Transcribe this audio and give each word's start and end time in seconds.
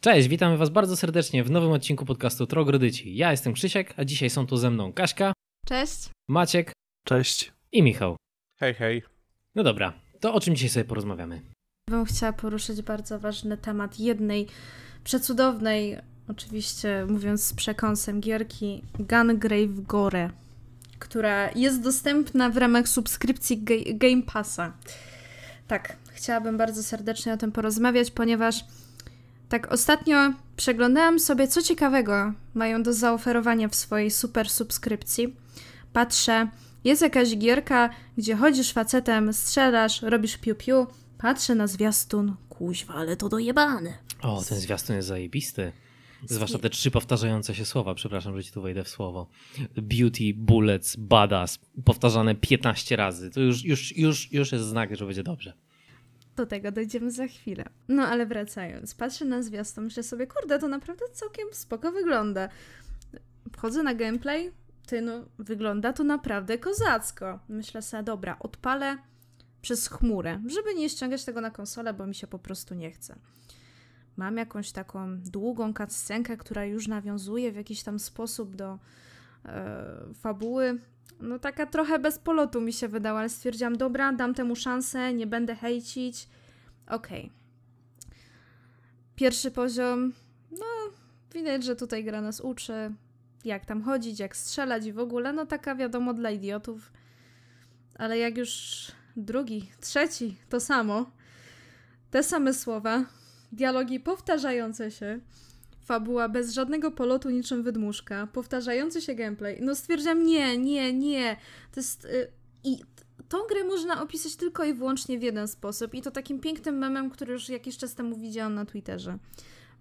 Cześć, 0.00 0.28
witamy 0.28 0.56
Was 0.56 0.70
bardzo 0.70 0.96
serdecznie 0.96 1.44
w 1.44 1.50
nowym 1.50 1.72
odcinku 1.72 2.04
podcastu 2.06 2.46
Trogrodyci. 2.46 3.16
Ja 3.16 3.30
jestem 3.30 3.52
Krzysiek, 3.52 3.94
a 3.96 4.04
dzisiaj 4.04 4.30
są 4.30 4.46
tu 4.46 4.56
ze 4.56 4.70
mną 4.70 4.92
Kaśka, 4.92 5.32
Cześć. 5.66 6.10
Maciek 6.28 6.72
Cześć. 7.04 7.52
i 7.72 7.82
Michał. 7.82 8.16
Hej, 8.60 8.74
hej. 8.74 9.02
No 9.54 9.62
dobra, 9.62 9.92
to 10.20 10.34
o 10.34 10.40
czym 10.40 10.54
dzisiaj 10.54 10.70
sobie 10.70 10.84
porozmawiamy? 10.84 11.40
Bym 11.90 12.04
chciała 12.04 12.32
poruszyć 12.32 12.82
bardzo 12.82 13.18
ważny 13.18 13.56
temat 13.56 13.98
jednej 14.00 14.46
przecudownej, 15.04 15.98
oczywiście 16.28 17.06
mówiąc 17.08 17.44
z 17.44 17.52
przekąsem 17.54 18.20
gierki, 18.20 18.82
Gungrave 18.98 19.80
Gore, 19.86 20.30
która 20.98 21.50
jest 21.50 21.82
dostępna 21.82 22.50
w 22.50 22.56
ramach 22.56 22.88
subskrypcji 22.88 23.58
Ga- 23.64 23.98
Game 23.98 24.22
Passa. 24.22 24.72
Tak, 25.68 25.96
chciałabym 26.12 26.58
bardzo 26.58 26.82
serdecznie 26.82 27.32
o 27.32 27.36
tym 27.36 27.52
porozmawiać, 27.52 28.10
ponieważ 28.10 28.64
tak 29.50 29.72
ostatnio 29.72 30.16
przeglądałam 30.56 31.18
sobie, 31.18 31.48
co 31.48 31.62
ciekawego 31.62 32.32
mają 32.54 32.82
do 32.82 32.92
zaoferowania 32.92 33.68
w 33.68 33.74
swojej 33.74 34.10
super 34.10 34.50
subskrypcji. 34.50 35.36
Patrzę, 35.92 36.48
jest 36.84 37.02
jakaś 37.02 37.36
gierka, 37.36 37.90
gdzie 38.18 38.36
chodzisz 38.36 38.72
facetem, 38.72 39.32
strzelasz, 39.32 40.02
robisz 40.02 40.38
piu-piu, 40.38 40.86
patrzę 41.18 41.54
na 41.54 41.66
zwiastun, 41.66 42.36
kuźwa, 42.48 42.94
ale 42.94 43.16
to 43.16 43.28
dojebane. 43.28 43.98
O, 44.22 44.42
ten 44.48 44.58
zwiastun 44.58 44.96
jest 44.96 45.08
zajebisty. 45.08 45.72
Zwłaszcza 46.26 46.58
te 46.58 46.70
trzy 46.70 46.90
powtarzające 46.90 47.54
się 47.54 47.64
słowa, 47.64 47.94
przepraszam, 47.94 48.36
że 48.36 48.44
ci 48.44 48.52
tu 48.52 48.62
wejdę 48.62 48.84
w 48.84 48.88
słowo. 48.88 49.26
Beauty, 49.76 50.34
bullets, 50.34 50.96
badass, 50.96 51.58
powtarzane 51.84 52.34
15 52.34 52.96
razy. 52.96 53.30
To 53.30 53.40
już, 53.40 53.64
już, 53.64 53.96
już, 53.96 54.32
już 54.32 54.52
jest 54.52 54.64
znak, 54.64 54.96
że 54.96 55.06
będzie 55.06 55.22
dobrze. 55.22 55.52
Do 56.36 56.46
tego 56.46 56.72
dojdziemy 56.72 57.10
za 57.10 57.26
chwilę. 57.26 57.64
No 57.88 58.02
ale 58.02 58.26
wracając, 58.26 58.94
patrzę 58.94 59.24
na 59.24 59.42
zwiastun, 59.42 59.84
myślę 59.84 60.02
sobie, 60.02 60.26
kurde, 60.26 60.58
to 60.58 60.68
naprawdę 60.68 61.04
całkiem 61.12 61.48
spoko 61.52 61.92
wygląda. 61.92 62.48
Wchodzę 63.52 63.82
na 63.82 63.94
gameplay, 63.94 64.52
ty 64.86 65.00
no, 65.00 65.24
wygląda 65.38 65.92
to 65.92 66.04
naprawdę 66.04 66.58
kozacko. 66.58 67.38
Myślę 67.48 67.82
sobie, 67.82 68.02
dobra, 68.02 68.36
odpalę 68.38 68.98
przez 69.62 69.88
chmurę, 69.88 70.40
żeby 70.46 70.74
nie 70.74 70.88
ściągać 70.88 71.24
tego 71.24 71.40
na 71.40 71.50
konsolę, 71.50 71.94
bo 71.94 72.06
mi 72.06 72.14
się 72.14 72.26
po 72.26 72.38
prostu 72.38 72.74
nie 72.74 72.90
chce. 72.90 73.18
Mam 74.16 74.36
jakąś 74.36 74.72
taką 74.72 75.20
długą 75.20 75.74
cutscenkę, 75.74 76.36
która 76.36 76.64
już 76.64 76.88
nawiązuje 76.88 77.52
w 77.52 77.56
jakiś 77.56 77.82
tam 77.82 77.98
sposób 77.98 78.56
do 78.56 78.78
e, 79.44 80.14
fabuły. 80.14 80.80
No 81.20 81.38
taka 81.38 81.66
trochę 81.66 81.98
bez 81.98 82.18
polotu 82.18 82.60
mi 82.60 82.72
się 82.72 82.88
wydała, 82.88 83.20
ale 83.20 83.28
stwierdziłam, 83.28 83.76
dobra, 83.76 84.12
dam 84.12 84.34
temu 84.34 84.56
szansę, 84.56 85.14
nie 85.14 85.26
będę 85.26 85.56
hejcić. 85.56 86.28
Okej. 86.86 87.30
Pierwszy 89.16 89.50
poziom, 89.50 90.12
no 90.50 90.66
widać, 91.34 91.64
że 91.64 91.76
tutaj 91.76 92.04
gra 92.04 92.20
nas 92.20 92.40
uczy, 92.40 92.94
jak 93.44 93.64
tam 93.64 93.82
chodzić, 93.82 94.20
jak 94.20 94.36
strzelać 94.36 94.86
i 94.86 94.92
w 94.92 94.98
ogóle, 94.98 95.32
no 95.32 95.46
taka 95.46 95.74
wiadomo 95.74 96.14
dla 96.14 96.30
idiotów. 96.30 96.92
Ale 97.94 98.18
jak 98.18 98.38
już 98.38 98.82
drugi, 99.16 99.70
trzeci, 99.80 100.36
to 100.48 100.60
samo, 100.60 101.10
te 102.10 102.22
same 102.22 102.54
słowa, 102.54 103.04
dialogi 103.52 104.00
powtarzające 104.00 104.90
się, 104.90 105.20
fabuła 105.84 106.28
bez 106.28 106.52
żadnego 106.52 106.90
polotu 106.90 107.30
niczym 107.30 107.62
wydmuszka, 107.62 108.26
powtarzający 108.26 109.00
się 109.00 109.14
gameplay. 109.14 109.58
No 109.60 109.74
stwierdziłam, 109.74 110.26
nie, 110.26 110.58
nie, 110.58 110.92
nie. 110.92 111.36
To 111.72 111.80
jest... 111.80 112.04
Y, 112.04 112.30
I 112.64 112.78
tą 113.28 113.38
grę 113.48 113.64
można 113.64 114.02
opisać 114.02 114.36
tylko 114.36 114.64
i 114.64 114.74
wyłącznie 114.74 115.18
w 115.18 115.22
jeden 115.22 115.48
sposób 115.48 115.94
i 115.94 116.02
to 116.02 116.10
takim 116.10 116.40
pięknym 116.40 116.78
memem, 116.78 117.10
który 117.10 117.32
już 117.32 117.48
jakiś 117.48 117.76
czas 117.76 117.94
temu 117.94 118.16
widziałam 118.16 118.54
na 118.54 118.64
Twitterze. 118.64 119.18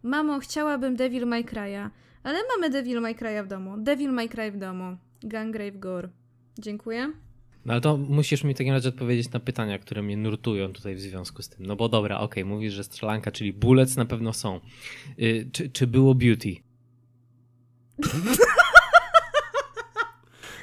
Mamo, 0.04 0.40
chciałabym 0.40 0.96
Devil 0.96 1.26
May 1.26 1.46
Cry'a, 1.46 1.90
ale 2.24 2.40
mamy 2.56 2.70
Devil 2.70 3.02
May 3.02 3.16
Cry'a 3.16 3.44
w 3.44 3.48
domu. 3.48 3.78
Devil 3.78 4.12
May 4.12 4.30
Cry 4.30 4.52
w 4.52 4.58
domu. 4.58 4.98
Gungrave 5.24 5.80
Gore. 5.80 6.10
Dziękuję. 6.60 7.29
No 7.66 7.74
ale 7.74 7.82
to 7.82 7.98
musisz 7.98 8.44
mi 8.44 8.54
w 8.54 8.58
takim 8.58 8.74
razie 8.74 8.90
odpowiedzieć 8.90 9.32
na 9.32 9.40
pytania, 9.40 9.80
które 9.80 10.02
mnie 10.02 10.18
nurtują 10.18 10.74
tutaj 10.74 10.96
w 10.96 11.00
związku 11.00 11.42
z 11.42 11.50
tym. 11.50 11.66
No 11.66 11.76
bo 11.76 11.90
dobra, 11.90 12.20
okej, 12.20 12.46
mówisz, 12.46 12.74
że 12.74 12.84
strzelanka, 12.84 13.32
czyli 13.32 13.54
bullets 13.54 13.96
na 13.96 14.06
pewno 14.06 14.34
są. 14.34 14.60
Y, 15.20 15.50
czy, 15.52 15.70
czy 15.70 15.88
było 15.88 16.16
beauty? 16.16 16.56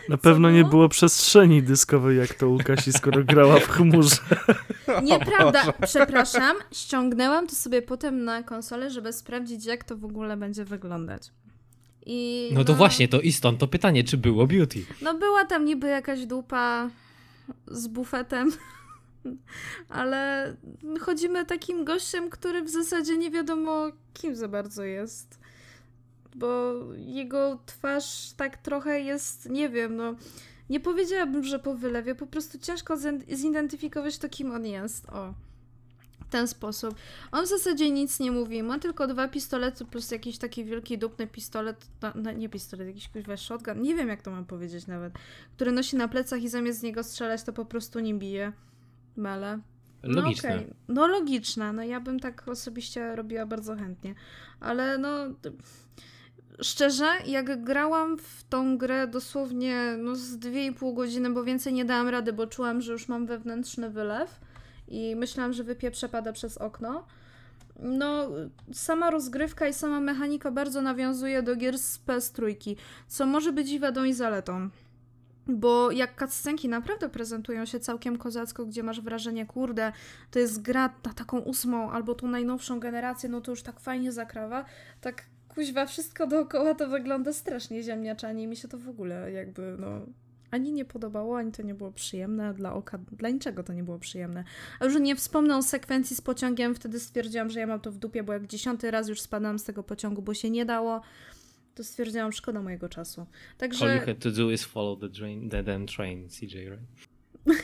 Na 0.08 0.16
pewno 0.16 0.50
nie 0.50 0.64
było? 0.64 0.88
przestrzeni 0.88 1.62
dyskowej, 1.62 2.18
jak 2.18 2.34
to 2.34 2.50
u 2.50 2.58
Kasi, 2.58 2.92
skoro 2.92 3.24
grała 3.24 3.60
w 3.60 3.68
chmurze. 3.68 4.16
Nieprawda, 5.02 5.72
przepraszam. 5.86 6.56
Ściągnęłam 6.72 7.46
to 7.46 7.54
sobie 7.54 7.82
potem 7.82 8.24
na 8.24 8.42
konsolę, 8.42 8.90
żeby 8.90 9.12
sprawdzić, 9.12 9.66
jak 9.66 9.84
to 9.84 9.96
w 9.96 10.04
ogóle 10.04 10.36
będzie 10.36 10.64
wyglądać. 10.64 11.32
I 12.06 12.50
No 12.54 12.64
to 12.64 12.74
właśnie, 12.74 13.08
to 13.08 13.20
i 13.20 13.32
stąd 13.32 13.58
to 13.58 13.68
pytanie, 13.68 14.04
czy 14.04 14.16
było 14.16 14.46
beauty? 14.46 14.84
No 15.02 15.14
była 15.14 15.44
tam 15.44 15.64
niby 15.64 15.86
jakaś 15.86 16.26
dupa 16.26 16.90
z 17.66 17.88
bufetem, 17.88 18.52
ale 19.88 20.54
chodzimy 21.00 21.46
takim 21.46 21.84
gościem, 21.84 22.30
który 22.30 22.62
w 22.62 22.70
zasadzie 22.70 23.16
nie 23.16 23.30
wiadomo 23.30 23.90
kim 24.14 24.36
za 24.36 24.48
bardzo 24.48 24.84
jest. 24.84 25.38
Bo 26.34 26.74
jego 26.96 27.58
twarz 27.66 28.32
tak 28.36 28.56
trochę 28.56 29.00
jest, 29.00 29.50
nie 29.50 29.68
wiem, 29.68 29.96
no 29.96 30.14
nie 30.70 30.80
powiedziałabym, 30.80 31.44
że 31.44 31.58
po 31.58 31.74
wylewie, 31.74 32.14
po 32.14 32.26
prostu 32.26 32.58
ciężko 32.58 32.96
zidentyfikować 33.28 34.18
to, 34.18 34.28
kim 34.28 34.50
on 34.50 34.66
jest. 34.66 35.08
O. 35.08 35.34
W 36.26 36.28
ten 36.28 36.48
sposób. 36.48 36.94
On 37.32 37.44
w 37.44 37.48
zasadzie 37.48 37.90
nic 37.90 38.20
nie 38.20 38.30
mówi. 38.30 38.62
Ma 38.62 38.78
tylko 38.78 39.06
dwa 39.06 39.28
pistolety 39.28 39.84
plus 39.84 40.10
jakiś 40.10 40.38
taki 40.38 40.64
wielki, 40.64 40.98
dupny 40.98 41.26
pistolet. 41.26 41.86
No, 42.02 42.12
no, 42.14 42.32
nie 42.32 42.48
pistolet, 42.48 42.86
jakiś 42.86 43.08
kuźwa 43.08 43.36
shotgun. 43.36 43.82
Nie 43.82 43.94
wiem, 43.94 44.08
jak 44.08 44.22
to 44.22 44.30
mam 44.30 44.44
powiedzieć 44.44 44.86
nawet. 44.86 45.12
Który 45.56 45.72
nosi 45.72 45.96
na 45.96 46.08
plecach 46.08 46.42
i 46.42 46.48
zamiast 46.48 46.78
z 46.78 46.82
niego 46.82 47.04
strzelać, 47.04 47.42
to 47.42 47.52
po 47.52 47.64
prostu 47.64 48.00
nim 48.00 48.18
bije. 48.18 48.52
Mele. 49.16 49.60
Logiczne. 50.02 50.50
No, 50.50 50.56
okej. 50.56 50.74
no 50.88 51.06
logiczne. 51.06 51.72
No 51.72 51.82
ja 51.82 52.00
bym 52.00 52.20
tak 52.20 52.48
osobiście 52.48 53.16
robiła 53.16 53.46
bardzo 53.46 53.76
chętnie. 53.76 54.14
Ale 54.60 54.98
no... 54.98 55.10
Szczerze, 56.60 57.08
jak 57.26 57.64
grałam 57.64 58.18
w 58.18 58.44
tą 58.48 58.78
grę 58.78 59.06
dosłownie 59.06 59.96
no, 59.98 60.14
z 60.14 60.38
2,5 60.38 60.94
godziny, 60.94 61.30
bo 61.30 61.44
więcej 61.44 61.72
nie 61.72 61.84
dałam 61.84 62.08
rady, 62.08 62.32
bo 62.32 62.46
czułam, 62.46 62.80
że 62.80 62.92
już 62.92 63.08
mam 63.08 63.26
wewnętrzny 63.26 63.90
wylew 63.90 64.40
i 64.88 65.16
myślałam, 65.16 65.52
że 65.52 65.64
wypieprze 65.64 66.08
pada 66.08 66.32
przez 66.32 66.58
okno. 66.58 67.06
No, 67.80 68.28
sama 68.72 69.10
rozgrywka 69.10 69.68
i 69.68 69.74
sama 69.74 70.00
mechanika 70.00 70.50
bardzo 70.50 70.82
nawiązuje 70.82 71.42
do 71.42 71.56
gier 71.56 71.78
z 71.78 71.98
PS3, 72.06 72.76
co 73.08 73.26
może 73.26 73.52
być 73.52 73.70
i 73.70 73.78
wadą 73.78 74.04
i 74.04 74.12
zaletą. 74.12 74.70
Bo 75.48 75.90
jak 75.90 76.18
cutscenki 76.18 76.68
naprawdę 76.68 77.08
prezentują 77.08 77.64
się 77.64 77.80
całkiem 77.80 78.18
kozacko, 78.18 78.66
gdzie 78.66 78.82
masz 78.82 79.00
wrażenie, 79.00 79.46
kurde, 79.46 79.92
to 80.30 80.38
jest 80.38 80.62
gra 80.62 80.94
na 81.04 81.12
taką 81.12 81.38
ósmą 81.38 81.90
albo 81.90 82.14
tą 82.14 82.28
najnowszą 82.28 82.80
generację, 82.80 83.28
no 83.28 83.40
to 83.40 83.52
już 83.52 83.62
tak 83.62 83.80
fajnie 83.80 84.12
zakrawa, 84.12 84.64
tak 85.00 85.22
kuźwa, 85.48 85.86
wszystko 85.86 86.26
dookoła 86.26 86.74
to 86.74 86.88
wygląda 86.88 87.32
strasznie 87.32 87.82
ziemniaczanie 87.82 88.44
i 88.44 88.46
mi 88.46 88.56
się 88.56 88.68
to 88.68 88.78
w 88.78 88.88
ogóle 88.88 89.32
jakby, 89.32 89.76
no, 89.78 90.00
ani 90.50 90.72
nie 90.72 90.84
podobało, 90.84 91.38
ani 91.38 91.52
to 91.52 91.62
nie 91.62 91.74
było 91.74 91.92
przyjemne 91.92 92.54
dla 92.54 92.74
oka, 92.74 92.98
dla 92.98 93.28
niczego 93.28 93.62
to 93.62 93.72
nie 93.72 93.82
było 93.82 93.98
przyjemne. 93.98 94.44
A 94.80 94.84
już 94.84 95.00
nie 95.00 95.16
wspomnę 95.16 95.56
o 95.56 95.62
sekwencji 95.62 96.16
z 96.16 96.20
pociągiem, 96.20 96.74
wtedy 96.74 97.00
stwierdziłam, 97.00 97.50
że 97.50 97.60
ja 97.60 97.66
mam 97.66 97.80
to 97.80 97.92
w 97.92 97.98
dupie, 97.98 98.22
bo 98.22 98.32
jak 98.32 98.46
dziesiąty 98.46 98.90
raz 98.90 99.08
już 99.08 99.20
spadałam 99.20 99.58
z 99.58 99.64
tego 99.64 99.82
pociągu, 99.82 100.22
bo 100.22 100.34
się 100.34 100.50
nie 100.50 100.64
dało, 100.64 101.00
to 101.74 101.84
stwierdziłam, 101.84 102.32
szkoda 102.32 102.62
mojego 102.62 102.88
czasu. 102.88 103.20
All 103.20 103.26
you 103.26 103.58
Także, 103.58 104.00
had 104.00 104.18
to 104.18 104.30
do 104.30 104.50
is 104.50 104.64
follow 104.64 105.00
the, 105.00 105.08
train, 105.08 105.50
the 105.50 105.62
damn 105.62 105.86
train, 105.86 106.28
CJ, 106.28 106.54
right? 106.54 106.80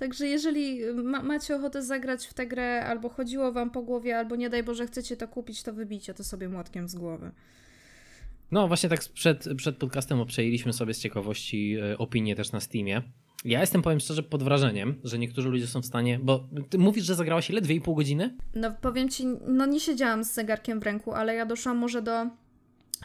także 0.00 0.26
jeżeli 0.26 0.80
ma, 0.94 1.22
macie 1.22 1.56
ochotę 1.56 1.82
zagrać 1.82 2.26
w 2.26 2.34
tę 2.34 2.46
grę, 2.46 2.84
albo 2.86 3.08
chodziło 3.08 3.52
wam 3.52 3.70
po 3.70 3.82
głowie, 3.82 4.18
albo 4.18 4.36
nie 4.36 4.50
daj 4.50 4.62
Boże 4.62 4.86
chcecie 4.86 5.16
to 5.16 5.28
kupić, 5.28 5.62
to 5.62 5.72
wybijcie 5.72 6.14
to 6.14 6.24
sobie 6.24 6.48
młotkiem 6.48 6.88
z 6.88 6.94
głowy. 6.94 7.30
No 8.50 8.68
właśnie 8.68 8.88
tak 8.88 9.00
przed, 9.14 9.48
przed 9.56 9.76
podcastem 9.76 10.20
obczajiliśmy 10.20 10.72
sobie 10.72 10.94
z 10.94 10.98
ciekawości 10.98 11.76
e, 11.76 11.98
opinie 11.98 12.36
też 12.36 12.52
na 12.52 12.60
Steamie. 12.60 13.02
Ja 13.44 13.60
jestem, 13.60 13.82
powiem 13.82 14.00
szczerze, 14.00 14.22
pod 14.22 14.42
wrażeniem, 14.42 15.00
że 15.04 15.18
niektórzy 15.18 15.48
ludzie 15.48 15.66
są 15.66 15.82
w 15.82 15.86
stanie, 15.86 16.18
bo 16.22 16.48
ty 16.70 16.78
mówisz, 16.78 17.04
że 17.04 17.14
zagrałaś 17.14 17.50
ile? 17.50 17.60
2,5 17.60 17.96
godziny? 17.96 18.36
No 18.54 18.74
powiem 18.80 19.08
ci, 19.08 19.26
no 19.46 19.66
nie 19.66 19.80
siedziałam 19.80 20.24
z 20.24 20.32
zegarkiem 20.32 20.80
w 20.80 20.82
ręku, 20.82 21.12
ale 21.12 21.34
ja 21.34 21.46
doszłam 21.46 21.76
może 21.76 22.02
do 22.02 22.26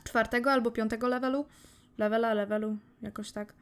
czwartego 0.03 0.51
albo 0.51 0.71
piątego 0.71 1.07
levelu. 1.07 1.45
Levela, 1.97 2.33
levelu, 2.33 2.77
jakoś 3.01 3.31
tak. 3.31 3.53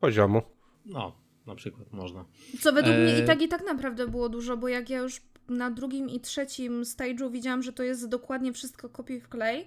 Poziomu. 0.00 0.42
No, 0.86 1.16
na 1.46 1.54
przykład 1.54 1.92
można. 1.92 2.24
Co 2.60 2.72
według 2.72 2.96
mnie 2.96 3.14
Eee. 3.16 3.24
i 3.24 3.26
tak 3.26 3.42
i 3.42 3.48
tak 3.48 3.64
naprawdę 3.64 4.08
było 4.08 4.28
dużo, 4.28 4.56
bo 4.56 4.68
jak 4.68 4.90
ja 4.90 4.98
już 4.98 5.20
na 5.48 5.70
drugim 5.70 6.08
i 6.08 6.20
trzecim 6.20 6.82
stage'u 6.82 7.32
widziałam, 7.32 7.62
że 7.62 7.72
to 7.72 7.82
jest 7.82 8.08
dokładnie 8.08 8.52
wszystko 8.52 8.88
kopiuj 8.88 9.20
w 9.20 9.28
klej, 9.28 9.66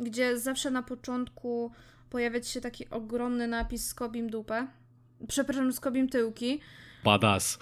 gdzie 0.00 0.38
zawsze 0.38 0.70
na 0.70 0.82
początku 0.82 1.70
pojawiać 2.10 2.48
się 2.48 2.60
taki 2.60 2.90
ogromny 2.90 3.48
napis 3.48 3.86
skobim 3.86 4.30
dupę 4.30 4.66
przepraszam, 5.28 5.72
skobim 5.72 6.08
tyłki, 6.08 6.60
Badass. 7.04 7.58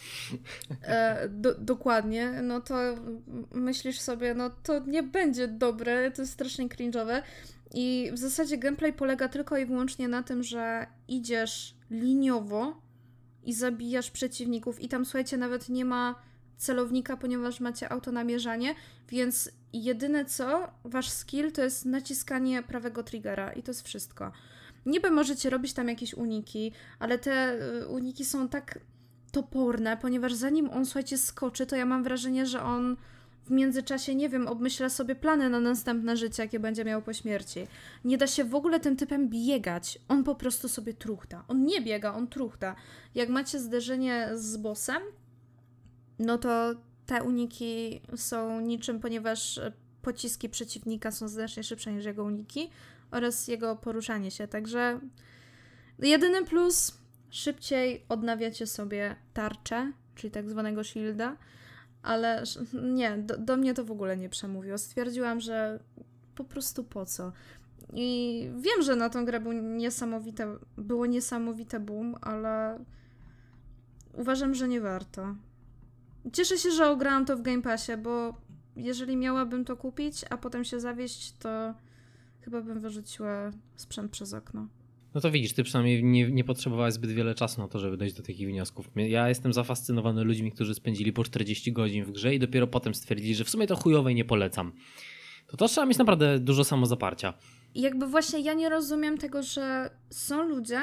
e, 0.82 1.28
do, 1.28 1.54
dokładnie, 1.54 2.30
no 2.42 2.60
to 2.60 2.74
myślisz 3.52 4.00
sobie, 4.00 4.34
no 4.34 4.50
to 4.50 4.78
nie 4.78 5.02
będzie 5.02 5.48
dobre, 5.48 6.10
to 6.10 6.22
jest 6.22 6.32
strasznie 6.32 6.68
cringe'owe. 6.68 7.22
I 7.74 8.10
w 8.12 8.18
zasadzie 8.18 8.58
gameplay 8.58 8.92
polega 8.92 9.28
tylko 9.28 9.58
i 9.58 9.66
wyłącznie 9.66 10.08
na 10.08 10.22
tym, 10.22 10.42
że 10.42 10.86
idziesz 11.08 11.74
liniowo 11.90 12.82
i 13.42 13.54
zabijasz 13.54 14.10
przeciwników 14.10 14.80
i 14.80 14.88
tam 14.88 15.04
słuchajcie, 15.04 15.36
nawet 15.36 15.68
nie 15.68 15.84
ma 15.84 16.22
celownika, 16.56 17.16
ponieważ 17.16 17.60
macie 17.60 17.92
autonamierzanie, 17.92 18.74
więc 19.08 19.50
jedyne 19.72 20.24
co, 20.24 20.70
wasz 20.84 21.10
skill 21.10 21.52
to 21.52 21.62
jest 21.62 21.84
naciskanie 21.84 22.62
prawego 22.62 23.02
triggera 23.02 23.52
i 23.52 23.62
to 23.62 23.70
jest 23.70 23.86
wszystko. 23.86 24.32
Niby 24.86 25.10
możecie 25.10 25.50
robić 25.50 25.72
tam 25.72 25.88
jakieś 25.88 26.14
uniki, 26.14 26.72
ale 26.98 27.18
te 27.18 27.58
y, 27.82 27.86
uniki 27.86 28.24
są 28.24 28.48
tak 28.48 28.78
toporne, 29.32 29.96
ponieważ 29.96 30.34
zanim 30.34 30.70
on, 30.70 30.84
słuchajcie, 30.84 31.18
skoczy, 31.18 31.66
to 31.66 31.76
ja 31.76 31.86
mam 31.86 32.02
wrażenie, 32.02 32.46
że 32.46 32.62
on 32.62 32.96
w 33.46 33.50
międzyczasie, 33.50 34.14
nie 34.14 34.28
wiem, 34.28 34.48
obmyśla 34.48 34.88
sobie 34.88 35.14
plany 35.14 35.50
na 35.50 35.60
następne 35.60 36.16
życie, 36.16 36.42
jakie 36.42 36.60
będzie 36.60 36.84
miał 36.84 37.02
po 37.02 37.12
śmierci. 37.12 37.66
Nie 38.04 38.18
da 38.18 38.26
się 38.26 38.44
w 38.44 38.54
ogóle 38.54 38.80
tym 38.80 38.96
typem 38.96 39.28
biegać. 39.28 39.98
On 40.08 40.24
po 40.24 40.34
prostu 40.34 40.68
sobie 40.68 40.94
truchta. 40.94 41.44
On 41.48 41.64
nie 41.64 41.80
biega, 41.80 42.14
on 42.14 42.28
truchta. 42.28 42.76
Jak 43.14 43.28
macie 43.28 43.58
zderzenie 43.58 44.30
z 44.34 44.56
bossem, 44.56 45.02
no 46.18 46.38
to 46.38 46.74
te 47.06 47.22
uniki 47.22 48.00
są 48.16 48.60
niczym, 48.60 49.00
ponieważ 49.00 49.60
pociski 50.02 50.48
przeciwnika 50.48 51.10
są 51.10 51.28
znacznie 51.28 51.62
szybsze 51.62 51.92
niż 51.92 52.04
jego 52.04 52.24
uniki 52.24 52.70
oraz 53.10 53.48
jego 53.48 53.76
poruszanie 53.76 54.30
się. 54.30 54.48
Także 54.48 55.00
jedyny 55.98 56.44
plus 56.44 56.98
szybciej 57.30 58.04
odnawiacie 58.08 58.66
sobie 58.66 59.16
tarczę, 59.34 59.92
czyli 60.14 60.30
tak 60.30 60.50
zwanego 60.50 60.84
shielda, 60.84 61.36
ale 62.02 62.42
nie, 62.82 63.18
do, 63.18 63.38
do 63.38 63.56
mnie 63.56 63.74
to 63.74 63.84
w 63.84 63.90
ogóle 63.90 64.16
nie 64.16 64.28
przemówiło. 64.28 64.78
Stwierdziłam, 64.78 65.40
że 65.40 65.78
po 66.34 66.44
prostu 66.44 66.84
po 66.84 67.06
co. 67.06 67.32
I 67.92 68.50
wiem, 68.56 68.82
że 68.82 68.96
na 68.96 69.10
tą 69.10 69.24
grę 69.24 69.40
był 69.40 69.52
niesamowite, 69.52 70.56
było 70.76 71.06
niesamowite 71.06 71.80
boom, 71.80 72.14
ale 72.20 72.84
uważam, 74.12 74.54
że 74.54 74.68
nie 74.68 74.80
warto. 74.80 75.34
Cieszę 76.32 76.58
się, 76.58 76.70
że 76.70 76.90
ograłam 76.90 77.26
to 77.26 77.36
w 77.36 77.42
Game 77.42 77.62
Passie, 77.62 77.92
bo 78.02 78.34
jeżeli 78.76 79.16
miałabym 79.16 79.64
to 79.64 79.76
kupić, 79.76 80.24
a 80.30 80.36
potem 80.36 80.64
się 80.64 80.80
zawieść, 80.80 81.32
to 81.38 81.74
chyba 82.40 82.62
bym 82.62 82.80
wyrzuciła 82.80 83.50
sprzęt 83.76 84.12
przez 84.12 84.34
okno. 84.34 84.68
No 85.14 85.20
to 85.20 85.30
widzisz, 85.30 85.52
ty 85.52 85.64
przynajmniej 85.64 86.04
nie, 86.04 86.30
nie 86.30 86.44
potrzebowałeś 86.44 86.94
zbyt 86.94 87.10
wiele 87.10 87.34
czasu 87.34 87.60
na 87.60 87.68
to, 87.68 87.78
żeby 87.78 87.96
dojść 87.96 88.14
do 88.14 88.22
takich 88.22 88.48
wniosków. 88.48 88.88
Ja 88.96 89.28
jestem 89.28 89.52
zafascynowany 89.52 90.24
ludźmi, 90.24 90.52
którzy 90.52 90.74
spędzili 90.74 91.12
po 91.12 91.24
40 91.24 91.72
godzin 91.72 92.04
w 92.04 92.12
grze 92.12 92.34
i 92.34 92.38
dopiero 92.38 92.66
potem 92.66 92.94
stwierdzili, 92.94 93.34
że 93.34 93.44
w 93.44 93.50
sumie 93.50 93.66
to 93.66 93.76
chujowe 93.76 94.12
i 94.12 94.14
nie 94.14 94.24
polecam. 94.24 94.72
To 95.46 95.56
to 95.56 95.68
trzeba 95.68 95.86
mieć 95.86 95.98
naprawdę 95.98 96.38
dużo 96.38 96.64
samozaparcia. 96.64 97.34
Jakby 97.74 98.06
właśnie 98.06 98.40
ja 98.40 98.54
nie 98.54 98.68
rozumiem 98.68 99.18
tego, 99.18 99.42
że 99.42 99.90
są 100.10 100.48
ludzie, 100.48 100.82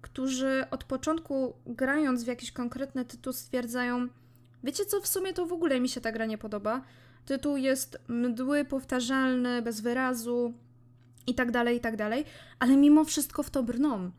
którzy 0.00 0.64
od 0.70 0.84
początku 0.84 1.56
grając 1.66 2.24
w 2.24 2.26
jakiś 2.26 2.52
konkretny 2.52 3.04
tytuł 3.04 3.32
stwierdzają, 3.32 4.08
wiecie 4.64 4.84
co, 4.84 5.00
w 5.00 5.06
sumie 5.06 5.32
to 5.32 5.46
w 5.46 5.52
ogóle 5.52 5.80
mi 5.80 5.88
się 5.88 6.00
ta 6.00 6.12
gra 6.12 6.26
nie 6.26 6.38
podoba. 6.38 6.82
Tytuł 7.26 7.56
jest 7.56 7.98
mdły, 8.08 8.64
powtarzalny, 8.64 9.62
bez 9.62 9.80
wyrazu 9.80 10.54
i 11.26 11.34
tak 11.34 11.50
dalej, 11.50 11.76
i 11.76 11.80
tak 11.80 11.96
dalej, 11.96 12.24
ale 12.58 12.76
mimo 12.76 13.04
wszystko 13.04 13.42
w 13.42 13.50
to 13.50 13.62
brną. 13.62 14.10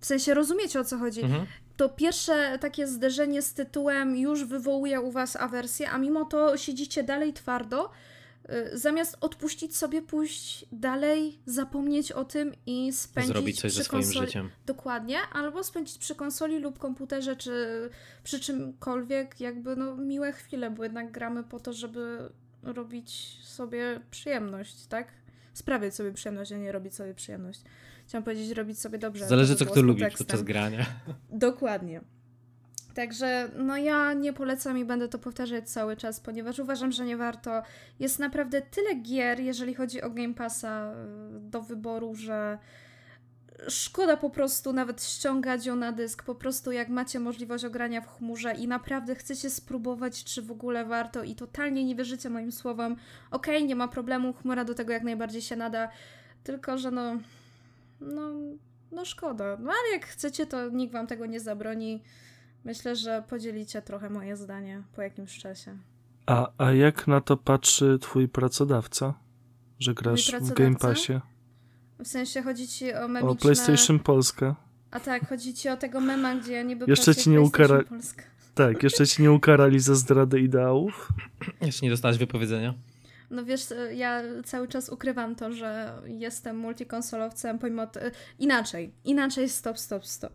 W 0.00 0.06
sensie 0.06 0.34
rozumiecie 0.34 0.80
o 0.80 0.84
co 0.84 0.98
chodzi. 0.98 1.22
Mhm. 1.22 1.46
To 1.76 1.88
pierwsze 1.88 2.58
takie 2.58 2.86
zderzenie 2.86 3.42
z 3.42 3.54
tytułem 3.54 4.16
już 4.16 4.44
wywołuje 4.44 5.00
u 5.00 5.10
was 5.10 5.36
awersję, 5.36 5.90
a 5.90 5.98
mimo 5.98 6.24
to 6.24 6.56
siedzicie 6.56 7.02
dalej 7.02 7.32
twardo, 7.32 7.90
zamiast 8.72 9.16
odpuścić 9.20 9.76
sobie, 9.76 10.02
pójść 10.02 10.66
dalej, 10.72 11.38
zapomnieć 11.46 12.12
o 12.12 12.24
tym 12.24 12.52
i 12.66 12.92
spędzić 12.92 13.32
Zrobić 13.32 13.60
coś 13.60 13.70
przy 13.72 13.78
ze 13.78 13.84
swoim 13.84 14.02
konsoli. 14.02 14.26
życiem. 14.26 14.50
Dokładnie, 14.66 15.18
albo 15.32 15.64
spędzić 15.64 15.98
przy 15.98 16.14
konsoli 16.14 16.58
lub 16.58 16.78
komputerze, 16.78 17.36
czy 17.36 17.90
przy 18.24 18.40
czymkolwiek, 18.40 19.40
jakby 19.40 19.76
no 19.76 19.96
miłe 19.96 20.32
chwile, 20.32 20.70
bo 20.70 20.82
jednak 20.82 21.12
gramy 21.12 21.44
po 21.44 21.60
to, 21.60 21.72
żeby 21.72 22.30
robić 22.62 23.38
sobie 23.42 24.00
przyjemność, 24.10 24.86
tak? 24.86 25.08
Sprawiać 25.54 25.94
sobie 25.94 26.12
przyjemność, 26.12 26.52
a 26.52 26.56
nie 26.56 26.72
robić 26.72 26.94
sobie 26.94 27.14
przyjemność. 27.14 27.60
Chciałam 28.06 28.24
powiedzieć, 28.24 28.50
robić 28.50 28.80
sobie 28.80 28.98
dobrze. 28.98 29.24
ale 29.24 29.28
Zależy 29.28 29.56
co 29.56 29.66
kto 29.66 29.82
lubi 29.82 30.02
podczas 30.18 30.42
grania. 30.42 30.86
Dokładnie. 31.30 32.00
Także 32.94 33.50
no 33.56 33.76
ja 33.76 34.12
nie 34.12 34.32
polecam 34.32 34.78
i 34.78 34.84
będę 34.84 35.08
to 35.08 35.18
powtarzać 35.18 35.70
cały 35.70 35.96
czas, 35.96 36.20
ponieważ 36.20 36.58
uważam, 36.58 36.92
że 36.92 37.04
nie 37.04 37.16
warto. 37.16 37.62
Jest 38.00 38.18
naprawdę 38.18 38.62
tyle 38.62 38.94
gier, 38.94 39.40
jeżeli 39.40 39.74
chodzi 39.74 40.02
o 40.02 40.10
Game 40.10 40.34
Passa 40.34 40.92
y, 40.92 41.40
do 41.40 41.62
wyboru, 41.62 42.14
że 42.14 42.58
szkoda 43.68 44.16
po 44.16 44.30
prostu 44.30 44.72
nawet 44.72 45.04
ściągać 45.04 45.66
ją 45.66 45.76
na 45.76 45.92
dysk. 45.92 46.22
Po 46.22 46.34
prostu 46.34 46.72
jak 46.72 46.88
macie 46.88 47.20
możliwość 47.20 47.64
ogrania 47.64 48.00
w 48.00 48.16
chmurze 48.16 48.54
i 48.54 48.68
naprawdę 48.68 49.14
chcecie 49.14 49.50
spróbować, 49.50 50.24
czy 50.24 50.42
w 50.42 50.50
ogóle 50.50 50.84
warto 50.84 51.22
i 51.22 51.34
totalnie 51.34 51.84
nie 51.84 51.96
wierzycie 51.96 52.30
moim 52.30 52.52
słowom, 52.52 52.96
okej, 53.30 53.64
nie 53.64 53.76
ma 53.76 53.88
problemu, 53.88 54.32
chmura 54.32 54.64
do 54.64 54.74
tego 54.74 54.92
jak 54.92 55.02
najbardziej 55.02 55.42
się 55.42 55.56
nada, 55.56 55.88
tylko 56.44 56.78
że 56.78 56.90
no, 56.90 57.16
no, 58.00 58.30
no 58.92 59.04
szkoda. 59.04 59.56
No 59.60 59.70
ale 59.70 59.92
jak 59.92 60.06
chcecie, 60.06 60.46
to 60.46 60.68
nikt 60.68 60.92
wam 60.92 61.06
tego 61.06 61.26
nie 61.26 61.40
zabroni. 61.40 62.02
Myślę, 62.64 62.96
że 62.96 63.22
podzielicie 63.28 63.82
trochę 63.82 64.10
moje 64.10 64.36
zdanie 64.36 64.82
po 64.96 65.02
jakimś 65.02 65.38
czasie. 65.38 65.78
A, 66.26 66.50
a 66.58 66.72
jak 66.72 67.06
na 67.06 67.20
to 67.20 67.36
patrzy 67.36 67.98
twój 68.00 68.28
pracodawca? 68.28 69.14
Że 69.78 69.94
grasz 69.94 70.26
w 70.26 70.30
pracodawca? 70.30 70.64
Game 70.64 70.76
Passie? 70.76 71.20
W 71.98 72.08
sensie 72.08 72.42
chodzi 72.42 72.68
ci 72.68 72.94
o 72.94 73.08
memiczne... 73.08 73.30
O 73.30 73.34
PlayStation 73.34 73.98
Polska. 73.98 74.56
A 74.90 75.00
tak, 75.00 75.28
chodzi 75.28 75.54
ci 75.54 75.68
o 75.68 75.76
tego 75.76 76.00
mema, 76.00 76.34
gdzie 76.34 76.52
ja 76.52 76.62
niby 76.62 76.84
Jeszcze 76.88 77.14
ci 77.14 77.22
w 77.22 77.26
nie 77.26 77.36
PlayStation 77.36 77.78
ukara- 77.80 77.88
Polska. 77.88 78.22
Tak, 78.54 78.82
jeszcze 78.82 79.06
ci 79.06 79.22
nie 79.22 79.32
ukarali 79.32 79.80
za 79.80 79.94
zdradę 79.94 80.40
ideałów? 80.40 81.08
Jeszcze 81.60 81.86
nie 81.86 81.90
dostałeś 81.90 82.18
wypowiedzenia? 82.18 82.74
No 83.30 83.44
wiesz, 83.44 83.66
ja 83.94 84.22
cały 84.44 84.68
czas 84.68 84.88
ukrywam 84.88 85.34
to, 85.34 85.52
że 85.52 85.92
jestem 86.06 86.58
multikonsolowcem, 86.58 87.58
pomimo... 87.58 87.86
T- 87.86 88.10
inaczej, 88.38 88.92
inaczej, 89.04 89.48
stop, 89.48 89.78
stop, 89.78 90.06
stop. 90.06 90.32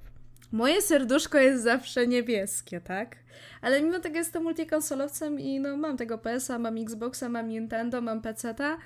Moje 0.51 0.81
serduszko 0.81 1.37
jest 1.37 1.63
zawsze 1.63 2.07
niebieskie, 2.07 2.81
tak? 2.81 3.15
Ale 3.61 3.81
mimo 3.81 3.99
tego 3.99 4.17
jestem 4.17 4.43
multikonsolowcem 4.43 5.39
i 5.39 5.59
no 5.59 5.77
mam 5.77 5.97
tego 5.97 6.17
PS-a, 6.17 6.59
mam 6.59 6.77
Xboxa, 6.77 7.29
mam 7.29 7.49
Nintendo, 7.49 8.01
mam 8.01 8.21
PC-ta, 8.21 8.77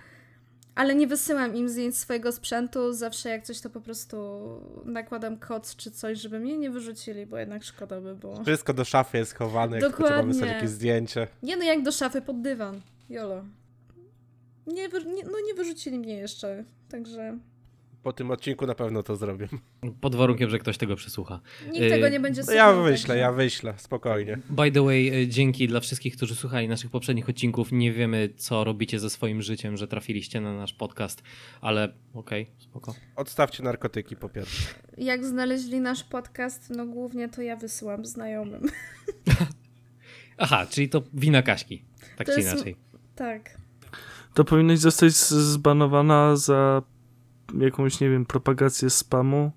ale 0.75 0.96
nie 0.96 1.08
wysyłam 1.08 1.56
im 1.56 1.70
zdjęć 1.70 1.98
swojego 1.98 2.32
sprzętu. 2.32 2.94
Zawsze 2.94 3.30
jak 3.30 3.44
coś 3.44 3.62
to 3.62 3.70
po 3.70 3.82
prostu 3.82 4.18
nakładam 4.86 5.38
kod 5.38 5.75
czy 5.75 5.91
coś, 5.91 6.18
żeby 6.18 6.39
mnie 6.39 6.58
nie 6.58 6.70
wyrzucili, 6.70 7.25
bo 7.25 7.38
jednak 7.38 7.63
szkoda 7.63 8.01
by 8.01 8.15
było. 8.15 8.44
Wszystko 8.44 8.74
do 8.74 8.86
szafy 8.86 9.18
jest 9.18 9.36
chowane, 9.36 9.80
jak 9.80 9.86
tylko 9.86 10.03
trzeba 10.03 10.24
wysłać 10.24 10.50
jakieś 10.50 10.70
zdjęcie. 10.70 11.27
Nie 11.44 11.58
no, 11.58 11.63
jak 11.63 11.84
do 11.84 11.91
szafy 11.91 12.22
pod 12.22 12.41
dywan. 12.41 12.82
Jolo. 13.10 13.44
Nie, 14.68 14.88
nie, 14.88 15.24
no 15.24 15.38
nie 15.48 15.53
wyrzucili 15.53 16.00
mnie 16.00 16.18
jeszcze, 16.18 16.63
także 16.89 17.38
Po 18.03 18.13
tym 18.13 18.31
odcinku 18.31 18.67
na 18.67 18.75
pewno 18.75 19.03
to 19.03 19.15
zrobię. 19.15 19.48
Pod 20.01 20.15
warunkiem, 20.15 20.50
że 20.50 20.60
ktoś 20.60 20.77
tego 20.77 20.96
przesłucha. 20.96 21.39
nikt 21.72 21.89
tego 21.89 22.10
nie 22.10 22.20
będzie 22.20 22.41
No 22.41 22.46
słuchał. 22.46 22.75
ja 22.77 22.84
wyślę, 22.84 23.08
także- 23.08 23.17
ja 23.22 23.31
wyślę, 23.31 23.74
spokojnie. 23.77 24.38
By 24.50 24.72
the 24.72 24.81
way, 24.86 25.22
e, 25.24 25.27
dzięki 25.27 25.67
dla 25.67 25.79
wszystkich, 25.79 26.15
którzy 26.17 26.36
słuchali 26.36 26.67
naszych 26.67 26.91
poprzednich 26.91 27.29
odcinków. 27.29 27.72
Nie 27.72 27.91
wiemy, 27.93 28.29
co 28.38 28.63
robicie 28.63 29.00
ze 29.00 29.10
swoim 29.10 29.41
życiem, 29.41 29.77
że 29.77 29.88
trafiliście 29.88 30.41
na 30.41 30.53
nasz 30.58 30.74
podcast, 30.74 31.24
ale 31.62 31.93
okej, 32.13 32.50
spoko. 32.60 32.96
Odstawcie 33.15 33.63
narkotyki 33.63 34.15
po 34.15 34.29
pierwsze. 34.29 34.63
Jak 34.98 35.25
znaleźli 35.25 35.79
nasz 35.79 36.03
podcast, 36.03 36.70
no 36.70 36.86
głównie 36.86 37.29
to 37.29 37.41
ja 37.41 37.55
wysyłam 37.55 38.05
znajomym. 38.05 38.62
Aha, 40.38 40.65
czyli 40.70 40.89
to 40.89 41.03
wina 41.13 41.41
Kaśki. 41.41 41.84
Tak 42.17 42.27
To 42.27 42.34
czy 42.34 42.39
jest- 42.41 42.53
inaczej. 42.53 42.75
Tak. 43.15 43.58
To 44.34 44.43
powinnoś 44.46 44.79
zostać 44.79 45.13
zbanowana 45.13 46.36
za 46.36 46.81
jakąś, 47.60 48.00
nie 48.00 48.10
wiem, 48.10 48.25
propagację 48.25 48.89
spamu, 48.89 49.51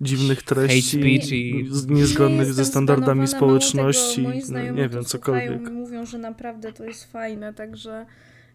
dziwnych 0.00 0.42
treści, 0.42 0.96
Hate 0.98 1.08
speech 1.26 1.32
i- 1.32 1.66
z- 1.70 1.86
niezgodnych 1.86 2.46
Nie 2.46 2.52
ze 2.52 2.64
standardami 2.64 3.26
społeczności, 3.28 4.16
Tego, 4.16 4.28
moi 4.28 4.42
no, 4.50 4.60
nie 4.60 4.88
wiem, 4.88 5.04
słuchają 5.04 5.04
cokolwiek. 5.04 5.68
i 5.68 5.72
mówią, 5.72 6.06
że 6.06 6.18
naprawdę 6.18 6.72
to 6.72 6.84
jest 6.84 7.12
fajne, 7.12 7.54
także 7.54 8.06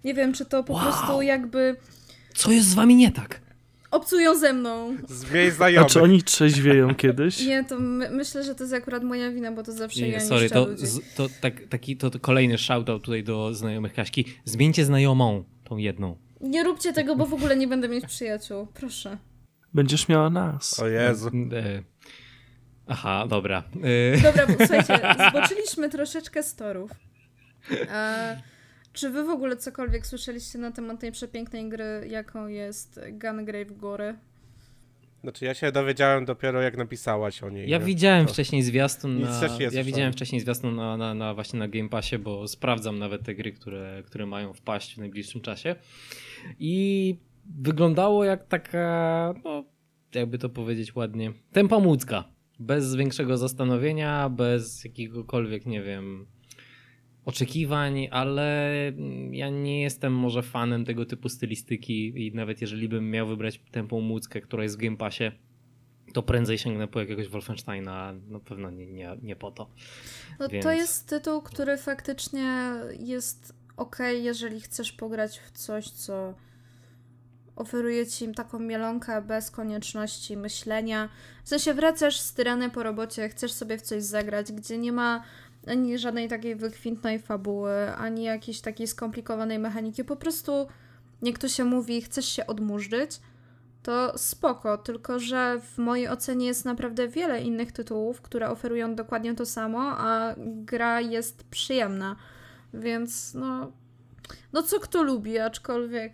nie 0.04 0.14
wiem, 0.14 0.34
czy 0.34 0.46
to 0.46 0.64
po 0.64 0.74
Wow. 0.74 0.82
prostu 0.82 1.22
jakby 1.22 1.76
Co 2.36 2.52
jest 2.52 2.68
z 2.68 2.74
wami 2.74 2.96
nie 2.96 3.12
tak? 3.12 3.42
obcują 3.92 4.38
ze 4.38 4.54
mną. 4.54 4.98
Zmień 5.10 5.48
A 5.52 5.52
znajomych. 5.52 5.92
czy 5.92 6.02
oni 6.02 6.24
trzeźwieją 6.24 6.96
kiedyś? 6.96 7.46
Nie, 7.46 7.64
to 7.64 7.80
my, 7.80 8.10
myślę, 8.12 8.44
że 8.44 8.56
to 8.56 8.64
jest 8.64 8.74
akurat 8.74 9.04
moja 9.04 9.32
wina, 9.32 9.52
bo 9.52 9.64
to 9.64 9.72
zawsze 9.72 10.02
Nie, 10.02 10.08
ja 10.10 10.20
sorry, 10.20 10.50
to, 10.50 10.68
z, 10.78 11.16
to, 11.16 11.28
tak, 11.42 11.62
taki, 11.70 11.98
to, 11.98 12.10
to 12.10 12.20
kolejny 12.20 12.58
shoutout 12.58 13.04
tutaj 13.04 13.24
do 13.24 13.54
znajomych 13.54 13.94
Kaśki. 13.94 14.26
Zmieńcie 14.46 14.86
znajomą, 14.86 15.44
tą 15.64 15.78
jedną. 15.78 16.16
Nie 16.42 16.64
róbcie 16.64 16.94
tego, 16.94 17.16
bo 17.16 17.26
w 17.26 17.34
ogóle 17.34 17.56
nie 17.56 17.68
będę 17.68 17.90
mieć 17.90 18.06
przyjaciół. 18.06 18.68
Proszę. 18.74 19.18
Będziesz 19.74 20.08
miała 20.08 20.30
nas. 20.30 20.80
O 20.80 20.88
Jezu. 20.88 21.28
E, 21.54 21.84
Aha, 22.88 23.26
dobra. 23.30 23.64
Y, 24.16 24.22
Dobra, 24.24 24.48
bo 24.48 24.54
słuchajcie, 24.68 25.00
zboczyliśmy 25.30 25.90
troszeczkę 25.90 26.44
z 26.44 26.56
torów. 26.56 26.92
E, 27.72 28.42
czy 28.94 29.10
wy 29.10 29.24
w 29.24 29.30
ogóle 29.30 29.58
cokolwiek 29.58 30.06
słyszeliście 30.08 30.60
na 30.60 30.72
temat 30.72 31.00
tej 31.00 31.12
przepięknej 31.12 31.70
gry, 31.70 32.08
jaką 32.10 32.48
jest 32.48 33.00
Gungrave 33.12 33.78
Gory? 33.78 34.16
Znaczy 35.24 35.46
ja 35.46 35.54
się 35.54 35.72
dowiedziałem 35.72 36.26
dopiero 36.26 36.62
jak 36.62 36.78
napisałaś 36.78 37.44
o 37.44 37.50
niej. 37.50 37.70
Ja 37.70 37.78
nie? 37.78 37.86
widziałem 37.86 38.26
To- 38.26 38.34
wcześniej 38.34 38.64
zwiastun 38.64 39.20
na, 39.22 39.28
ja 39.30 39.34
słyszałem. 39.50 39.86
widziałem 39.86 40.14
wcześniej 40.14 40.42
zwiastun 40.42 40.76
na, 40.76 40.98
na, 40.98 41.14
na 41.14 41.34
właśnie 41.34 41.60
na 41.60 41.68
Game 41.68 41.90
Passie, 41.90 42.18
bo 42.18 42.48
sprawdzam 42.48 43.00
nawet 43.00 43.24
te 43.24 43.36
gry, 43.36 43.52
które, 43.52 44.04
które 44.06 44.26
mają 44.26 44.54
wpaść 44.54 44.96
w 44.96 44.98
najbliższym 44.98 45.42
czasie. 45.42 45.76
I 46.60 47.16
wyglądało 47.60 48.24
jak 48.26 48.48
taka, 48.48 49.34
no, 49.44 49.64
jakby 50.16 50.38
to 50.38 50.50
powiedzieć 50.50 50.96
ładnie, 50.96 51.34
tempomucka. 51.52 52.24
Bez 52.60 52.96
większego 52.96 53.38
zastanowienia, 53.38 54.30
bez 54.30 54.84
jakiegokolwiek, 54.84 55.66
nie 55.66 55.82
wiem, 55.82 56.26
oczekiwań, 57.26 58.08
ale 58.12 58.72
ja 59.32 59.50
nie 59.50 59.82
jestem 59.82 60.14
może 60.14 60.44
fanem 60.44 60.86
tego 60.86 61.06
typu 61.06 61.30
stylistyki 61.30 62.28
i 62.28 62.36
nawet 62.36 62.62
jeżeli 62.62 62.90
bym 62.90 63.12
miał 63.12 63.28
wybrać 63.28 63.62
tempą 63.72 64.02
muckę, 64.02 64.42
która 64.42 64.64
jest 64.64 64.78
w 64.78 64.82
Game 64.82 64.98
Passie, 64.98 65.32
to 66.14 66.24
prędzej 66.24 66.58
sięgnę 66.58 66.88
po 66.88 67.00
jakiegoś 67.00 67.28
Wolfensteina, 67.28 68.14
na 68.28 68.40
pewno 68.40 68.72
nie, 68.72 68.86
nie, 68.86 69.18
nie 69.22 69.36
po 69.36 69.52
to. 69.52 69.70
No 70.40 70.48
Więc- 70.48 70.64
to 70.66 70.72
jest 70.72 71.10
tytuł, 71.10 71.42
który 71.42 71.78
faktycznie 71.78 72.72
jest 73.00 73.56
ok, 73.82 73.98
jeżeli 74.22 74.62
chcesz 74.62 74.92
pograć 74.92 75.40
w 75.40 75.52
coś, 75.52 75.90
co 75.90 76.34
oferuje 77.56 78.08
ci 78.08 78.32
taką 78.32 78.60
mielonkę 78.60 79.22
bez 79.22 79.52
konieczności 79.52 80.38
myślenia. 80.38 81.10
W 81.44 81.50
sensie 81.50 81.74
wracasz 81.74 82.20
styrany 82.20 82.70
po 82.70 82.84
robocie, 82.84 83.30
chcesz 83.30 83.54
sobie 83.54 83.78
w 83.78 83.82
coś 83.82 84.04
zagrać, 84.04 84.52
gdzie 84.52 84.78
nie 84.78 84.92
ma 84.92 85.24
ani 85.68 85.98
żadnej 85.98 86.28
takiej 86.28 86.56
wykwintnej 86.56 87.20
fabuły, 87.20 87.96
ani 87.96 88.24
jakiejś 88.24 88.62
takiej 88.62 88.88
skomplikowanej 88.88 89.60
mechaniki. 89.60 90.04
Po 90.04 90.16
prostu, 90.16 90.68
jak 91.22 91.38
to 91.38 91.48
się 91.48 91.64
mówi, 91.64 92.02
chcesz 92.02 92.26
się 92.26 92.48
odmurzyć, 92.48 93.20
to 93.84 94.18
spoko, 94.18 94.78
tylko 94.78 95.20
że 95.20 95.62
w 95.62 95.78
mojej 95.78 96.10
ocenie 96.10 96.46
jest 96.46 96.66
naprawdę 96.66 97.08
wiele 97.08 97.42
innych 97.42 97.72
tytułów, 97.72 98.22
które 98.22 98.50
oferują 98.50 98.96
dokładnie 98.96 99.36
to 99.36 99.46
samo, 99.46 99.82
a 99.82 100.36
gra 100.38 101.02
jest 101.02 101.44
przyjemna. 101.44 102.16
Więc 102.74 103.34
no, 103.34 103.72
no 104.54 104.64
co 104.64 104.80
kto 104.80 105.04
lubi, 105.04 105.40
aczkolwiek 105.40 106.14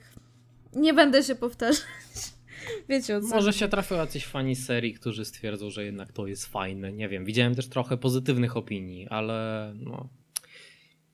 nie 0.76 0.94
będę 0.94 1.24
się 1.24 1.36
powtarzać. 1.36 1.84
Wiecie 2.90 3.18
o 3.18 3.22
co? 3.22 3.28
Może 3.28 3.54
się 3.54 3.68
trafią 3.68 3.96
jacyś 3.96 4.26
fani 4.26 4.56
serii, 4.56 4.94
którzy 4.94 5.26
stwierdzą, 5.26 5.70
że 5.70 5.84
jednak 5.86 6.12
to 6.12 6.28
jest 6.28 6.46
fajne. 6.46 6.94
Nie 6.94 7.10
wiem, 7.10 7.26
widziałem 7.26 7.56
też 7.56 7.68
trochę 7.68 7.98
pozytywnych 7.98 8.58
opinii, 8.58 9.08
ale 9.08 9.74
no. 9.76 10.10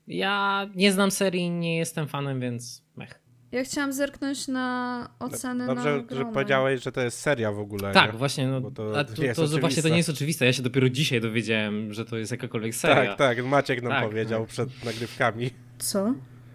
Ja 0.08 0.70
nie 0.76 0.92
znam 0.92 1.12
serii, 1.12 1.50
nie 1.50 1.78
jestem 1.78 2.08
fanem, 2.08 2.40
więc 2.40 2.86
mech. 2.96 3.23
Ja 3.54 3.64
chciałam 3.64 3.94
zerknąć 3.94 4.48
na 4.48 5.10
oceny 5.20 5.68
Dobrze, 5.68 5.92
na 5.92 5.98
że 5.98 6.04
Gromę. 6.04 6.34
powiedziałeś, 6.34 6.84
że 6.84 6.92
to 6.92 7.02
jest 7.02 7.20
seria 7.20 7.52
w 7.52 7.60
ogóle. 7.60 7.94
Tak, 7.94 8.12
nie? 8.12 8.18
właśnie, 8.18 8.48
no, 8.48 8.72
to 8.72 9.00
a 9.00 9.04
to, 9.04 9.24
jest 9.24 9.36
to, 9.40 9.48
że 9.48 9.60
właśnie 9.60 9.60
to 9.60 9.66
oczywiste. 9.66 9.90
nie 9.92 9.98
jest 9.98 10.10
oczywiste. 10.10 10.46
Ja 10.46 10.54
się 10.54 10.64
dopiero 10.64 10.90
dzisiaj 10.90 11.22
dowiedziałem, 11.22 11.94
że 11.94 12.06
to 12.06 12.18
jest 12.18 12.32
jakakolwiek 12.32 12.76
seria. 12.76 13.16
Tak, 13.16 13.18
tak, 13.38 13.46
Maciek 13.46 13.82
nam 13.82 13.92
Tak, 13.92 14.04
powiedział 14.10 14.40
tak. 14.42 14.50
przed 14.50 14.84
nagrywkami. 14.86 15.50
Co? 15.80 16.14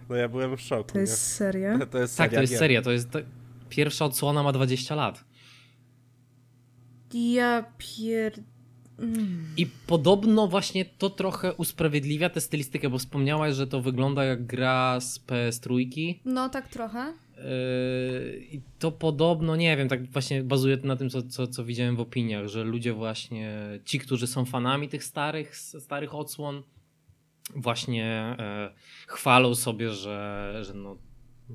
No 0.09 0.17
ja 0.17 0.29
byłem 0.29 0.57
w 0.57 0.61
szoku. 0.61 0.93
To 0.93 0.99
jest 0.99 1.27
seria? 1.37 1.77
nie? 1.77 1.87
to 1.93 1.99
jest 1.99 2.17
Tak, 2.19 2.31
seria. 2.31 2.39
to 2.39 2.41
jest 2.41 2.53
gier. 2.53 2.59
seria. 2.59 2.83
To 2.83 2.91
jest 2.93 3.11
ta... 3.11 3.19
Pierwsza 3.69 4.05
odsłona 4.05 4.43
ma 4.43 4.53
20 4.53 4.95
lat. 4.95 5.25
Ja 7.15 7.65
pier... 7.79 8.33
Mm. 8.99 9.47
I 9.57 9.67
podobno 9.87 10.49
właśnie 10.49 10.85
to 10.85 11.11
trochę 11.11 11.55
usprawiedliwia 11.55 12.31
tę 12.31 12.41
stylistykę, 12.41 12.91
bo 12.91 12.99
wspomniałaś, 12.99 13.55
że 13.55 13.67
to 13.67 13.81
wygląda 13.81 14.25
jak 14.25 14.47
gra 14.47 15.01
z 15.01 15.21
PS3. 15.21 16.15
No 16.25 16.49
tak 16.49 16.69
trochę. 16.69 17.13
Yy, 17.37 17.43
I 18.51 18.61
to 18.79 18.93
podobno, 18.93 19.57
nie 19.57 19.77
wiem, 19.77 19.89
tak 19.89 20.07
właśnie 20.07 20.43
bazuje 20.43 20.79
na 20.85 20.97
tym, 20.97 21.11
co, 21.11 21.23
co, 21.23 21.47
co 21.47 21.65
widziałem 21.65 21.97
w 21.97 22.01
opiniach, 22.01 22.49
że 22.49 22.65
ludzie 22.65 22.93
właśnie, 22.93 23.59
ci, 23.85 23.99
którzy 23.99 24.27
są 24.27 24.45
fanami 24.45 24.89
tych 24.89 25.05
starych, 25.05 25.57
starych 25.57 26.15
odsłon, 26.15 26.63
właśnie 27.57 28.37
e, 28.39 28.71
chwalą 29.07 29.55
sobie, 29.55 29.91
że, 29.91 30.55
że 30.63 30.75
no, 30.75 30.97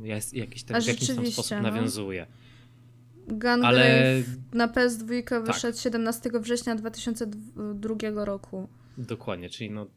jest 0.02 0.34
jakiś, 0.34 0.64
w 0.64 0.88
jakiś 0.88 1.08
tam 1.08 1.26
sposób 1.26 1.52
no. 1.52 1.62
nawiązuje. 1.62 2.28
Gungrave 3.27 3.63
Ale 3.65 4.24
na 4.53 4.68
PS2 4.68 5.24
Tak. 5.24 5.44
wyszedł 5.44 5.77
17 5.77 6.30
września 6.39 6.75
2002 6.75 8.25
roku. 8.25 8.68
dokładnie, 8.98 9.50
czyli 9.50 9.72
no, 9.72 9.88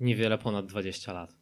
niewiele 0.00 0.38
ponad 0.38 0.66
20 0.66 1.12
lat. 1.12 1.34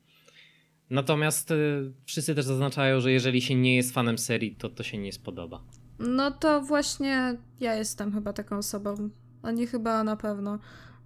Natomiast 0.90 1.50
y, 1.50 1.92
wszyscy 2.04 2.34
też 2.34 2.44
zaznaczają, 2.44 3.00
że 3.00 3.12
jeżeli 3.12 3.42
się 3.42 3.54
nie 3.54 3.76
jest 3.76 3.92
fanem 3.94 4.18
serii, 4.18 4.56
to 4.56 4.68
to 4.68 4.82
się 4.82 4.99
nie 4.99 5.12
spodoba. 5.12 5.62
No 5.99 6.30
to 6.30 6.60
właśnie 6.60 7.37
ja 7.60 7.75
jestem 7.75 8.12
chyba 8.12 8.32
taką 8.32 8.56
osobą. 8.56 9.10
A 9.42 9.50
nie 9.50 9.66
chyba 9.66 10.04
na 10.04 10.16
pewno. 10.16 10.58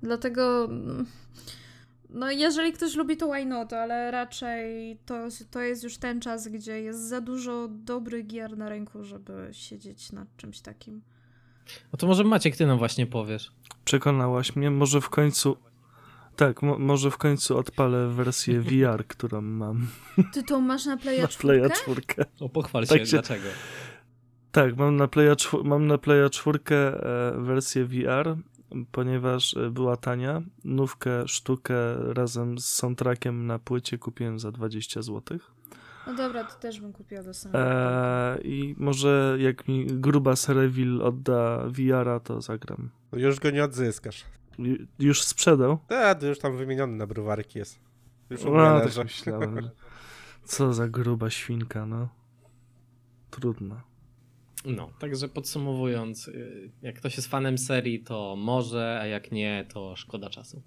Dlatego. 0.03 0.69
No, 2.15 2.31
jeżeli 2.31 2.73
ktoś 2.73 2.95
lubi, 2.95 3.17
to 3.17 3.27
why 3.33 3.47
not, 3.47 3.73
ale 3.73 4.11
raczej 4.11 4.97
to, 5.07 5.15
to 5.51 5.61
jest 5.61 5.85
już 5.85 5.97
ten 5.99 6.21
czas, 6.21 6.49
gdzie 6.49 6.81
jest 6.81 7.09
za 7.09 7.21
dużo 7.21 7.69
dobrych 7.69 8.27
gier 8.27 8.59
na 8.59 8.69
rynku, 8.69 9.05
żeby 9.05 9.49
siedzieć 9.53 10.13
nad 10.13 10.37
czymś 10.37 10.61
takim. 10.61 11.03
No 11.93 11.97
to 11.99 12.07
może 12.07 12.25
Maciek, 12.25 12.57
ty 12.57 12.67
nam 12.67 12.79
właśnie 12.79 13.07
powiesz. 13.07 13.53
Przekonałaś 13.85 14.57
mnie, 14.57 14.71
może 14.71 15.01
w 15.01 15.09
końcu. 15.11 15.57
Tak, 16.37 16.63
mo- 16.63 16.79
może 16.79 17.11
w 17.11 17.17
końcu 17.19 17.59
odpalę 17.59 18.09
wersję 18.09 18.61
VR, 18.71 19.07
którą 19.09 19.41
mam 19.41 19.87
Ty 20.33 20.43
to 20.43 20.61
masz 20.61 20.87
na 20.87 20.97
Playa 20.97 21.21
na 21.23 21.29
4? 21.29 21.61
Playa 21.61 21.71
4. 21.83 22.03
O, 22.41 22.49
pochwal 22.49 22.87
Tak 22.87 22.99
się, 22.99 23.07
się- 23.07 23.11
dlaczego. 23.17 23.49
Tak, 24.53 24.77
mam 24.77 24.97
na 24.97 25.09
Playa, 25.09 25.37
mam 25.65 25.87
na 25.87 25.99
Playa 25.99 26.31
4 26.31 26.59
e, 26.71 27.33
wersję 27.39 27.85
VR, 27.85 28.37
ponieważ 28.93 29.57
e, 29.57 29.71
była 29.71 29.97
tania. 29.97 30.43
Nówkę, 30.65 31.29
sztukę 31.29 31.75
razem 32.15 32.59
z 32.59 32.65
soundtrackiem 32.67 33.47
na 33.47 33.59
płycie 33.59 33.99
kupiłem 33.99 34.39
za 34.39 34.53
20 34.53 35.03
zł. 35.03 35.39
No 36.07 36.15
dobra, 36.15 36.45
to 36.45 36.55
też 36.55 36.81
bym 36.81 36.93
kupiła 36.93 37.23
do 37.23 37.35
samego. 37.35 37.59
E, 37.65 38.39
I 38.43 38.75
może 38.79 39.37
jak 39.41 39.69
mi 39.69 39.87
gruba 39.87 40.37
Serevil 40.37 41.03
odda 41.03 41.65
VR-a, 41.69 42.21
to 42.21 42.41
zagram. 42.41 42.91
Już 43.13 43.41
go 43.41 43.51
nie 43.51 43.65
odzyskasz. 43.65 44.25
Ju- 44.59 44.87
Już 44.99 45.23
sprzedał? 45.23 45.79
Tak, 45.89 46.21
to 46.21 46.27
już 46.27 46.39
tam 46.39 46.57
wymieniony 46.57 46.97
na 46.97 47.07
browarki 47.07 47.59
jest. 47.59 47.79
Już 48.31 48.45
No, 48.45 48.81
tak 48.81 49.05
myślałem. 49.05 49.71
Co 50.45 50.73
za 50.75 50.89
gruba 50.89 51.31
świnka, 51.31 51.87
no. 51.87 52.09
Trudno. 53.31 53.81
No, 54.65 54.91
także 54.99 55.29
podsumowując, 55.29 56.29
y, 56.29 56.71
jak 56.83 56.97
ktoś 56.97 57.17
jest 57.17 57.29
fanem 57.29 57.59
serii, 57.59 58.01
to 58.01 58.37
może, 58.37 58.99
a 59.01 59.07
jak 59.07 59.33
nie, 59.33 59.67
to 59.73 59.97
szkoda 59.97 60.31
czasu. 60.31 60.63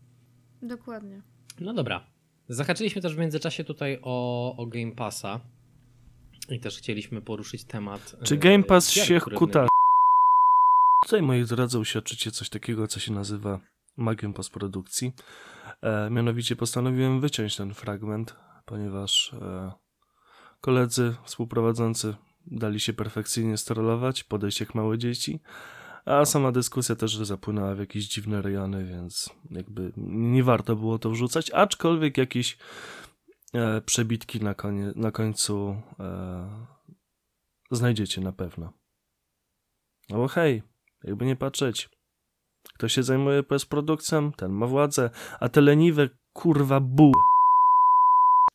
Dokładnie. 0.61 1.21
No 1.59 1.73
dobra. 1.73 2.05
Zahaczyliśmy 2.49 3.01
też 3.01 3.15
w 3.15 3.17
międzyczasie 3.17 3.63
tutaj 3.63 3.99
o, 4.01 4.55
o 4.57 4.65
Game 4.65 4.91
Passa 4.91 5.39
i 6.49 6.59
też 6.59 6.77
chcieliśmy 6.77 7.21
poruszyć 7.21 7.63
temat. 7.63 8.15
Czy 8.23 8.33
y, 8.33 8.37
Game 8.37 8.63
Pass 8.63 8.95
gier, 8.95 9.05
się 9.05 9.19
kuta? 9.19 9.67
Tutaj, 11.03 11.21
moi 11.21 11.45
drodzy, 11.45 11.79
uświadczycie 11.79 12.31
coś 12.31 12.49
takiego, 12.49 12.87
co 12.87 12.99
się 12.99 13.13
nazywa 13.13 13.59
magią 13.97 14.33
postprodukcji. 14.33 15.13
E, 15.81 16.09
mianowicie 16.09 16.55
postanowiłem 16.55 17.21
wyciąć 17.21 17.55
ten 17.55 17.73
fragment, 17.73 18.35
ponieważ 18.65 19.33
e, 19.33 19.71
koledzy 20.61 21.15
współprowadzący 21.23 22.15
dali 22.51 22.79
się 22.79 22.93
perfekcyjnie 22.93 23.57
sterować, 23.57 24.23
podejść 24.23 24.59
jak 24.59 24.75
małe 24.75 24.97
dzieci, 24.97 25.39
a 26.05 26.25
sama 26.25 26.51
dyskusja 26.51 26.95
też 26.95 27.17
zapłynęła 27.17 27.75
w 27.75 27.79
jakieś 27.79 28.07
dziwne 28.07 28.41
rejony, 28.41 28.85
więc 28.85 29.29
jakby 29.51 29.91
nie 29.97 30.43
warto 30.43 30.75
było 30.75 30.99
to 30.99 31.09
wrzucać, 31.09 31.51
aczkolwiek 31.51 32.17
jakieś 32.17 32.57
e, 33.53 33.81
przebitki 33.81 34.43
na, 34.43 34.53
konie, 34.53 34.91
na 34.95 35.11
końcu 35.11 35.81
e, 35.99 36.67
znajdziecie 37.71 38.21
na 38.21 38.31
pewno. 38.31 38.73
No 40.09 40.17
bo 40.17 40.27
hej, 40.27 40.63
jakby 41.03 41.25
nie 41.25 41.35
patrzeć. 41.35 41.89
Kto 42.73 42.87
się 42.87 43.03
zajmuje 43.03 43.43
postprodukcją, 43.43 44.31
ten 44.31 44.51
ma 44.51 44.67
władzę, 44.67 45.09
a 45.39 45.49
te 45.49 45.61
leniwe 45.61 46.09
kurwa 46.33 46.79
bu. 46.79 47.11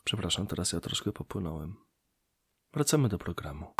Przepraszam, 0.04 0.46
teraz 0.46 0.72
ja 0.72 0.80
troszkę 0.80 1.12
popłynąłem. 1.12 1.76
Wracamy 2.74 3.08
do 3.08 3.18
programu. 3.18 3.74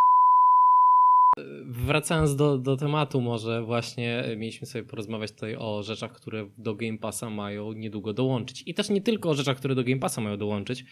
Wracając 1.67 2.37
do, 2.37 2.59
do 2.59 2.77
tematu, 2.77 3.21
może 3.21 3.62
właśnie 3.62 4.25
mieliśmy 4.37 4.67
sobie 4.67 4.85
porozmawiać 4.85 5.33
tutaj 5.33 5.57
o 5.57 5.83
rzeczach, 5.83 6.12
które 6.12 6.49
do 6.59 6.75
Game 6.75 6.99
Passa 6.99 7.31
mają 7.31 7.73
niedługo 7.73 8.12
dołączyć. 8.12 8.62
I 8.67 8.75
też 8.75 8.91
nie 8.91 9.01
tylko 9.01 9.31
o 9.31 9.35
rzeczach, 9.35 9.57
które 9.57 9.75
do 9.75 9.85
Game 9.85 9.99
Passa 9.99 10.21
mają 10.21 10.37
dołączyć, 10.37 10.85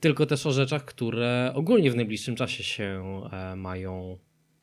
tylko 0.00 0.26
też 0.26 0.46
o 0.46 0.52
rzeczach, 0.52 0.84
które 0.84 1.52
ogólnie 1.54 1.90
w 1.90 1.96
najbliższym 1.96 2.36
czasie 2.36 2.64
się 2.64 3.22
e, 3.32 3.56
mają 3.56 4.18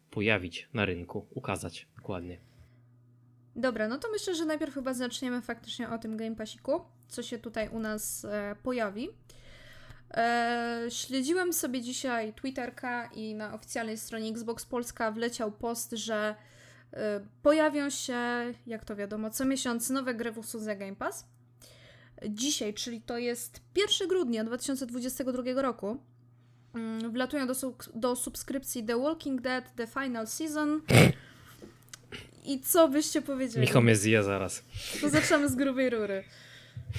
pojawić 0.10 0.70
na 0.74 0.86
rynku, 0.86 1.28
ukazać 1.30 1.88
dokładnie. 1.96 2.40
Dobra, 3.56 3.88
no 3.88 3.98
to 3.98 4.08
myślę, 4.12 4.36
że 4.36 4.46
najpierw 4.46 4.74
chyba 4.74 4.94
zaczniemy 4.94 5.42
faktycznie 5.42 5.90
o 5.90 5.98
tym 5.98 6.18
Game 6.18 6.36
Passiku, 6.36 6.82
co 7.08 7.24
się 7.24 7.40
tutaj 7.40 7.70
u 7.70 7.80
nas 7.80 8.26
e, 8.26 8.56
pojawi. 8.64 9.10
E, 10.14 10.86
śledziłem 10.90 11.54
sobie 11.54 11.82
dzisiaj 11.82 12.34
Twitterka 12.34 13.06
i 13.06 13.36
na 13.36 13.54
oficjalnej 13.54 13.98
stronie 13.98 14.30
Xbox 14.30 14.66
Polska 14.66 15.12
wleciał 15.12 15.52
post, 15.52 15.92
że 15.92 16.36
e, 16.94 17.22
pojawią 17.44 17.90
się, 17.90 18.20
jak 18.68 18.86
to 18.86 18.96
wiadomo, 18.96 19.30
co 19.30 19.46
miesiąc 19.46 19.90
nowe 19.90 20.14
gry 20.14 20.32
w 20.32 20.38
usłudze 20.38 20.76
Game 20.76 20.96
Pass. 20.96 21.26
Dzisiaj, 22.30 22.74
czyli 22.74 23.02
to 23.02 23.18
jest 23.18 23.62
1 23.76 24.08
grudnia 24.08 24.44
2022 24.44 25.62
roku, 25.62 25.98
mm, 26.76 27.12
wlatują 27.12 27.48
do, 27.48 27.54
do 27.96 28.16
subskrypcji 28.16 28.84
The 28.84 29.00
Walking 29.00 29.42
Dead 29.42 29.76
The 29.76 29.88
Final 29.88 30.28
Season. 30.28 30.82
I 32.46 32.60
co 32.60 32.88
byście 32.88 33.22
powiedzieli? 33.22 33.62
Michał 33.62 33.82
mnie 33.82 33.96
zje 33.96 34.24
zaraz. 34.24 34.64
To 35.02 35.10
zaczynamy 35.10 35.50
z 35.50 35.56
grubej 35.56 35.90
rury. 35.90 36.24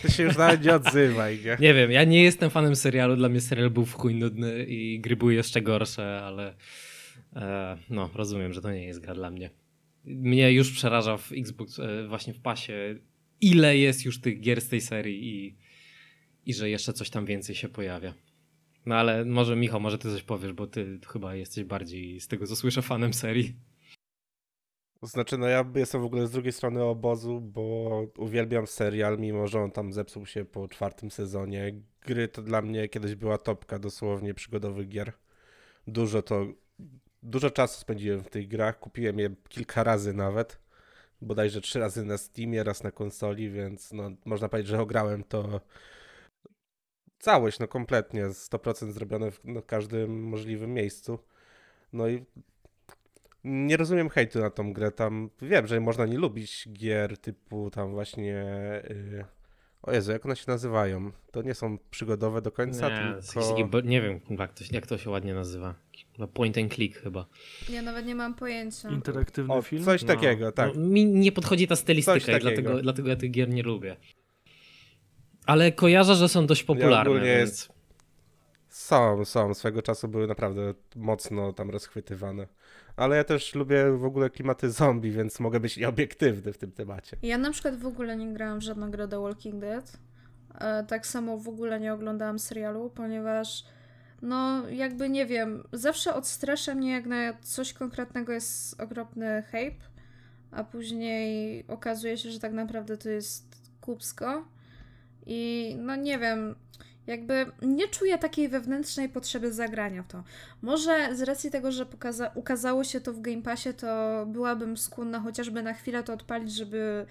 Ty 0.03 0.11
się 0.11 0.23
już 0.23 0.37
nawet 0.37 0.65
nie 0.65 0.75
odzywaj, 0.75 1.39
nie? 1.45 1.57
Nie 1.61 1.75
wiem, 1.75 1.91
ja 1.91 2.05
nie 2.05 2.23
jestem 2.23 2.51
fanem 2.51 2.77
serialu, 2.77 3.17
dla 3.17 3.29
mnie 3.29 3.41
serial 3.41 3.71
był 3.71 3.87
w 3.87 3.95
chuj 3.95 4.15
nudny 4.15 4.65
i 4.65 5.01
gry 5.01 5.17
były 5.17 5.35
jeszcze 5.35 5.63
gorsze, 5.63 6.23
ale 6.25 6.55
e, 7.37 7.79
no, 7.91 8.11
rozumiem, 8.15 8.53
że 8.53 8.61
to 8.61 8.73
nie 8.73 8.85
jest 8.85 9.01
gra 9.01 9.15
dla 9.15 9.31
mnie. 9.31 9.51
Mnie 10.05 10.53
już 10.53 10.73
przeraża 10.73 11.17
w 11.17 11.33
Xbox, 11.33 11.79
e, 11.79 12.07
właśnie 12.09 12.35
w 12.35 12.41
pasie, 12.41 12.95
ile 13.41 13.79
jest 13.79 14.05
już 14.05 14.21
tych 14.21 14.41
gier 14.41 14.61
z 14.61 14.69
tej 14.69 14.81
serii 14.81 15.47
i, 15.47 15.57
i 16.47 16.55
że 16.55 16.71
jeszcze 16.71 16.93
coś 16.93 17.11
tam 17.11 17.27
więcej 17.27 17.55
się 17.55 17.69
pojawia. 17.69 18.15
No 18.87 18.95
ale 18.95 19.25
może 19.25 19.57
Michał, 19.57 19.81
może 19.81 19.99
ty 19.99 20.11
coś 20.11 20.23
powiesz, 20.23 20.53
bo 20.53 20.67
ty 20.67 20.99
chyba 21.07 21.35
jesteś 21.35 21.65
bardziej 21.65 22.21
z 22.21 22.29
tego 22.29 22.47
co 22.47 22.57
słyszę 22.57 22.83
fanem 22.83 23.15
serii. 23.15 23.55
Znaczy, 25.03 25.39
no 25.39 25.47
ja 25.47 25.65
jestem 25.75 26.03
w 26.03 26.05
ogóle 26.05 26.27
z 26.27 26.31
drugiej 26.31 26.53
strony 26.53 26.83
obozu, 26.83 27.41
bo 27.41 28.07
uwielbiam 28.19 28.67
serial, 28.67 29.19
mimo 29.19 29.47
że 29.47 29.61
on 29.61 29.71
tam 29.71 29.93
zepsuł 29.93 30.27
się 30.27 30.45
po 30.45 30.69
czwartym 30.69 31.11
sezonie. 31.11 31.75
Gry 32.01 32.29
to 32.29 32.43
dla 32.43 32.63
mnie 32.63 32.89
kiedyś 32.89 33.15
była 33.15 33.39
topka 33.39 33.79
dosłownie 33.79 34.35
przygodowych 34.35 34.89
gier. 34.89 35.13
Dużo 35.87 36.23
to, 36.23 36.47
dużo 37.23 37.51
czasu 37.51 37.81
spędziłem 37.81 38.25
w 38.25 38.31
tych 38.31 38.49
grach, 38.49 38.79
kupiłem 38.79 39.19
je 39.19 39.31
kilka 39.49 39.85
razy 39.85 40.13
nawet. 40.13 40.59
Bodajże 41.21 41.61
trzy 41.61 41.81
razy 41.81 42.05
na 42.05 42.19
Steamie, 42.19 42.65
raz 42.65 42.83
na 42.83 42.91
konsoli, 42.91 43.51
więc 43.51 43.93
no, 43.93 44.11
można 44.25 44.49
powiedzieć, 44.49 44.71
że 44.71 44.81
ograłem 44.81 45.25
to 45.25 45.61
całość, 47.19 47.59
no 47.59 47.69
kompletnie, 47.69 48.27
100% 48.27 48.93
zrobione 48.93 49.31
w 49.31 49.41
no, 49.45 49.63
każdym 49.63 50.23
możliwym 50.23 50.75
miejscu. 50.75 51.19
No 51.93 52.09
i 52.09 52.25
nie 53.45 53.77
rozumiem 53.77 54.09
hejtu 54.09 54.41
na 54.41 54.51
tą 54.51 54.73
grę. 54.73 54.91
Tam 54.91 55.31
wiem, 55.43 55.67
że 55.67 55.81
można 55.81 56.07
nie 56.07 56.19
lubić 56.19 56.69
gier 56.73 57.19
typu 57.19 57.71
tam 57.71 57.91
właśnie. 57.93 58.25
Yy... 58.89 59.25
O 59.83 59.93
Jezu, 59.93 60.13
jak 60.13 60.27
one 60.27 60.37
się 60.37 60.45
nazywają? 60.49 61.13
To 61.31 61.43
nie 61.43 61.55
są 61.55 61.79
przygodowe 61.91 62.43
do 62.43 62.53
końca, 62.53 62.89
Nie, 62.89 63.15
tylko. 63.57 63.81
nie 63.81 64.03
wiem 64.03 64.21
jak 64.39 64.53
to, 64.53 64.65
jak 64.71 64.87
to 64.87 64.99
się 64.99 65.11
ładnie 65.11 65.35
nazywa. 65.35 65.75
Point 66.35 66.59
and 66.59 66.75
click 66.75 66.99
chyba. 67.01 67.27
Ja 67.71 67.83
nawet 67.83 68.07
nie 68.07 68.15
mam 68.15 68.35
pojęcia. 68.35 68.91
Interaktywny 68.91 69.55
O, 69.55 69.63
film? 69.63 69.85
coś 69.85 70.03
No, 70.03 70.09
takiego, 70.09 70.53
tak. 70.53 70.71
No, 70.75 70.81
mi 70.81 71.05
nie 71.07 71.33
podchodzi 71.33 71.67
ta 71.69 71.77
stylistyka 71.77 72.39
dlatego, 72.39 72.83
dlatego 72.83 73.09
ja 73.09 73.17
tych 73.17 73.31
gier 73.31 73.49
nie 73.49 73.63
lubię. 73.63 73.97
Ale 75.47 75.73
kojarzę, 75.73 76.15
że 76.15 76.29
są 76.29 76.47
dość 76.47 76.63
popularne, 76.63 77.11
ogólnie 77.11 77.37
więc... 77.37 77.51
jest- 77.51 77.73
Są, 78.69 79.25
są. 79.25 79.55
Swego 79.55 79.83
czasu 79.83 80.09
były 80.09 80.27
naprawdę 80.27 80.75
mocno 80.97 81.53
tam 81.53 81.71
rozchwytywane. 81.71 82.47
Ale 82.97 83.17
ja 83.17 83.25
też 83.25 83.55
lubię 83.55 83.93
w 83.93 84.05
ogóle 84.05 84.31
klimaty 84.31 84.71
zombie, 84.71 85.11
więc 85.11 85.41
mogę 85.41 85.61
być 85.61 85.77
nieobiektywny 85.77 86.53
w 86.53 86.59
tym 86.59 86.73
temacie. 86.73 87.17
Ja 87.23 87.39
na 87.39 87.51
przykład 87.51 87.77
w 87.77 87.87
ogóle 87.87 88.17
nie 88.17 88.33
grałam 88.33 88.59
w 88.59 88.63
żadną 88.63 88.91
grę 88.91 89.09
The 89.09 89.21
Walking 89.21 89.61
Dead. 89.61 89.99
E, 90.61 90.85
tak 90.85 91.07
samo 91.07 91.39
w 91.39 91.49
ogóle 91.49 91.81
nie 91.81 91.95
oglądałam 91.95 92.39
serialu, 92.39 92.91
ponieważ 92.91 93.65
no 94.23 94.69
jakby 94.69 95.09
nie 95.09 95.27
wiem, 95.27 95.65
zawsze 95.73 96.15
odstrasza 96.15 96.75
mnie 96.75 96.93
jak 96.93 97.07
na 97.07 97.35
coś 97.43 97.73
konkretnego 97.73 98.33
jest 98.33 98.81
okropny 98.81 99.43
hype, 99.43 99.85
a 100.51 100.65
później 100.65 101.65
okazuje 101.69 102.19
się, 102.19 102.31
że 102.31 102.41
tak 102.41 102.53
naprawdę 102.53 102.97
to 102.97 103.09
jest 103.09 103.63
kupsko 103.81 104.45
i 105.27 105.75
no 105.79 105.97
nie 105.97 106.19
wiem, 106.19 106.55
jakby 107.07 107.47
nie 107.63 107.89
czuję 107.89 108.19
takiej 108.19 108.49
wewnętrznej 108.49 109.09
potrzeby 109.09 109.53
zagrania 109.53 110.03
w 110.03 110.07
to. 110.07 110.25
Może 110.63 111.17
z 111.17 111.23
racji 111.23 111.51
tego, 111.51 111.73
że 111.73 111.87
pokaza- 111.87 112.31
ukazało 112.35 112.85
się 112.85 113.01
to 113.01 113.13
w 113.13 113.21
Game 113.21 113.43
Passie, 113.43 113.75
to 113.75 113.87
byłabym 114.27 114.77
skłonna 114.77 115.21
chociażby 115.21 115.63
na 115.63 115.75
chwilę 115.75 116.03
to 116.03 116.13
odpalić, 116.13 116.55
żeby 116.55 117.07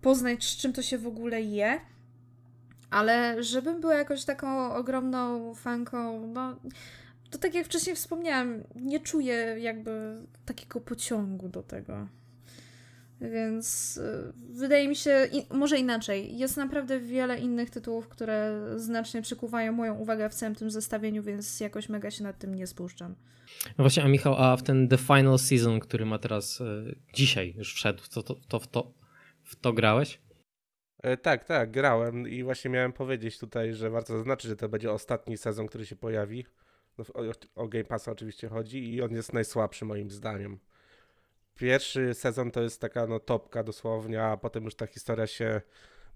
poznać, 0.00 0.44
z 0.44 0.56
czym 0.56 0.72
to 0.72 0.82
się 0.82 0.98
w 0.98 1.06
ogóle 1.06 1.42
je. 1.42 1.80
Ale 2.90 3.42
żebym 3.42 3.80
była 3.80 3.94
jakoś 3.94 4.24
taką 4.24 4.74
ogromną 4.74 5.54
fanką, 5.54 6.26
no 6.26 6.56
to 7.30 7.38
tak 7.38 7.54
jak 7.54 7.66
wcześniej 7.66 7.96
wspomniałam, 7.96 8.62
nie 8.74 9.00
czuję 9.00 9.56
jakby 9.58 10.22
takiego 10.44 10.80
pociągu 10.80 11.48
do 11.48 11.62
tego. 11.62 12.08
Więc 13.30 13.96
y, 13.96 14.32
wydaje 14.36 14.88
mi 14.88 14.96
się, 14.96 15.28
i, 15.32 15.54
może 15.54 15.78
inaczej, 15.78 16.38
jest 16.38 16.56
naprawdę 16.56 17.00
wiele 17.00 17.38
innych 17.38 17.70
tytułów, 17.70 18.08
które 18.08 18.60
znacznie 18.76 19.22
przykuwają 19.22 19.72
moją 19.72 19.94
uwagę 19.94 20.28
w 20.30 20.34
całym 20.34 20.54
tym 20.54 20.70
zestawieniu, 20.70 21.22
więc 21.22 21.60
jakoś 21.60 21.88
mega 21.88 22.10
się 22.10 22.24
nad 22.24 22.38
tym 22.38 22.54
nie 22.54 22.66
spuszczam. 22.66 23.14
No 23.78 23.84
właśnie, 23.84 24.02
a 24.02 24.08
Michał, 24.08 24.34
a 24.38 24.56
w 24.56 24.62
ten 24.62 24.88
The 24.88 24.98
Final 24.98 25.38
Season, 25.38 25.80
który 25.80 26.06
ma 26.06 26.18
teraz 26.18 26.60
e, 26.60 26.64
dzisiaj 27.14 27.54
już 27.56 27.74
wszedł, 27.74 28.02
to, 28.10 28.22
to, 28.22 28.34
to, 28.48 28.60
w, 28.60 28.66
to 28.66 28.92
w 29.42 29.56
to 29.56 29.72
grałeś? 29.72 30.20
E, 31.02 31.16
Tak, 31.16 31.44
tak, 31.44 31.70
grałem 31.70 32.28
i 32.28 32.42
właśnie 32.42 32.70
miałem 32.70 32.92
powiedzieć 32.92 33.38
tutaj, 33.38 33.74
że 33.74 33.90
warto 33.90 34.16
zaznaczyć, 34.16 34.48
że 34.48 34.56
to 34.56 34.68
będzie 34.68 34.92
ostatni 34.92 35.36
sezon, 35.36 35.66
który 35.66 35.86
się 35.86 35.96
pojawi. 35.96 36.46
No, 36.98 37.04
o, 37.14 37.22
o 37.62 37.68
Game 37.68 37.84
Passa 37.84 38.12
oczywiście 38.12 38.48
chodzi 38.48 38.94
i 38.94 39.02
on 39.02 39.12
jest 39.12 39.32
najsłabszy 39.32 39.84
moim 39.84 40.10
zdaniem. 40.10 40.58
Pierwszy 41.54 42.14
sezon 42.14 42.50
to 42.50 42.62
jest 42.62 42.80
taka 42.80 43.06
no 43.06 43.20
topka 43.20 43.62
dosłownie, 43.62 44.22
a 44.22 44.36
potem 44.36 44.64
już 44.64 44.74
ta 44.74 44.86
historia 44.86 45.26
się 45.26 45.60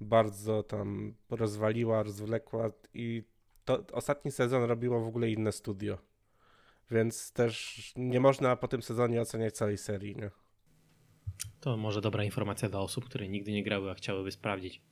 bardzo 0.01 0.63
tam 0.63 1.15
rozwaliła, 1.31 2.03
rozwlekła 2.03 2.71
i 2.95 3.23
to 3.65 3.85
ostatni 3.93 4.33
sezon 4.33 4.63
robiło 4.63 5.01
w 5.01 5.07
ogóle 5.07 5.31
inne 5.31 5.53
studio. 5.53 5.99
Więc 6.91 7.33
też 7.33 7.83
nie 7.97 8.21
można 8.21 8.57
po 8.57 8.69
tym 8.69 8.83
sezonie 8.83 9.21
oceniać 9.21 9.55
całej 9.55 9.79
serii, 9.79 10.17
nie? 10.17 10.31
To 11.61 11.77
może 11.77 12.01
dobra 12.01 12.25
informacja 12.25 12.69
dla 12.69 12.81
osób, 12.81 13.05
które 13.05 13.29
nigdy 13.29 13.53
nie 13.53 13.63
grały, 13.63 13.91
a 13.91 13.95
chciałyby 13.95 14.33
sprawdzić. 14.33 14.83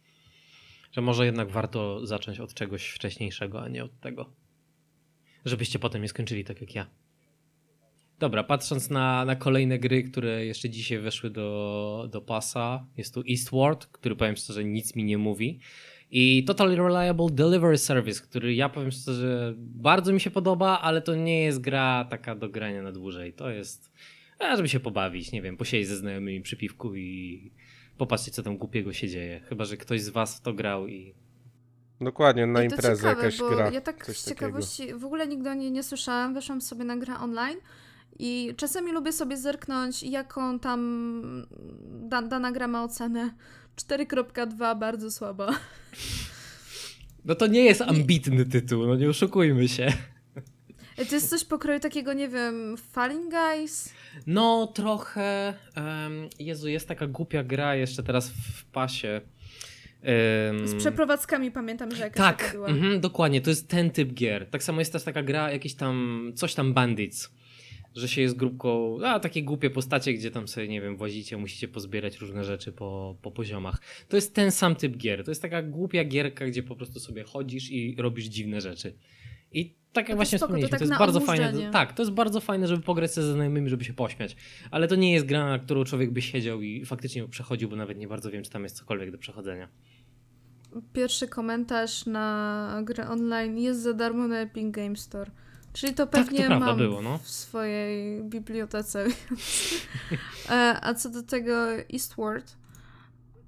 Że 0.93 1.01
może 1.01 1.27
jednak 1.27 1.51
warto 1.51 2.07
zacząć 2.07 2.41
od 2.41 2.55
czegoś 2.55 2.91
wcześniejszego, 2.91 3.63
a 3.63 3.69
nie 3.69 3.85
od 3.85 4.01
tego. 4.01 4.33
Żebyście 5.45 5.79
potem 5.79 6.03
nie 6.03 6.09
skończyli 6.09 6.45
tak 6.45 6.61
jak 6.61 6.75
ja. 6.75 6.87
Dobra, 8.19 8.45
patrząc 8.45 8.91
na, 8.91 9.25
na 9.25 9.37
kolejne 9.37 9.79
gry, 9.79 10.03
które 10.03 10.47
jeszcze 10.47 10.71
dzisiaj 10.71 10.99
weszły 10.99 11.31
do, 11.31 12.09
do 12.13 12.21
pasa, 12.21 12.87
jest 12.97 13.15
tu 13.15 13.23
Eastward, 13.31 13.87
który 13.87 14.17
powiem 14.17 14.37
szczerze 14.37 14.65
nic 14.65 14.97
mi 14.97 15.05
nie 15.05 15.19
mówi. 15.19 15.61
I 16.11 16.45
Totally 16.45 16.77
Reliable 16.77 17.27
Delivery 17.31 17.79
Service, 17.79 18.21
który 18.21 18.55
ja 18.55 18.69
powiem 18.69 18.91
szczerze 18.91 19.55
bardzo 19.59 20.13
mi 20.13 20.21
się 20.21 20.31
podoba, 20.31 20.81
ale 20.81 21.03
to 21.03 21.15
nie 21.15 21.43
jest 21.43 21.61
gra 21.61 22.07
taka 22.11 22.35
do 22.35 22.49
grania 22.49 22.83
na 22.83 22.93
dłużej. 22.93 23.33
To 23.33 23.51
jest, 23.51 23.93
a 24.39 24.57
żeby 24.57 24.69
się 24.69 24.81
pobawić, 24.81 25.33
nie 25.33 25.43
wiem, 25.43 25.57
posiedzieć 25.57 25.89
ze 25.89 25.97
znajomymi 25.97 26.41
przy 26.41 26.57
piwku 26.57 26.95
i 26.95 27.51
popatrzcie 27.99 28.31
co 28.31 28.43
tam 28.43 28.57
głupiego 28.57 28.93
się 28.93 29.09
dzieje. 29.09 29.41
Chyba, 29.49 29.65
że 29.65 29.77
ktoś 29.77 30.03
z 30.03 30.09
was 30.09 30.37
w 30.37 30.41
to 30.41 30.53
grał 30.53 30.89
i 30.89 31.15
Dokładnie, 32.01 32.47
na 32.47 32.63
I 32.63 32.65
imprezę 32.65 32.97
ciekawe, 32.97 33.09
jakaś 33.09 33.39
gra. 33.39 33.71
Ja 33.71 33.81
tak 33.81 34.07
z 34.07 34.25
takiego. 34.25 34.29
ciekawości 34.29 34.95
w 34.95 35.05
ogóle 35.05 35.27
nigdy 35.27 35.51
o 35.51 35.55
niej 35.55 35.73
nie 35.73 35.83
słyszałam. 35.83 36.35
Weszłam 36.35 36.61
sobie 36.61 36.85
na 36.85 36.97
grę 36.97 37.15
online 37.21 37.59
i 38.19 38.55
czasami 38.57 38.93
lubię 38.93 39.13
sobie 39.13 39.37
zerknąć, 39.37 40.03
jaką 40.03 40.59
tam 40.59 41.47
da, 42.09 42.23
dana 42.23 42.53
gra 42.53 42.69
ma 42.69 42.85
ocenę. 42.85 43.31
4.2 43.77 44.79
bardzo 44.79 45.11
słaba. 45.11 45.49
No 47.25 47.35
to 47.35 47.47
nie 47.47 47.65
jest 47.65 47.83
ambitny 47.83 48.45
tytuł, 48.45 48.87
no 48.87 48.97
nie 48.97 49.09
oszukujmy 49.09 49.69
się. 49.69 49.93
To 51.09 51.15
jest 51.15 51.31
coś 51.31 51.45
pokroju 51.45 51.81
takiego, 51.81 52.13
nie 52.13 52.29
wiem, 52.29 52.77
Falling 52.93 53.31
Guys? 53.31 53.93
No 54.27 54.67
trochę, 54.67 55.55
em, 55.75 56.29
Jezu, 56.39 56.69
jest 56.69 56.89
taka 56.89 57.07
głupia 57.07 57.45
gra 57.45 57.75
jeszcze 57.77 58.03
teraz 58.03 58.31
w 58.31 58.65
pasie. 58.65 59.21
Em, 60.03 60.69
Z 60.69 60.75
przeprowadzkami 60.75 61.51
pamiętam, 61.51 61.95
że 61.95 62.05
jakaś 62.05 62.17
Tak, 62.19 62.51
była. 62.53 62.69
mhm, 62.69 63.01
dokładnie, 63.01 63.41
to 63.41 63.51
jest 63.51 63.69
ten 63.69 63.91
typ 63.91 64.13
gier. 64.15 64.51
Tak 64.51 64.63
samo 64.63 64.81
jest 64.81 64.93
też 64.93 65.03
taka 65.03 65.23
gra, 65.23 65.51
jakiś 65.53 65.75
tam, 65.75 66.33
coś 66.35 66.55
tam 66.55 66.75
Bandits, 66.75 67.31
że 67.97 68.09
się 68.09 68.23
jest 68.23 68.37
grupką, 68.37 68.99
a 69.05 69.21
takie 69.21 69.43
głupie 69.43 69.71
postacie, 69.71 70.13
gdzie 70.13 70.31
tam 70.31 70.49
sobie, 70.49 70.69
nie 70.69 70.81
wiem, 70.81 70.97
włazicie, 70.97 71.37
musicie 71.37 71.69
pozbierać 71.69 72.19
różne 72.19 72.45
rzeczy 72.45 72.73
po, 72.73 73.17
po 73.23 73.31
poziomach. 73.31 73.81
To 74.09 74.17
jest 74.17 74.35
ten 74.35 74.51
sam 74.51 74.77
typ 74.77 74.97
gier. 74.97 75.25
To 75.25 75.31
jest 75.31 75.43
taka 75.43 75.63
głupia 75.63 76.05
gierka, 76.05 76.47
gdzie 76.47 76.63
po 76.63 76.77
prostu 76.77 77.01
sobie 77.01 77.25
chodzisz 77.25 77.71
i 77.71 77.97
robisz 77.99 78.25
dziwne 78.25 78.61
rzeczy. 78.61 78.95
I 79.53 79.75
tak 79.93 80.09
jak 80.09 80.15
to 80.15 80.17
właśnie 80.17 80.39
spoko, 80.39 80.53
to 80.53 80.59
wspomnieliśmy, 80.59 80.69
to, 80.69 80.71
tak 80.71 80.81
jest 80.81 80.91
na 80.91 80.99
bardzo 80.99 81.21
fajne. 81.21 81.71
Tak, 81.71 81.93
to 81.93 82.03
jest 82.03 82.13
bardzo 82.13 82.41
fajne, 82.41 82.67
żeby 82.67 82.83
pograć 82.83 83.15
ze 83.15 83.33
znajomymi, 83.33 83.69
żeby 83.69 83.85
się 83.85 83.93
pośmiać. 83.93 84.37
Ale 84.71 84.89
to 84.89 84.95
nie 84.95 85.13
jest 85.13 85.27
gra, 85.27 85.49
na 85.49 85.59
którą 85.59 85.85
człowiek 85.85 86.11
by 86.13 86.23
siedział 86.23 86.63
i 86.63 86.85
faktycznie 86.85 87.29
przechodził, 87.29 87.69
bo 87.69 87.77
nawet 87.77 87.99
nie 87.99 88.09
bardzo 88.09 88.31
wiem, 88.31 88.43
czy 88.43 88.51
tam 88.51 88.63
jest 88.63 88.77
cokolwiek 88.77 89.11
do 89.11 89.19
przechodzenia. 89.19 89.69
Pierwszy 90.93 91.29
komentarz 91.29 92.07
na 92.07 92.81
grę 92.85 93.09
online 93.09 93.59
jest 93.59 93.83
za 93.83 93.93
darmo 93.93 94.29
na 94.29 94.41
Epic 94.41 94.71
Game 94.71 94.97
Store. 94.97 95.31
Czyli 95.77 95.95
to 95.95 96.07
Tak, 96.07 96.25
to 96.27 96.31
pewnie 96.31 96.49
mam 96.49 96.77
było, 96.79 97.03
no. 97.03 97.19
w 97.19 97.29
swojej 97.31 98.25
bibliotece. 98.25 99.07
E, 100.51 100.79
A 100.83 100.95
co 100.95 101.11
do 101.11 101.23
tego 101.23 101.73
Eastward, 101.95 102.57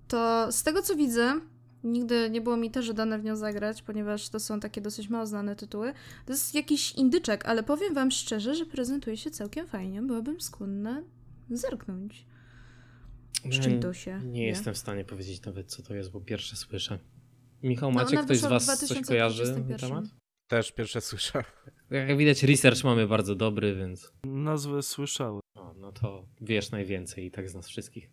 to 0.09 0.53
z 0.53 0.63
tego 0.63 0.83
co 0.83 0.97
widzę, 0.97 1.41
nigdy 1.85 2.31
nie 2.31 2.41
było 2.41 2.57
mi 2.57 2.71
też 2.71 2.93
dane 2.93 3.19
w 3.19 3.25
nią 3.25 3.37
zagrać, 3.37 3.83
ponieważ 3.83 4.29
to 4.29 4.41
są 4.41 4.61
takie 4.61 4.81
dosyć 4.81 5.09
mało 5.09 5.27
znane 5.27 5.57
tytuły. 5.57 5.93
To 6.27 6.33
jest 6.33 6.55
jakiś 6.55 6.93
indyczek, 6.93 7.47
ale 7.47 7.63
powiem 7.63 7.95
wam 7.95 8.11
szczerze, 8.11 8.55
że 8.55 8.67
prezentuje 8.67 9.17
się 9.17 9.31
całkiem 9.31 9.67
fajnie. 9.67 10.03
Byłabym 10.03 10.41
skłonna 10.41 11.03
zerknąć. 11.51 12.27
Z 13.51 13.61
czym 13.61 13.81
to 13.81 13.93
się 13.93 14.21
Nie 14.25 14.43
je? 14.43 14.49
jestem 14.49 14.75
w 14.75 14.79
stanie 14.79 15.05
powiedzieć 15.05 15.43
nawet, 15.43 15.67
co 15.67 15.83
to 15.83 15.95
jest, 15.95 16.11
bo 16.11 16.21
pierwsze 16.21 16.57
słyszę. 16.57 16.99
Michał, 17.63 17.93
No, 17.93 17.95
macie 18.01 18.17
ona 18.17 18.25
ktoś 18.25 18.39
z 18.39 18.47
was 18.47 18.79
coś 18.79 19.01
kojarzy 19.01 19.43
na 19.45 19.51
2021. 19.51 19.89
temat? 19.91 20.05
Też 20.49 20.73
pierwsze 20.73 21.01
słyszę. 21.01 21.45
Jak 21.91 22.17
widać, 22.17 22.43
research 22.43 22.85
mamy 22.85 23.07
bardzo 23.07 23.35
dobry, 23.35 23.75
więc 23.77 24.13
Nazwę 24.25 24.83
słyszałem. 24.83 25.41
no, 25.57 25.75
no 25.81 25.93
to 25.93 26.25
wiesz 26.41 26.71
najwięcej 26.71 27.25
i 27.25 27.31
tak 27.31 27.49
z 27.49 27.55
nas 27.55 27.69
wszystkich. 27.69 28.11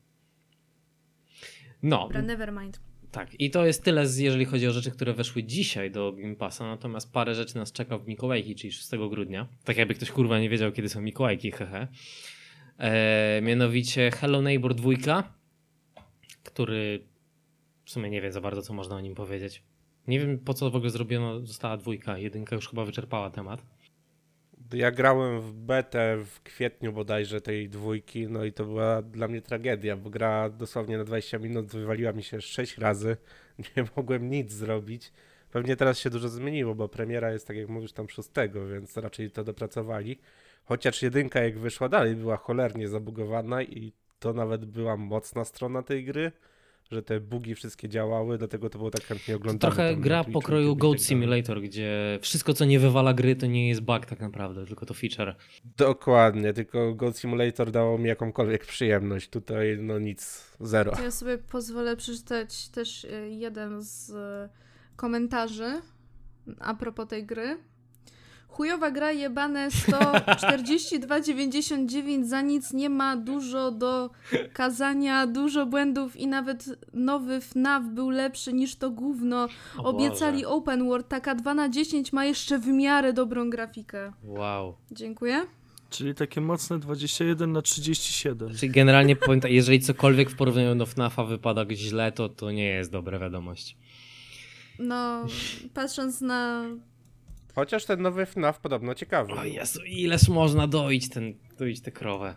No, 1.83 1.99
Dobra, 2.01 2.21
nevermind. 2.21 2.79
tak. 3.11 3.39
I 3.39 3.51
to 3.51 3.65
jest 3.65 3.83
tyle, 3.83 4.07
z- 4.07 4.17
jeżeli 4.17 4.45
chodzi 4.45 4.67
o 4.67 4.71
rzeczy, 4.71 4.91
które 4.91 5.13
weszły 5.13 5.43
dzisiaj 5.43 5.91
do 5.91 6.11
Game 6.11 6.35
Passa, 6.35 6.65
natomiast 6.67 7.11
parę 7.13 7.35
rzeczy 7.35 7.55
nas 7.55 7.71
czeka 7.71 7.97
w 7.97 8.07
Mikołajki, 8.07 8.55
czyli 8.55 8.71
6 8.73 8.89
grudnia. 9.09 9.47
Tak 9.63 9.77
jakby 9.77 9.93
ktoś 9.95 10.11
kurwa 10.11 10.39
nie 10.39 10.49
wiedział, 10.49 10.71
kiedy 10.71 10.89
są 10.89 11.01
Mikołajki, 11.01 11.51
hehe. 11.51 11.87
E, 12.77 13.41
mianowicie 13.41 14.11
Hello 14.11 14.41
Neighbor 14.41 14.75
2, 14.75 15.33
który 16.43 17.07
w 17.85 17.91
sumie 17.91 18.09
nie 18.09 18.21
wiem 18.21 18.31
za 18.31 18.41
bardzo, 18.41 18.61
co 18.61 18.73
można 18.73 18.95
o 18.95 19.01
nim 19.01 19.15
powiedzieć. 19.15 19.63
Nie 20.07 20.19
wiem, 20.19 20.39
po 20.39 20.53
co 20.53 20.71
w 20.71 20.75
ogóle 20.75 20.89
zrobiono, 20.89 21.45
została 21.45 21.77
dwójka. 21.77 22.17
Jedynka 22.17 22.55
już 22.55 22.69
chyba 22.69 22.85
wyczerpała 22.85 23.29
temat. 23.29 23.61
Ja 24.73 24.91
grałem 24.91 25.41
w 25.41 25.53
betę 25.53 26.17
w 26.25 26.43
kwietniu 26.43 26.93
bodajże 26.93 27.41
tej 27.41 27.69
dwójki, 27.69 28.27
no 28.27 28.43
i 28.45 28.53
to 28.53 28.65
była 28.65 29.01
dla 29.01 29.27
mnie 29.27 29.41
tragedia, 29.41 29.97
bo 29.97 30.09
gra 30.09 30.49
dosłownie 30.49 30.97
na 30.97 31.03
20 31.03 31.39
minut 31.39 31.65
wywaliła 31.65 32.11
mi 32.11 32.23
się 32.23 32.41
6 32.41 32.77
razy. 32.77 33.17
Nie 33.77 33.83
mogłem 33.95 34.29
nic 34.29 34.51
zrobić. 34.51 35.11
Pewnie 35.51 35.75
teraz 35.75 35.99
się 35.99 36.09
dużo 36.09 36.29
zmieniło, 36.29 36.75
bo 36.75 36.89
premiera 36.89 37.31
jest, 37.31 37.47
tak 37.47 37.57
jak 37.57 37.69
mówisz, 37.69 37.93
tam 37.93 38.09
6, 38.09 38.29
więc 38.71 38.97
raczej 38.97 39.31
to 39.31 39.43
dopracowali. 39.43 40.19
Chociaż 40.65 41.01
jedynka 41.01 41.39
jak 41.43 41.59
wyszła 41.59 41.89
dalej 41.89 42.15
była 42.15 42.37
cholernie 42.37 42.89
zabugowana 42.89 43.63
i 43.63 43.93
to 44.19 44.33
nawet 44.33 44.65
była 44.65 44.97
mocna 44.97 45.45
strona 45.45 45.83
tej 45.83 46.05
gry, 46.05 46.31
że 46.91 47.03
te 47.03 47.19
bugi 47.19 47.55
wszystkie 47.55 47.89
działały, 47.89 48.37
dlatego 48.37 48.69
to 48.69 48.77
było 48.77 48.91
tak 48.91 49.03
chętnie 49.03 49.33
To 49.33 49.37
oglądane. 49.37 49.59
trochę 49.59 49.89
tam 49.89 49.99
na 49.99 50.03
gra 50.03 50.23
pokroju 50.23 50.75
Goat. 50.75 51.01
Simulator, 51.01 51.61
gdzie 51.61 52.19
wszystko, 52.21 52.53
co 52.53 52.65
nie 52.65 52.79
wywala 52.79 53.13
gry, 53.13 53.35
to 53.35 53.45
nie 53.45 53.69
jest 53.69 53.81
bug 53.81 54.05
tak 54.05 54.19
naprawdę, 54.19 54.65
tylko 54.65 54.85
to 54.85 54.93
feature. 54.93 55.35
Dokładnie, 55.77 56.53
tylko 56.53 56.93
Goat 56.95 57.17
Simulator 57.17 57.71
dało 57.71 57.97
mi 57.97 58.07
jakąkolwiek 58.07 58.65
przyjemność. 58.65 59.29
Tutaj 59.29 59.77
no 59.81 59.99
nic, 59.99 60.51
zero. 60.59 60.91
To 60.91 61.03
ja 61.03 61.11
sobie 61.11 61.37
pozwolę 61.37 61.97
przeczytać 61.97 62.69
też 62.69 63.03
y, 63.03 63.29
jeden 63.29 63.81
z 63.81 64.09
y, 64.09 64.49
komentarzy 64.95 65.81
a 66.59 66.73
propos 66.73 67.07
tej 67.07 67.25
gry. 67.25 67.57
Chujowa 68.55 68.91
gra 68.91 69.11
jebane 69.11 69.69
142,99 69.69 72.23
za 72.23 72.41
nic 72.41 72.73
nie 72.73 72.89
ma 72.89 73.17
dużo 73.17 73.71
do 73.71 74.09
kazania, 74.53 75.27
dużo 75.27 75.65
błędów 75.65 76.15
i 76.15 76.27
nawet 76.27 76.65
nowy 76.93 77.41
FNAF 77.41 77.83
był 77.83 78.09
lepszy 78.09 78.53
niż 78.53 78.75
to 78.75 78.91
gówno. 78.91 79.47
Obiecali 79.77 80.45
open 80.45 80.87
world, 80.87 81.07
taka 81.07 81.35
2 81.35 81.53
na 81.53 81.69
10 81.69 82.13
ma 82.13 82.25
jeszcze 82.25 82.59
w 82.59 82.67
miarę 82.67 83.13
dobrą 83.13 83.49
grafikę. 83.49 84.13
Wow. 84.23 84.75
Dziękuję. 84.91 85.45
Czyli 85.89 86.15
takie 86.15 86.41
mocne 86.41 86.79
21 86.79 87.51
na 87.51 87.61
37. 87.61 88.55
Czyli 88.55 88.71
generalnie 88.71 89.15
powiem 89.15 89.41
tak, 89.41 89.51
jeżeli 89.51 89.79
cokolwiek 89.79 90.29
w 90.29 90.35
porównaniu 90.35 90.75
do 90.75 90.85
FNAFa 90.85 91.23
wypada 91.23 91.65
źle, 91.71 92.11
to 92.11 92.29
to 92.29 92.51
nie 92.51 92.65
jest 92.65 92.91
dobra 92.91 93.19
wiadomość. 93.19 93.77
No, 94.79 95.25
patrząc 95.73 96.21
na 96.21 96.65
Chociaż 97.55 97.85
ten 97.85 98.01
nowy 98.01 98.25
FNAF 98.25 98.59
podobno 98.59 98.95
ciekawy. 98.95 99.33
O 99.33 99.45
Jezu, 99.45 99.83
ileż 99.85 100.29
można 100.29 100.67
doić, 100.67 101.09
ten, 101.09 101.33
doić 101.57 101.81
tę 101.81 101.91
krowę. 101.91 102.35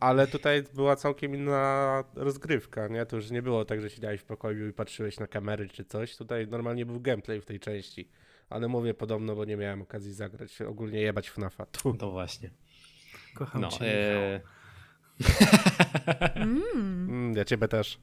Ale 0.00 0.26
tutaj 0.26 0.62
była 0.74 0.96
całkiem 0.96 1.34
inna 1.34 2.04
rozgrywka, 2.14 2.88
nie? 2.88 3.06
To 3.06 3.16
już 3.16 3.30
nie 3.30 3.42
było 3.42 3.64
tak, 3.64 3.80
że 3.80 3.90
siedziałeś 3.90 4.20
w 4.20 4.24
pokoju 4.24 4.68
i 4.68 4.72
patrzyłeś 4.72 5.18
na 5.20 5.26
kamery 5.26 5.68
czy 5.68 5.84
coś. 5.84 6.16
Tutaj 6.16 6.46
normalnie 6.46 6.86
był 6.86 7.00
gameplay 7.00 7.40
w 7.40 7.44
tej 7.44 7.60
części. 7.60 8.08
Ale 8.50 8.68
mówię 8.68 8.94
podobno, 8.94 9.36
bo 9.36 9.44
nie 9.44 9.56
miałem 9.56 9.82
okazji 9.82 10.12
zagrać. 10.12 10.62
Ogólnie 10.62 11.00
jebać 11.00 11.30
FNAFa. 11.30 11.66
Tu. 11.66 11.94
To 11.94 12.10
właśnie. 12.10 12.50
Kocham 13.34 13.60
No, 13.62 13.68
cię. 13.68 14.16
e... 14.36 14.40
Mm, 16.34 16.62
Mm, 17.08 17.36
ja 17.36 17.44
ciebie 17.44 17.68
też. 17.68 17.98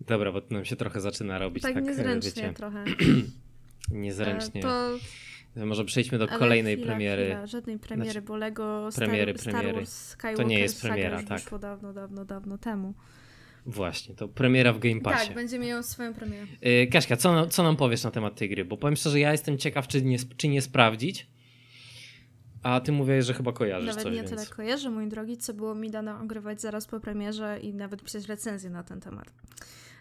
Dobra, 0.00 0.32
bo 0.32 0.40
to 0.40 0.54
nam 0.54 0.64
się 0.64 0.76
trochę 0.76 1.00
zaczyna 1.00 1.38
robić 1.38 1.62
tak, 1.62 1.74
tak 1.74 1.84
e, 1.84 1.86
niezręcznie 1.86 2.42
wiecie, 2.42 2.54
trochę. 2.54 2.84
niezręcznie. 3.90 4.60
E, 4.60 4.62
To, 4.62 5.66
Może 5.66 5.84
przejdźmy 5.84 6.18
do 6.18 6.28
ale 6.30 6.38
kolejnej 6.38 6.76
chwila, 6.76 6.86
premiery. 6.92 7.24
Chwila, 7.24 7.46
żadnej 7.46 7.78
premiery, 7.78 8.10
Znaczy, 8.10 8.26
bo 8.26 8.36
Lego 8.36 8.88
Star, 8.92 9.04
premiery, 9.08 9.38
Star 9.38 9.52
premiery. 9.52 9.72
Wars 9.78 9.92
Skywalker 10.08 10.36
To 10.44 10.48
nie 10.50 10.58
jest 10.58 10.80
premiera, 10.82 11.22
tak. 11.22 11.40
wyszło 11.40 11.58
dawno, 11.58 11.92
dawno, 11.92 12.24
dawno, 12.24 12.58
temu. 12.58 12.94
Właśnie, 13.66 14.14
to 14.14 14.28
premiera 14.28 14.72
w 14.72 14.78
Game 14.78 15.00
Passie. 15.00 15.26
Tak, 15.26 15.34
będzie 15.36 15.58
miał 15.58 15.82
swoją 15.82 16.14
premierę. 16.14 16.46
Yy, 16.62 16.86
Kaśka, 16.86 17.16
co, 17.16 17.32
nam- 17.34 17.48
co 17.50 17.62
nam 17.62 17.76
powiesz 17.76 18.04
na 18.04 18.10
temat 18.10 18.36
tej 18.36 18.48
gry? 18.50 18.64
Bo 18.64 18.76
powiem 18.76 18.96
szczerze, 18.96 19.20
ja 19.20 19.32
jestem 19.32 19.58
ciekaw, 19.58 19.88
czy 19.88 20.02
nie, 20.02 20.18
czy 20.36 20.48
nie 20.48 20.62
sprawdzić. 20.62 21.26
A 22.62 22.80
ty 22.80 22.92
mówisz, 22.92 23.26
że 23.26 23.34
chyba 23.34 23.52
kojarzysz 23.52 23.88
Nawet 23.88 24.02
coś, 24.02 24.12
nie 24.12 24.18
więc... 24.18 24.30
tyle 24.30 24.46
kojarzę, 24.46 24.90
mój 24.90 25.08
drogi, 25.08 25.36
co 25.36 25.54
było 25.54 25.74
mi 25.74 25.90
dane 25.90 26.20
ogrywać 26.20 26.60
zaraz 26.60 26.86
po 26.86 27.00
premierze 27.00 27.58
i 27.62 27.74
nawet 27.74 28.02
pisać 28.02 28.26
recenzję 28.26 28.70
na 28.70 28.82
ten 28.82 29.00
temat. 29.00 29.32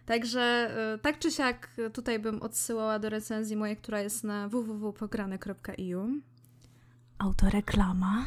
Także 0.06 0.72
y, 0.96 1.00
tak 1.00 1.20
czy 1.20 1.32
siak 1.32 1.70
tutaj 1.94 2.20
bym 2.20 2.42
odsyłała 2.42 3.00
do 3.00 3.10
recenzji 3.10 3.56
mojej, 3.56 3.78
która 3.78 4.02
jest 4.02 4.24
na 4.24 4.50
www.pograne.eu. 4.50 6.08
Autoreklama. 7.18 8.26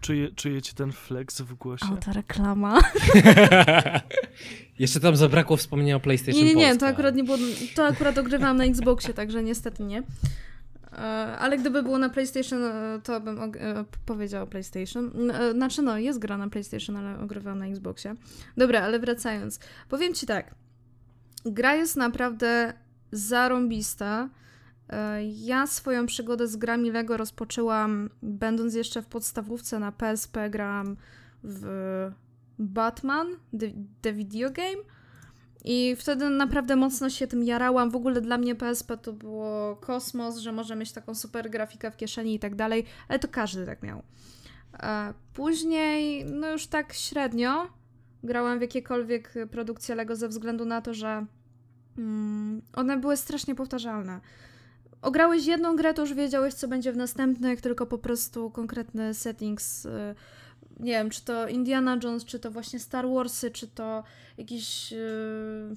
Czuje, 0.00 0.30
czujecie 0.32 0.72
ten 0.74 0.92
flex 0.92 1.40
w 1.40 1.54
głosie? 1.54 1.86
Autoreklama. 1.90 2.78
Jeszcze 4.78 5.00
tam 5.00 5.16
zabrakło 5.16 5.56
wspomnienia 5.56 5.96
o 5.96 6.00
PlayStation 6.00 6.44
Nie, 6.44 6.54
nie, 6.54 6.66
nie, 6.72 6.76
to 6.76 6.86
akurat 6.86 7.14
nie 7.14 7.24
było, 7.24 7.38
to 7.74 7.86
akurat 7.86 8.18
ogrywam 8.18 8.56
na 8.56 8.64
Xboxie, 8.64 9.14
także 9.14 9.42
niestety 9.42 9.82
nie. 9.84 10.02
E, 10.92 10.96
Ale 11.38 11.58
gdyby 11.58 11.82
było 11.82 11.98
na 11.98 12.08
PlayStation, 12.08 12.64
e, 12.64 13.00
to 13.04 13.20
bym 13.20 13.42
e, 13.42 13.50
p- 13.50 13.84
powiedziała 14.06 14.46
PlayStation. 14.46 15.12
Znaczy, 15.54 15.82
no, 15.82 15.98
jest 15.98 16.18
gra 16.18 16.36
na 16.38 16.48
PlayStation, 16.50 16.96
ale 16.96 17.18
ogrywam 17.20 17.58
na 17.58 17.66
Xboxie. 17.66 18.14
Dobra, 18.56 18.80
ale 18.82 18.98
wracając. 18.98 19.60
Powiem 19.88 20.14
ci 20.14 20.26
tak. 20.26 20.54
Gra 21.44 21.74
jest 21.74 21.96
naprawdę 21.96 22.72
zarąbista. 23.12 24.28
E, 24.88 25.24
Ja 25.24 25.66
swoją 25.66 26.06
przygodę 26.06 26.48
z 26.48 26.56
grami 26.56 26.90
Lego 26.90 27.16
rozpoczęłam 27.16 28.10
będąc 28.22 28.74
jeszcze 28.74 29.02
w 29.02 29.06
podstawówce 29.06 29.78
na 29.78 29.92
PSP 29.92 30.50
grałam 30.50 30.96
w 31.44 31.66
Batman, 32.58 33.26
the, 33.60 33.66
the 34.02 34.12
video 34.12 34.50
game. 34.50 34.84
I 35.64 35.96
wtedy 35.98 36.30
naprawdę 36.30 36.76
mocno 36.76 37.10
się 37.10 37.26
tym 37.26 37.42
jarałam. 37.44 37.90
W 37.90 37.96
ogóle 37.96 38.20
dla 38.20 38.38
mnie 38.38 38.54
PSP 38.54 38.96
to 38.96 39.12
było 39.12 39.76
kosmos, 39.76 40.36
że 40.36 40.52
może 40.52 40.76
mieć 40.76 40.92
taką 40.92 41.14
super 41.14 41.50
grafikę 41.50 41.90
w 41.90 41.96
kieszeni 41.96 42.34
i 42.34 42.38
tak 42.38 42.54
dalej, 42.54 42.84
ale 43.08 43.18
to 43.18 43.28
każdy 43.28 43.66
tak 43.66 43.82
miał. 43.82 44.02
E, 44.82 45.14
Później, 45.32 46.24
no 46.24 46.50
już 46.50 46.66
tak 46.66 46.92
średnio, 46.92 47.79
grałam 48.24 48.58
w 48.58 48.62
jakiekolwiek 48.62 49.34
produkcje 49.50 49.94
Lego 49.94 50.16
ze 50.16 50.28
względu 50.28 50.64
na 50.64 50.80
to, 50.80 50.94
że 50.94 51.26
mm, 51.98 52.62
one 52.72 52.96
były 52.96 53.16
strasznie 53.16 53.54
powtarzalne. 53.54 54.20
Ograłeś 55.02 55.46
jedną 55.46 55.76
grę, 55.76 55.94
to 55.94 56.02
już 56.02 56.14
wiedziałeś, 56.14 56.54
co 56.54 56.68
będzie 56.68 56.92
w 56.92 56.96
następnych, 56.96 57.60
tylko 57.60 57.86
po 57.86 57.98
prostu 57.98 58.50
konkretny 58.50 59.14
settings. 59.14 59.86
y, 59.86 59.90
Nie 60.80 60.92
wiem, 60.92 61.10
czy 61.10 61.24
to 61.24 61.48
Indiana 61.48 61.98
Jones, 62.04 62.24
czy 62.24 62.38
to 62.38 62.50
właśnie 62.50 62.78
Star 62.78 63.08
Warsy, 63.08 63.50
czy 63.50 63.68
to 63.68 64.04
jakiś. 64.38 64.92
y, 64.92 65.76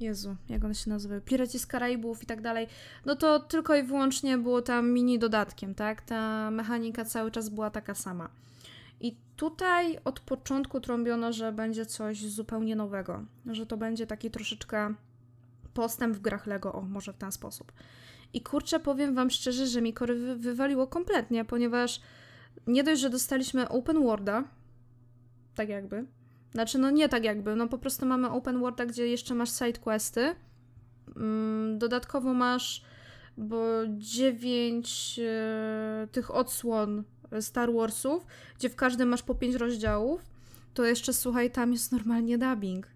Jezu, 0.00 0.36
jak 0.48 0.64
one 0.64 0.74
się 0.74 0.90
nazywały? 0.90 1.20
Piraci 1.20 1.58
z 1.58 1.66
Karaibów 1.66 2.22
i 2.22 2.26
tak 2.26 2.40
dalej. 2.40 2.66
No 3.06 3.16
to 3.16 3.40
tylko 3.40 3.74
i 3.76 3.82
wyłącznie 3.82 4.38
było 4.38 4.62
tam 4.62 4.90
mini 4.90 5.18
dodatkiem, 5.18 5.74
tak? 5.74 6.02
Ta 6.02 6.50
mechanika 6.50 7.04
cały 7.04 7.30
czas 7.30 7.48
była 7.48 7.70
taka 7.70 7.94
sama. 7.94 8.28
I 9.02 9.16
tutaj 9.36 9.98
od 10.04 10.20
początku 10.20 10.80
trąbiono, 10.80 11.32
że 11.32 11.52
będzie 11.52 11.86
coś 11.86 12.26
zupełnie 12.26 12.76
nowego. 12.76 13.24
Że 13.46 13.66
to 13.66 13.76
będzie 13.76 14.06
taki 14.06 14.30
troszeczkę 14.30 14.94
postęp 15.74 16.16
w 16.16 16.20
grach 16.20 16.46
Lego, 16.46 16.72
o, 16.72 16.80
może 16.80 17.12
w 17.12 17.16
ten 17.16 17.32
sposób. 17.32 17.72
I 18.32 18.40
kurczę, 18.40 18.80
powiem 18.80 19.14
wam 19.14 19.30
szczerze, 19.30 19.66
że 19.66 19.82
mi 19.82 19.92
kory 19.92 20.14
wy 20.14 20.36
wywaliło 20.36 20.86
kompletnie, 20.86 21.44
ponieważ 21.44 22.00
nie 22.66 22.84
dość, 22.84 23.00
że 23.00 23.10
dostaliśmy 23.10 23.68
open 23.68 24.02
worlda, 24.02 24.44
tak 25.54 25.68
jakby, 25.68 26.06
znaczy 26.52 26.78
no 26.78 26.90
nie 26.90 27.08
tak 27.08 27.24
jakby, 27.24 27.56
no 27.56 27.68
po 27.68 27.78
prostu 27.78 28.06
mamy 28.06 28.30
open 28.30 28.60
worlda, 28.60 28.86
gdzie 28.86 29.08
jeszcze 29.08 29.34
masz 29.34 29.52
side 29.52 29.78
questy, 29.80 30.34
mm, 31.16 31.78
dodatkowo 31.78 32.34
masz 32.34 32.84
bo 33.36 33.66
dziewięć 33.88 35.20
e, 35.24 36.08
tych 36.12 36.34
odsłon 36.34 37.04
Star 37.40 37.72
Warsów, 37.72 38.26
gdzie 38.58 38.68
w 38.68 38.76
każdym 38.76 39.08
masz 39.08 39.22
po 39.22 39.34
pięć 39.34 39.54
rozdziałów, 39.54 40.24
to 40.74 40.84
jeszcze 40.84 41.12
słuchaj, 41.12 41.50
tam 41.50 41.72
jest 41.72 41.92
normalnie 41.92 42.38
dubbing. 42.38 42.86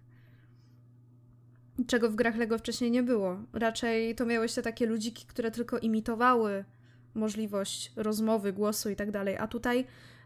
Czego 1.87 2.09
w 2.09 2.15
grach 2.15 2.35
Lego 2.35 2.57
wcześniej 2.57 2.91
nie 2.91 3.03
było. 3.03 3.37
Raczej 3.53 4.15
to 4.15 4.25
miałeś 4.25 4.53
te 4.53 4.61
takie 4.61 4.85
ludziki, 4.85 5.25
które 5.25 5.51
tylko 5.51 5.79
imitowały 5.79 6.65
możliwość 7.13 7.91
rozmowy, 7.95 8.53
głosu 8.53 8.89
i 8.89 8.95
tak 8.95 9.11
dalej. 9.11 9.37
A 9.37 9.47
tutaj, 9.47 9.85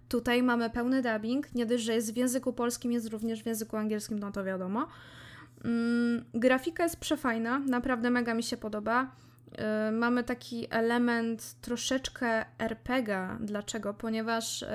tutaj 0.10 0.44
mamy 0.44 0.70
pełny 0.70 1.02
dubbing. 1.02 1.56
Nie 1.56 1.66
dość, 1.66 1.84
że 1.84 1.94
jest 1.94 2.14
w 2.14 2.18
języku 2.18 2.54
polskim, 2.54 2.92
jest 2.92 3.10
również 3.10 3.44
w 3.44 3.46
języku 3.46 3.78
angielskim, 3.78 4.20
no 4.20 4.32
to 4.32 4.44
wiadomo. 4.44 4.88
Mm, 5.64 6.26
grafika 6.34 6.84
jest 6.84 6.98
przefajna, 6.98 7.60
naprawdę 7.60 8.10
mega 8.10 8.34
mi 8.34 8.44
się 8.44 8.58
podoba. 8.58 9.12
Yy, 9.58 9.92
mamy 9.92 10.24
taki 10.24 10.68
element 10.70 11.56
troszeczkę 11.62 12.46
RPGa. 12.60 13.38
Dlaczego? 13.42 13.94
Ponieważ 13.94 14.62
yy, 14.62 14.68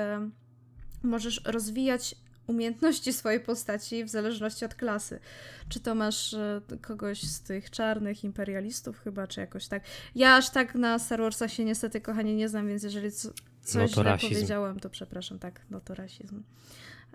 możesz 1.03 1.41
rozwijać 1.45 2.15
umiejętności 2.47 3.13
swojej 3.13 3.41
postaci 3.41 4.05
w 4.05 4.09
zależności 4.09 4.65
od 4.65 4.75
klasy. 4.75 5.21
Czy 5.69 5.81
to 5.81 5.95
masz 5.95 6.35
e, 6.35 6.61
kogoś 6.81 7.23
z 7.23 7.41
tych 7.41 7.71
czarnych 7.71 8.25
imperialistów 8.25 9.01
chyba, 9.01 9.27
czy 9.27 9.41
jakoś 9.41 9.67
tak. 9.67 9.83
Ja 10.15 10.37
aż 10.37 10.51
tak 10.51 10.75
na 10.75 10.99
Star 10.99 11.21
Warsach 11.21 11.53
się 11.53 11.65
niestety, 11.65 12.01
kochanie, 12.01 12.37
nie 12.37 12.49
znam, 12.49 12.69
więc 12.69 12.83
jeżeli 12.83 13.13
co, 13.13 13.29
coś 13.63 13.97
no 13.97 14.03
źle 14.03 14.03
rasizm. 14.03 14.35
powiedziałam, 14.35 14.81
to 14.81 14.91
przepraszam. 14.91 15.39
Tak, 15.39 15.61
no 15.71 15.81
to 15.81 15.95
rasizm. 15.95 16.43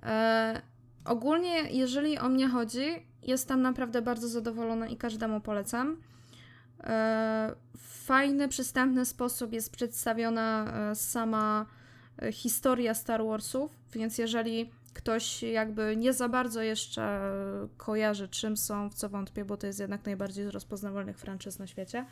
E, 0.04 0.62
ogólnie, 1.06 1.72
jeżeli 1.72 2.18
o 2.18 2.30
mnie 2.30 2.48
chodzi, 2.48 3.06
jestem 3.24 3.62
naprawdę 3.62 4.02
bardzo 4.02 4.28
zadowolona 4.28 4.88
i 4.88 4.98
każdemu 4.98 5.42
polecam. 5.42 5.98
E, 6.84 7.56
fajny, 7.78 8.48
przystępny 8.48 9.06
sposób 9.06 9.54
jest 9.54 9.72
przedstawiona 9.72 10.74
e, 10.92 10.96
sama 10.96 11.66
e, 12.22 12.32
historia 12.32 12.94
Star 12.94 13.26
Warsów, 13.26 13.72
więc 13.94 14.18
jeżeli 14.18 14.72
ktoś 14.94 15.44
jakby 15.44 15.96
nie 15.98 16.14
za 16.14 16.30
bardzo 16.30 16.62
jeszcze 16.62 17.22
kojarzy, 17.78 18.28
czym 18.28 18.58
są, 18.58 18.90
w 18.90 18.94
co 18.94 19.10
wątpię, 19.10 19.46
bo 19.46 19.58
to 19.58 19.68
jest 19.68 19.80
jednak 19.80 20.06
najbardziej 20.06 20.46
z 20.46 20.50
rozpoznawalnych 20.50 21.18
franczyz 21.18 21.60
na 21.60 21.68
świecie. 21.68 22.06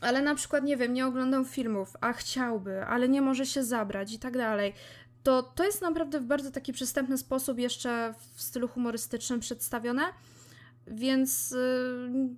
Ale 0.00 0.22
na 0.22 0.34
przykład, 0.34 0.64
nie 0.64 0.76
wiem, 0.76 0.92
nie 0.92 1.06
oglądał 1.06 1.44
filmów, 1.44 1.96
a 2.00 2.12
chciałby, 2.12 2.84
ale 2.84 3.08
nie 3.08 3.22
może 3.22 3.46
się 3.46 3.64
zabrać 3.64 4.12
i 4.12 4.18
tak 4.18 4.36
dalej. 4.36 4.74
To, 5.22 5.42
to 5.42 5.64
jest 5.64 5.82
naprawdę 5.82 6.20
w 6.20 6.24
bardzo 6.24 6.50
taki 6.50 6.72
przystępny 6.72 7.18
sposób, 7.18 7.58
jeszcze 7.58 8.14
w 8.34 8.42
stylu 8.42 8.68
humorystycznym 8.68 9.40
przedstawione, 9.40 10.02
więc 10.86 11.50
yy, 11.50 12.28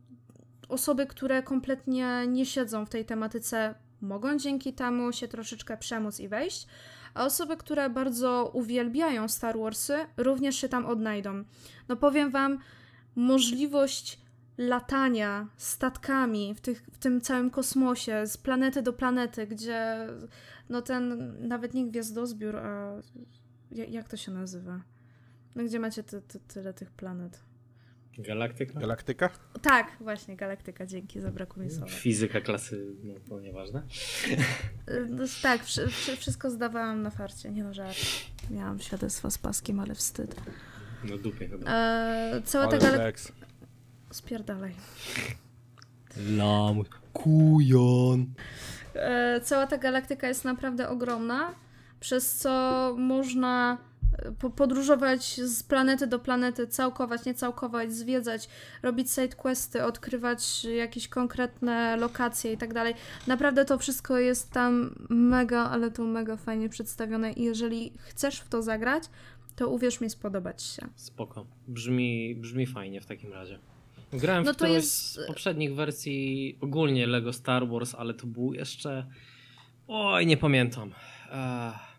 osoby, 0.75 1.07
które 1.07 1.43
kompletnie 1.43 2.25
nie 2.29 2.47
siedzą 2.47 2.87
w 2.87 2.91
tej 2.91 3.05
tematyce, 3.05 3.75
mogą 4.01 4.39
dzięki 4.39 4.73
temu 4.73 5.13
się 5.13 5.29
troszeczkę 5.29 5.77
przemóc 5.77 6.21
i 6.21 6.29
wejść 6.29 6.67
a 7.15 7.25
osoby, 7.25 7.57
które 7.57 7.91
bardzo 7.91 8.51
uwielbiają 8.53 9.29
Star 9.29 9.59
Warsy, 9.59 9.97
również 10.17 10.57
się 10.57 10.69
tam 10.69 10.87
odnajdą. 10.87 11.45
No 11.89 11.97
powiem 11.97 12.31
wam, 12.31 12.59
możliwość 13.17 14.21
latania 14.59 15.49
statkami 15.57 16.55
w, 16.55 16.61
tych, 16.61 16.83
w 16.93 16.99
tym 16.99 17.21
całym 17.21 17.51
kosmosie, 17.51 18.27
z 18.27 18.37
planety 18.37 18.83
do 18.83 18.93
planety, 18.93 19.47
gdzie 19.47 20.09
no 20.69 20.83
ten, 20.83 21.35
nawet 21.49 21.75
nie 21.75 21.87
gwiazdozbiór, 21.87 22.57
a 22.57 22.93
jak 23.71 24.09
to 24.09 24.17
się 24.17 24.33
nazywa? 24.33 24.81
No 25.55 25.65
gdzie 25.65 25.81
macie 25.81 26.03
ty, 26.03 26.23
ty, 26.23 26.41
tyle 26.41 26.75
tych 26.75 26.91
planet? 26.91 27.41
Galaktyka? 28.19 28.81
Galaktyka? 28.81 29.31
Tak, 29.63 29.97
właśnie, 30.01 30.37
galaktyka, 30.37 30.87
dzięki, 30.87 31.21
zabrakło 31.21 31.63
mi 31.63 31.71
słowa. 31.71 31.87
Fizyka 31.93 32.41
klasy, 32.41 32.87
no 33.03 33.15
to 33.29 33.41
nieważne. 33.41 33.83
No, 35.09 35.25
tak, 35.43 35.65
wszystko 36.19 36.51
zdawałam 36.51 37.03
na 37.03 37.11
farcie, 37.11 37.51
nie 37.51 37.65
no 37.65 37.75
żart. 37.75 37.97
Miałam 38.51 38.81
świadectwo 38.81 39.31
z 39.31 39.39
paskiem, 39.39 39.81
ale 39.81 39.95
wstyd. 39.95 40.37
No 41.05 41.19
dupie 41.19 41.49
chyba. 41.49 41.71
E, 41.71 42.43
cała 42.45 42.67
ta 42.67 42.79
galaktyka... 42.79 43.35
Spierdalaj. 44.11 44.75
Lam, 46.37 46.83
kujon. 47.13 48.27
E, 48.95 49.41
cała 49.41 49.67
ta 49.67 49.79
galaktyka 49.79 50.29
jest 50.29 50.45
naprawdę 50.45 50.89
ogromna, 50.89 51.55
przez 52.01 52.35
co 52.35 52.95
można 52.99 53.79
podróżować 54.57 55.41
z 55.41 55.63
planety 55.63 56.07
do 56.07 56.19
planety, 56.19 56.67
całkować, 56.67 57.25
nie 57.25 57.35
całkować, 57.35 57.93
zwiedzać, 57.93 58.49
robić 58.83 59.11
sidequesty, 59.11 59.85
odkrywać 59.85 60.65
jakieś 60.65 61.09
konkretne 61.09 61.97
lokacje 61.97 62.53
i 62.53 62.57
tak 62.57 62.75
dalej. 62.75 62.95
Naprawdę 63.27 63.65
to 63.65 63.79
wszystko 63.79 64.19
jest 64.19 64.51
tam 64.51 64.95
mega, 65.09 65.71
ale 65.71 65.91
to 65.91 66.05
mega 66.05 66.37
fajnie 66.37 66.69
przedstawione 66.69 67.33
i 67.33 67.43
jeżeli 67.43 67.93
chcesz 67.99 68.41
w 68.41 68.49
to 68.49 68.63
zagrać, 68.63 69.05
to 69.57 69.69
uwierz 69.69 70.01
mi, 70.01 70.11
spodobać 70.11 70.63
się. 70.63 70.83
Spoko. 70.95 71.47
Brzmi, 71.69 72.35
brzmi 72.35 72.67
fajnie 72.67 73.01
w 73.01 73.07
takim 73.07 73.33
razie. 73.33 73.59
Grałem 74.13 74.45
no 74.45 74.53
w 74.53 74.57
którejś 74.57 74.77
jest... 74.77 75.13
z 75.13 75.27
poprzednich 75.27 75.75
wersji 75.75 76.59
ogólnie 76.61 77.07
Lego 77.07 77.33
Star 77.33 77.69
Wars, 77.69 77.95
ale 77.95 78.15
to 78.15 78.27
był 78.27 78.53
jeszcze... 78.53 79.07
Oj, 79.89 80.27
nie 80.27 80.37
pamiętam. 80.37 80.91
Uh 81.31 81.94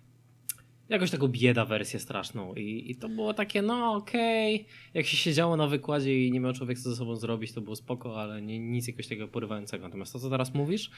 jakoś 0.89 1.11
taką 1.11 1.27
bieda 1.27 1.65
wersję 1.65 1.99
straszną 1.99 2.53
I, 2.53 2.91
i 2.91 2.95
to 2.95 3.09
było 3.09 3.33
takie, 3.33 3.61
no 3.61 3.93
okej, 3.93 4.55
okay. 4.55 4.67
jak 4.93 5.05
się 5.05 5.17
siedziało 5.17 5.57
na 5.57 5.67
wykładzie 5.67 6.27
i 6.27 6.31
nie 6.31 6.39
miał 6.39 6.53
człowiek 6.53 6.79
co 6.79 6.89
ze 6.89 6.95
sobą 6.95 7.15
zrobić, 7.15 7.51
to 7.51 7.61
było 7.61 7.75
spoko, 7.75 8.21
ale 8.21 8.41
nie, 8.41 8.59
nic 8.59 8.87
jakoś 8.87 9.07
tego 9.07 9.27
porywającego. 9.27 9.83
Natomiast 9.83 10.13
to, 10.13 10.19
co 10.19 10.29
teraz 10.29 10.53
mówisz, 10.53 10.91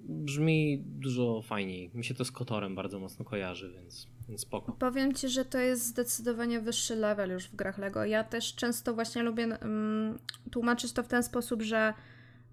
brzmi 0.00 0.82
dużo 0.84 1.42
fajniej. 1.42 1.90
Mi 1.94 2.04
się 2.04 2.14
to 2.14 2.24
z 2.24 2.30
Kotorem 2.30 2.74
bardzo 2.74 2.98
mocno 3.00 3.24
kojarzy, 3.24 3.72
więc, 3.72 4.08
więc 4.28 4.40
spoko. 4.40 4.72
Powiem 4.72 5.14
Ci, 5.14 5.28
że 5.28 5.44
to 5.44 5.58
jest 5.58 5.86
zdecydowanie 5.86 6.60
wyższy 6.60 6.96
level 6.96 7.30
już 7.30 7.44
w 7.44 7.56
grach 7.56 7.78
LEGO. 7.78 8.04
Ja 8.04 8.24
też 8.24 8.54
często 8.54 8.94
właśnie 8.94 9.22
lubię 9.22 9.46
um, 9.46 10.18
tłumaczyć 10.50 10.92
to 10.92 11.02
w 11.02 11.08
ten 11.08 11.22
sposób, 11.22 11.62
że 11.62 11.94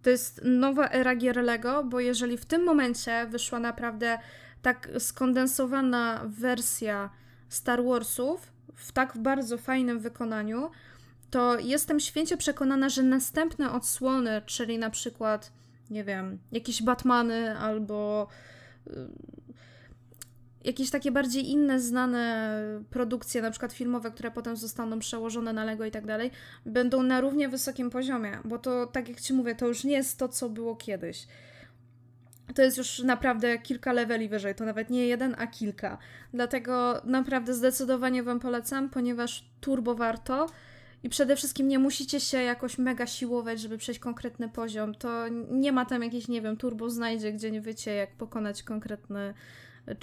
to 0.01 0.10
jest 0.10 0.41
nowa 0.43 0.89
era 0.89 1.15
gier 1.15 1.43
LEGO, 1.43 1.84
bo 1.84 1.99
jeżeli 1.99 2.38
w 2.38 2.45
tym 2.45 2.63
momencie 2.63 3.28
wyszła 3.32 3.60
naprawdę 3.60 4.19
tak 4.65 4.89
skondensowana 4.99 6.21
wersja 6.28 7.10
Star 7.49 7.84
Warsów 7.84 8.51
w 8.75 8.91
tak 8.91 9.17
bardzo 9.17 9.58
fajnym 9.58 9.99
wykonaniu, 9.99 10.69
to 11.30 11.60
jestem 11.60 11.99
święcie 11.99 12.38
przekonana, 12.38 12.89
że 12.89 13.04
następne 13.04 13.71
odsłony, 13.71 14.41
czyli 14.45 14.78
na 14.78 14.89
przykład, 14.89 15.51
nie 15.89 16.04
wiem, 16.04 16.39
jakieś 16.51 16.84
Batmany 16.84 17.58
albo 17.58 18.28
y, 18.88 18.91
jakieś 20.63 20.89
takie 20.89 21.12
bardziej 21.12 21.49
inne 21.49 21.80
znane 21.80 22.51
produkcje, 22.89 23.41
na 23.41 23.51
przykład 23.51 23.73
filmowe, 23.73 24.12
które 24.12 24.32
potem 24.32 24.58
zostaną 24.58 24.99
przełożone 24.99 25.54
na 25.54 25.63
Lego 25.63 25.86
i 25.86 25.91
tak 25.91 26.06
dalej, 26.06 26.32
będą 26.65 27.04
na 27.04 27.21
równie 27.21 27.49
wysokim 27.49 27.89
poziomie, 27.89 28.39
bo 28.45 28.58
to, 28.60 28.86
tak 28.88 29.10
jak 29.10 29.21
Ci 29.21 29.34
mówię, 29.34 29.56
to 29.56 29.67
już 29.67 29.84
nie 29.84 29.93
jest 29.93 30.19
to, 30.19 30.28
co 30.28 30.49
było 30.49 30.75
kiedyś 30.75 31.28
to 32.56 32.62
jest 32.62 32.78
już 32.78 33.00
naprawdę 33.00 33.60
kilka 33.60 33.94
leveli 33.94 34.30
wyżej, 34.30 34.56
to 34.56 34.65
nawet 34.65 34.89
nie 34.89 35.08
jeden, 35.08 35.36
a 35.38 35.48
kilka. 35.48 35.98
Dlatego 36.34 37.02
naprawdę 37.04 37.54
zdecydowanie 37.54 38.24
Wam 38.24 38.39
polecam, 38.39 38.89
ponieważ 38.89 39.50
turbo 39.62 39.96
warto 39.96 40.48
i 41.04 41.10
przede 41.10 41.36
wszystkim 41.36 41.68
nie 41.68 41.80
musicie 41.80 42.20
się 42.20 42.38
jakoś 42.38 42.78
mega 42.78 43.08
siłować, 43.08 43.60
żeby 43.60 43.78
przejść 43.78 44.00
konkretny 44.00 44.50
poziom. 44.50 44.96
To 44.96 45.28
nie 45.52 45.72
ma 45.72 45.86
tam 45.86 46.04
jakiejś, 46.04 46.28
nie 46.28 46.41
wiem, 46.41 46.58
turbo 46.58 46.89
znajdzie, 46.89 47.34
gdzie 47.34 47.52
nie 47.52 47.62
wiecie, 47.62 47.94
jak 47.94 48.15
pokonać 48.15 48.63
konkretny 48.63 49.34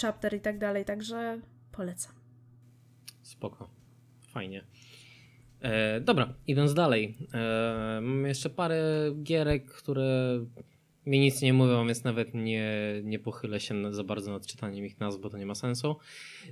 chapter 0.03 0.35
i 0.35 0.41
tak 0.41 0.59
dalej, 0.59 0.85
także 0.85 1.41
polecam. 1.73 2.12
Spoko. 3.23 3.71
Fajnie. 4.29 4.65
E, 5.61 6.01
dobra, 6.01 6.35
idąc 6.47 6.75
dalej. 6.75 7.19
E, 7.35 8.01
mam 8.03 8.27
jeszcze 8.27 8.51
parę 8.51 9.11
gierek, 9.23 9.67
które 9.67 10.38
mi 11.07 11.21
nic 11.21 11.43
nie 11.43 11.53
mówią, 11.53 11.87
więc 11.87 12.05
nawet 12.05 12.35
nie, 12.35 12.73
nie 13.05 13.19
pochylę 13.19 13.61
się 13.61 13.95
za 13.95 14.05
bardzo 14.05 14.33
nad 14.33 14.47
czytaniem 14.47 14.87
ich 14.87 15.01
nazw, 15.01 15.21
bo 15.21 15.31
to 15.31 15.38
nie 15.38 15.47
ma 15.47 15.55
sensu. 15.55 15.97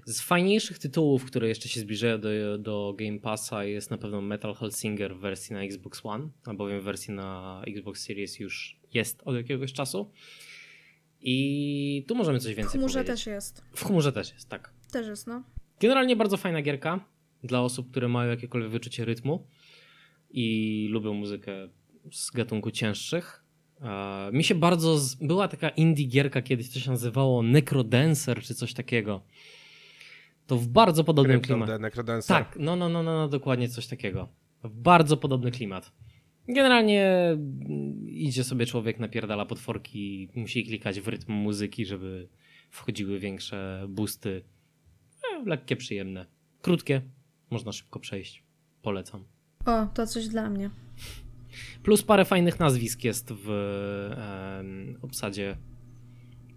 Z 0.06 0.20
fajniejszych 0.20 0.78
tytułów, 0.78 1.24
które 1.24 1.48
jeszcze 1.48 1.68
się 1.68 1.80
zbliżają 1.80 2.20
do, 2.20 2.58
do 2.58 2.94
Game 2.98 3.18
Passa 3.18 3.64
jest 3.64 3.90
na 3.90 3.98
pewno 3.98 4.20
Metal 4.20 4.54
Hellsinger 4.54 5.16
w 5.16 5.20
wersji 5.20 5.54
na 5.54 5.62
Xbox 5.62 6.00
One, 6.04 6.28
albowiem 6.44 6.80
w 6.80 6.84
wersji 6.84 7.14
na 7.14 7.62
Xbox 7.66 8.02
Series 8.06 8.40
już 8.40 8.76
jest 8.94 9.22
od 9.24 9.34
jakiegoś 9.34 9.72
czasu. 9.72 10.10
I 11.20 12.04
tu 12.08 12.14
możemy 12.14 12.38
coś 12.38 12.54
więcej 12.54 12.80
powiedzieć. 12.80 12.80
W 12.80 12.80
chmurze 12.80 12.98
powiedzieć. 12.98 13.24
też 13.24 13.32
jest. 13.32 13.62
W 13.74 13.84
chmurze 13.84 14.12
też 14.12 14.32
jest, 14.32 14.48
tak. 14.48 14.72
Też 14.92 15.06
jest, 15.06 15.26
no. 15.26 15.42
Generalnie 15.80 16.16
bardzo 16.16 16.36
fajna 16.36 16.62
gierka 16.62 17.04
dla 17.44 17.62
osób, 17.62 17.90
które 17.90 18.08
mają 18.08 18.30
jakiekolwiek 18.30 18.70
wyczucie 18.70 19.04
rytmu 19.04 19.46
i 20.30 20.88
lubią 20.90 21.14
muzykę 21.14 21.68
z 22.12 22.30
gatunku 22.30 22.70
cięższych 22.70 23.44
mi 24.32 24.44
się 24.44 24.54
bardzo. 24.54 24.98
Z... 24.98 25.14
Była 25.14 25.48
taka 25.48 25.68
indie 25.68 26.06
gierka 26.06 26.42
kiedyś, 26.42 26.70
to 26.70 26.80
się 26.80 26.90
nazywało 26.90 27.42
Necrodancer 27.42 28.42
czy 28.42 28.54
coś 28.54 28.74
takiego. 28.74 29.20
To 30.46 30.56
w 30.56 30.68
bardzo 30.68 31.04
podobnym 31.04 31.40
klimacie. 31.40 31.78
Necrodancer. 31.78 32.36
Tak, 32.36 32.56
no, 32.60 32.76
no, 32.76 32.88
no, 32.88 33.02
no, 33.02 33.16
no, 33.16 33.28
dokładnie 33.28 33.68
coś 33.68 33.86
takiego. 33.86 34.28
W 34.64 34.76
bardzo 34.76 35.16
podobny 35.16 35.50
klimat. 35.50 35.92
Generalnie 36.48 37.06
mm, 37.06 38.08
idzie 38.08 38.44
sobie 38.44 38.66
człowiek, 38.66 38.98
napierdala 38.98 39.46
potworki, 39.46 40.28
musi 40.34 40.64
klikać 40.64 41.00
w 41.00 41.08
rytm 41.08 41.32
muzyki, 41.32 41.86
żeby 41.86 42.28
wchodziły 42.70 43.18
większe 43.18 43.86
boosty. 43.88 44.42
E, 45.32 45.44
lekkie, 45.44 45.76
przyjemne. 45.76 46.26
Krótkie, 46.62 47.02
można 47.50 47.72
szybko 47.72 48.00
przejść. 48.00 48.42
Polecam. 48.82 49.24
O, 49.66 49.86
to 49.86 50.06
coś 50.06 50.28
dla 50.28 50.50
mnie. 50.50 50.70
Plus 51.82 52.02
parę 52.02 52.24
fajnych 52.24 52.60
nazwisk 52.60 53.04
jest 53.04 53.32
w 53.32 53.50
em, 54.60 54.98
obsadzie 55.02 55.56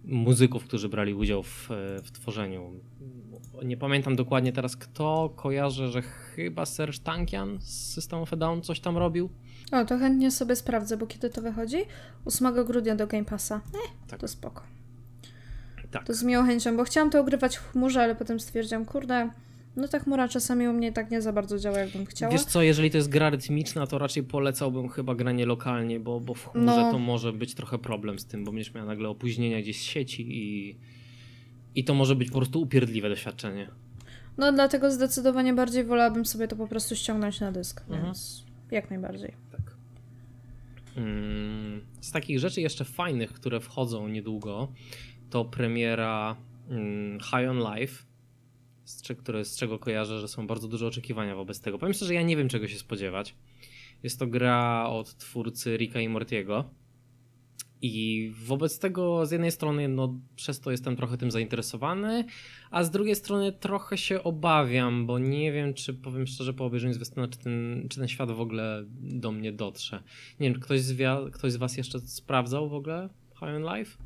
muzyków, 0.04 0.64
którzy 0.64 0.88
brali 0.88 1.14
udział 1.14 1.42
w, 1.42 1.68
w 2.04 2.10
tworzeniu. 2.12 2.80
Nie 3.64 3.76
pamiętam 3.76 4.16
dokładnie 4.16 4.52
teraz 4.52 4.76
kto, 4.76 5.32
kojarzę, 5.36 5.88
że 5.88 6.02
chyba 6.02 6.66
Serge 6.66 6.98
Tankian 6.98 7.58
z 7.60 7.92
System 7.94 8.18
of 8.18 8.32
a 8.32 8.36
Down 8.36 8.62
coś 8.62 8.80
tam 8.80 8.96
robił. 8.96 9.30
O, 9.72 9.84
to 9.84 9.98
chętnie 9.98 10.30
sobie 10.30 10.56
sprawdzę, 10.56 10.96
bo 10.96 11.06
kiedy 11.06 11.30
to 11.30 11.42
wychodzi? 11.42 11.78
8 12.24 12.64
grudnia 12.64 12.96
do 12.96 13.06
Game 13.06 13.24
Passa. 13.24 13.60
Eh, 13.74 14.08
Tak. 14.08 14.20
to 14.20 14.28
spoko. 14.28 14.62
Tak. 15.90 16.04
To 16.06 16.14
z 16.14 16.22
miłą 16.22 16.46
chęcią, 16.46 16.76
bo 16.76 16.84
chciałam 16.84 17.10
to 17.10 17.20
ogrywać 17.20 17.56
w 17.56 17.72
chmurze, 17.72 18.02
ale 18.02 18.14
potem 18.14 18.40
stwierdziłam, 18.40 18.84
kurde, 18.84 19.30
no 19.76 19.88
ta 19.88 19.98
chmura 19.98 20.28
czasami 20.28 20.68
u 20.68 20.72
mnie 20.72 20.92
tak 20.92 21.10
nie 21.10 21.22
za 21.22 21.32
bardzo 21.32 21.58
działa, 21.58 21.78
jakbym 21.78 22.06
chciała. 22.06 22.32
Wiesz 22.32 22.44
co, 22.44 22.62
jeżeli 22.62 22.90
to 22.90 22.96
jest 22.96 23.08
gra 23.08 23.30
rytmiczna, 23.30 23.86
to 23.86 23.98
raczej 23.98 24.22
polecałbym 24.22 24.88
chyba 24.88 25.14
granie 25.14 25.46
lokalnie, 25.46 26.00
bo, 26.00 26.20
bo 26.20 26.34
w 26.34 26.48
chmurze 26.48 26.66
No. 26.82 26.92
to 26.92 26.98
może 26.98 27.32
być 27.32 27.54
trochę 27.54 27.78
problem 27.78 28.18
z 28.18 28.26
tym, 28.26 28.44
bo 28.44 28.52
będziesz 28.52 28.74
miała 28.74 28.86
nagle 28.86 29.08
opóźnienia 29.08 29.60
gdzieś 29.60 29.78
z 29.80 29.82
sieci 29.82 30.26
i, 30.28 30.76
i 31.74 31.84
to 31.84 31.94
może 31.94 32.16
być 32.16 32.30
po 32.30 32.36
prostu 32.38 32.60
upierdliwe 32.60 33.08
doświadczenie. 33.08 33.68
No 34.38 34.52
dlatego 34.52 34.90
zdecydowanie 34.90 35.54
bardziej 35.54 35.84
wolałabym 35.84 36.26
sobie 36.26 36.48
to 36.48 36.56
po 36.56 36.66
prostu 36.66 36.96
ściągnąć 36.96 37.40
na 37.40 37.52
dysk, 37.52 37.80
Mhm. 37.80 38.04
więc 38.04 38.44
jak 38.70 38.90
najbardziej. 38.90 39.32
Tak. 39.52 39.60
Mm, 40.96 41.80
Z 42.00 42.10
takich 42.12 42.38
rzeczy 42.38 42.60
jeszcze 42.60 42.84
fajnych, 42.84 43.32
które 43.32 43.60
wchodzą 43.60 44.08
niedługo, 44.08 44.68
to 45.30 45.44
premiera 45.44 46.36
mm, 46.70 47.18
High 47.20 47.50
on 47.50 47.58
Life, 47.74 48.02
z, 48.84 49.02
cze- 49.02 49.14
które, 49.14 49.44
z 49.44 49.56
czego 49.56 49.78
kojarzę, 49.78 50.20
że 50.20 50.28
są 50.28 50.46
bardzo 50.46 50.68
duże 50.68 50.86
oczekiwania 50.86 51.36
wobec 51.36 51.60
tego. 51.60 51.78
Powiem 51.78 51.94
szczerze, 51.94 52.14
ja 52.14 52.22
nie 52.22 52.36
wiem 52.36 52.48
czego 52.48 52.68
się 52.68 52.78
spodziewać. 52.78 53.34
Jest 54.02 54.18
to 54.18 54.26
gra 54.26 54.86
od 54.88 55.16
twórcy 55.16 55.76
Ricka 55.76 56.00
i 56.00 56.08
Mortiego. 56.08 56.70
I 57.82 58.32
wobec 58.46 58.78
tego 58.78 59.26
z 59.26 59.30
jednej 59.30 59.52
strony 59.52 59.88
no, 59.88 60.18
przez 60.36 60.60
to 60.60 60.70
jestem 60.70 60.96
trochę 60.96 61.16
tym 61.18 61.30
zainteresowany, 61.30 62.24
a 62.70 62.84
z 62.84 62.90
drugiej 62.90 63.14
strony 63.14 63.52
trochę 63.52 63.98
się 63.98 64.22
obawiam, 64.22 65.06
bo 65.06 65.18
nie 65.18 65.52
wiem, 65.52 65.74
czy 65.74 65.94
powiem 65.94 66.26
szczerze 66.26 66.54
po 66.54 66.64
obejrzeniu 66.64 66.94
zwiastuna, 66.94 67.28
czy 67.28 67.38
ten, 67.38 67.86
czy 67.90 67.98
ten 67.98 68.08
świat 68.08 68.30
w 68.30 68.40
ogóle 68.40 68.84
do 69.00 69.32
mnie 69.32 69.52
dotrze. 69.52 70.02
Nie 70.40 70.50
wiem, 70.50 70.60
ktoś 70.60 70.80
z, 70.80 70.96
ktoś 71.34 71.52
z 71.52 71.56
was 71.56 71.76
jeszcze 71.76 72.00
sprawdzał 72.00 72.68
w 72.68 72.74
ogóle 72.74 73.08
High 73.34 73.56
on 73.56 73.76
Life? 73.76 73.96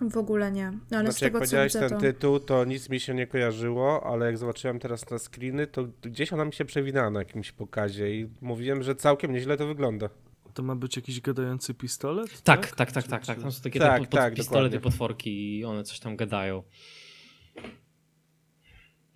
W 0.00 0.16
ogóle 0.16 0.52
nie, 0.52 0.70
no, 0.90 0.98
ale 0.98 1.12
z 1.12 1.14
Znaczy, 1.18 1.24
jak 1.24 1.32
tego 1.32 1.38
co 1.46 1.50
powiedziałeś 1.50 1.72
ten 1.72 1.88
to... 1.90 1.98
tytuł, 1.98 2.40
to 2.40 2.64
nic 2.64 2.88
mi 2.88 3.00
się 3.00 3.14
nie 3.14 3.26
kojarzyło, 3.26 4.06
ale 4.06 4.26
jak 4.26 4.38
zobaczyłem 4.38 4.78
teraz 4.78 5.10
na 5.10 5.18
screeny, 5.18 5.66
to 5.66 5.84
gdzieś 6.02 6.32
ona 6.32 6.44
mi 6.44 6.52
się 6.52 6.64
przewinęła 6.64 7.10
na 7.10 7.18
jakimś 7.18 7.52
pokazie 7.52 8.20
i 8.20 8.28
mówiłem, 8.40 8.82
że 8.82 8.94
całkiem 8.94 9.32
nieźle 9.32 9.56
to 9.56 9.66
wygląda. 9.66 10.08
To 10.54 10.62
ma 10.62 10.76
być 10.76 10.96
jakiś 10.96 11.20
gadający 11.20 11.74
pistolet? 11.74 12.42
Tak, 12.42 12.66
tak, 12.66 12.92
tak, 12.92 13.06
tak, 13.06 13.26
tak. 13.26 13.36
czy- 13.36 13.42
Tam 13.42 13.52
są 13.52 13.62
takie 13.62 13.80
Tak, 13.80 14.00
pod, 14.00 14.10
tak, 14.10 14.34
pistolety, 14.34 14.76
dokładnie. 14.76 14.90
potworki 14.98 15.58
i 15.58 15.64
one 15.64 15.84
coś 15.84 16.00
tam 16.00 16.16
gadają. 16.16 16.62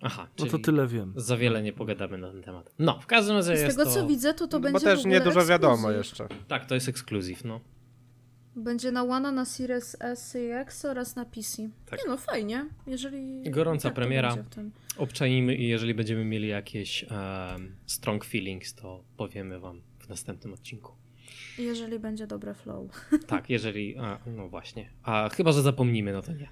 Aha, 0.01 0.27
No 0.39 0.45
to 0.45 0.59
tyle 0.59 0.87
wiem. 0.87 1.13
za 1.15 1.37
wiele 1.37 1.63
nie 1.63 1.73
pogadamy 1.73 2.17
na 2.17 2.31
ten 2.31 2.43
temat. 2.43 2.73
No, 2.79 2.99
w 2.99 3.05
każdym 3.05 3.35
razie 3.35 3.57
Z 3.57 3.61
jest 3.61 3.77
tego 3.77 3.89
to... 3.89 3.95
co 3.95 4.07
widzę, 4.07 4.33
to 4.33 4.47
to 4.47 4.57
No 4.57 4.63
będzie 4.63 4.79
bo 4.79 4.85
też 4.85 4.97
w 4.99 5.01
ogóle 5.05 5.19
niedużo 5.19 5.45
wiadomo 5.45 5.73
ekskluzyw. 5.91 5.97
jeszcze. 5.97 6.27
Tak, 6.47 6.65
to 6.65 6.75
jest 6.75 6.89
ekskluzyw, 6.89 7.43
no. 7.45 7.59
Będzie 8.57 8.91
na 8.91 9.03
One, 9.03 9.31
na 9.31 9.45
Series 9.45 9.97
S 9.99 10.35
i 10.35 10.51
X 10.51 10.85
oraz 10.85 11.15
na 11.15 11.25
PC. 11.25 11.69
Tak. 11.85 11.99
Nie 11.99 12.05
no, 12.11 12.17
fajnie, 12.17 12.65
jeżeli... 12.87 13.51
Gorąca 13.51 13.89
tak 13.89 13.95
premiera. 13.95 14.37
Obczajmy 14.97 15.55
i 15.55 15.67
jeżeli 15.67 15.93
będziemy 15.93 16.25
mieli 16.25 16.47
jakieś 16.47 17.03
em, 17.03 17.75
strong 17.85 18.25
feelings, 18.25 18.73
to 18.75 19.03
powiemy 19.17 19.59
wam 19.59 19.81
w 19.99 20.09
następnym 20.09 20.53
odcinku. 20.53 20.91
Jeżeli 21.57 21.99
będzie 21.99 22.27
dobre 22.27 22.53
flow. 22.53 22.91
Tak, 23.27 23.49
jeżeli... 23.49 23.97
A, 23.97 24.19
no 24.25 24.49
właśnie. 24.49 24.89
A 25.03 25.29
chyba, 25.29 25.51
że 25.51 25.61
zapomnimy, 25.61 26.13
no 26.13 26.21
to 26.21 26.33
nie. 26.33 26.49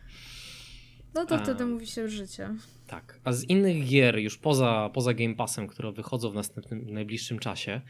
No 1.14 1.26
to 1.26 1.36
A. 1.36 1.44
wtedy 1.44 1.66
mówi 1.66 1.88
się 1.88 2.10
życie. 2.10 2.50
Tak. 2.88 3.20
A 3.24 3.32
z 3.32 3.44
innych 3.44 3.86
gier, 3.88 4.20
już 4.20 4.38
poza, 4.38 4.90
poza 4.94 5.14
Game 5.14 5.36
Passem, 5.36 5.68
które 5.68 5.92
wychodzą 5.92 6.30
w 6.30 6.36
następnym, 6.36 6.94
najbliższym 6.94 7.40
czasie, 7.40 7.82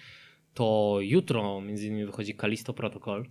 to 0.53 0.97
jutro 1.01 1.61
między 1.61 1.87
innymi 1.87 2.05
wychodzi 2.05 2.35
Callisto 2.35 2.73
Protocol, 2.73 3.25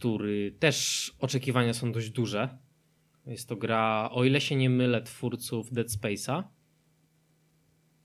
który 0.00 0.52
też 0.58 1.10
oczekiwania 1.18 1.74
są 1.74 1.92
dość 1.92 2.10
duże. 2.10 2.58
Jest 3.26 3.48
to 3.48 3.56
gra, 3.56 4.08
o 4.12 4.24
ile 4.24 4.40
się 4.40 4.56
nie 4.56 4.70
mylę, 4.70 5.02
twórców 5.02 5.72
Dead 5.72 5.88
Space'a. 5.88 6.42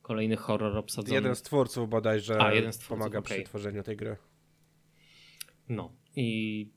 Kolejny 0.02 0.36
horror 0.36 0.78
obsadzony. 0.78 1.16
Jeden 1.16 1.36
z 1.36 1.42
twórców 1.42 1.90
bodajże 1.90 2.42
A, 2.42 2.54
jeden 2.54 2.74
z 2.74 2.78
twórców, 2.78 2.98
pomaga 2.98 3.20
okej. 3.20 3.38
przy 3.38 3.50
tworzeniu 3.50 3.84
tej 3.84 3.98
gry. 3.98 4.18
No 5.70 5.92
i. 6.16 6.70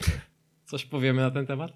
Coś 0.70 0.84
powiemy 0.84 1.22
na 1.22 1.30
ten 1.30 1.46
temat? 1.46 1.72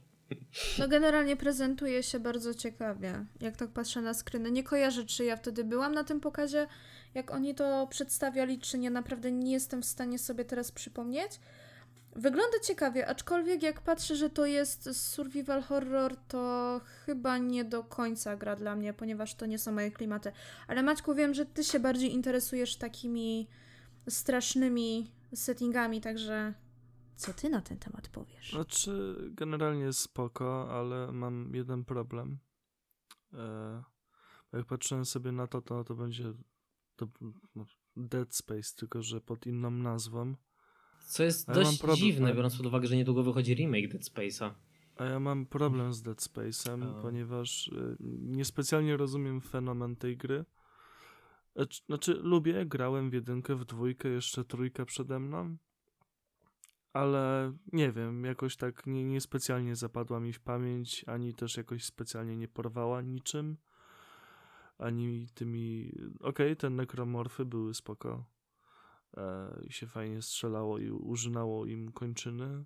No 0.78 0.88
generalnie 0.88 1.36
prezentuje 1.36 2.02
się 2.02 2.20
bardzo 2.20 2.54
ciekawie, 2.54 3.26
jak 3.40 3.56
tak 3.56 3.70
patrzę 3.70 4.02
na 4.02 4.14
screeny. 4.14 4.50
Nie 4.50 4.62
kojarzę, 4.62 5.04
czy 5.04 5.24
ja 5.24 5.36
wtedy 5.36 5.64
byłam 5.64 5.94
na 5.94 6.04
tym 6.04 6.20
pokazie, 6.20 6.66
jak 7.14 7.30
oni 7.30 7.54
to 7.54 7.86
przedstawiali, 7.86 8.58
czy 8.58 8.78
nie. 8.78 8.90
Naprawdę 8.90 9.32
nie 9.32 9.52
jestem 9.52 9.82
w 9.82 9.86
stanie 9.86 10.18
sobie 10.18 10.44
teraz 10.44 10.72
przypomnieć. 10.72 11.40
Wygląda 12.16 12.58
ciekawie, 12.64 13.08
aczkolwiek 13.08 13.62
jak 13.62 13.80
patrzę, 13.80 14.16
że 14.16 14.30
to 14.30 14.46
jest 14.46 14.96
survival 14.96 15.62
horror, 15.62 16.16
to 16.28 16.80
chyba 17.06 17.38
nie 17.38 17.64
do 17.64 17.84
końca 17.84 18.36
gra 18.36 18.56
dla 18.56 18.76
mnie, 18.76 18.92
ponieważ 18.92 19.34
to 19.34 19.46
nie 19.46 19.58
są 19.58 19.72
moje 19.72 19.90
klimaty. 19.90 20.32
Ale 20.68 20.82
Maćku, 20.82 21.14
wiem, 21.14 21.34
że 21.34 21.46
ty 21.46 21.64
się 21.64 21.80
bardziej 21.80 22.12
interesujesz 22.12 22.76
takimi 22.76 23.48
strasznymi 24.08 25.12
settingami, 25.34 26.00
także 26.00 26.54
co 27.16 27.32
ty 27.32 27.48
na 27.48 27.60
ten 27.60 27.78
temat 27.78 28.08
powiesz? 28.08 28.50
Znaczy, 28.50 29.16
generalnie 29.30 29.92
spoko, 29.92 30.70
ale 30.70 31.12
mam 31.12 31.54
jeden 31.54 31.84
problem. 31.84 32.38
E, 33.32 33.82
jak 34.52 34.66
patrzyłem 34.66 35.04
sobie 35.04 35.32
na 35.32 35.46
to, 35.46 35.62
to 35.62 35.84
to 35.84 35.94
będzie 35.94 36.24
to, 36.98 37.08
no, 37.56 37.66
Dead 37.96 38.34
Space, 38.34 38.76
tylko 38.76 39.02
że 39.02 39.20
pod 39.20 39.46
inną 39.46 39.70
nazwą. 39.70 40.34
Co 41.06 41.22
jest 41.22 41.48
ja 41.48 41.54
dość 41.54 41.78
problem, 41.78 41.98
dziwne, 41.98 42.34
biorąc 42.34 42.56
pod 42.56 42.66
uwagę, 42.66 42.88
że 42.88 42.96
niedługo 42.96 43.22
wychodzi 43.22 43.54
remake 43.54 43.88
Dead 43.88 44.02
Space'a. 44.02 44.50
A 44.96 45.04
ja 45.04 45.20
mam 45.20 45.46
problem 45.46 45.92
z 45.92 46.02
Dead 46.02 46.18
Space'em, 46.18 46.98
A. 46.98 47.02
ponieważ 47.02 47.68
y, 47.68 47.96
niespecjalnie 48.20 48.96
rozumiem 48.96 49.40
fenomen 49.40 49.96
tej 49.96 50.16
gry. 50.16 50.44
Znaczy, 51.86 52.14
lubię, 52.14 52.66
grałem 52.66 53.10
w 53.10 53.12
jedynkę, 53.12 53.56
w 53.56 53.64
dwójkę, 53.64 54.08
jeszcze 54.08 54.44
trójkę 54.44 54.86
przede 54.86 55.18
mną, 55.18 55.56
ale 56.92 57.52
nie 57.72 57.92
wiem, 57.92 58.24
jakoś 58.24 58.56
tak 58.56 58.86
nie, 58.86 59.04
niespecjalnie 59.04 59.76
zapadła 59.76 60.20
mi 60.20 60.32
w 60.32 60.40
pamięć, 60.40 61.04
ani 61.06 61.34
też 61.34 61.56
jakoś 61.56 61.84
specjalnie 61.84 62.36
nie 62.36 62.48
porwała 62.48 63.02
niczym, 63.02 63.56
ani 64.78 65.26
tymi... 65.34 65.92
Okej, 66.20 66.56
te 66.56 66.70
nekromorfy 66.70 67.44
były 67.44 67.74
spoko 67.74 68.24
e, 69.16 69.48
i 69.66 69.72
się 69.72 69.86
fajnie 69.86 70.22
strzelało 70.22 70.78
i 70.78 70.90
użynało 70.90 71.66
im 71.66 71.92
kończyny, 71.92 72.64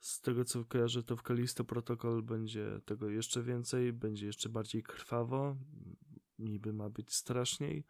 z 0.00 0.20
tego 0.20 0.44
co 0.44 0.64
kojarzę, 0.64 1.02
to 1.02 1.16
w 1.16 1.22
Kalisto 1.22 1.64
Protocol 1.64 2.22
będzie 2.22 2.80
tego 2.84 3.10
jeszcze 3.10 3.42
więcej, 3.42 3.92
będzie 3.92 4.26
jeszcze 4.26 4.48
bardziej 4.48 4.82
krwawo, 4.82 5.56
niby 6.38 6.72
ma 6.72 6.90
być 6.90 7.14
straszniej. 7.14 7.84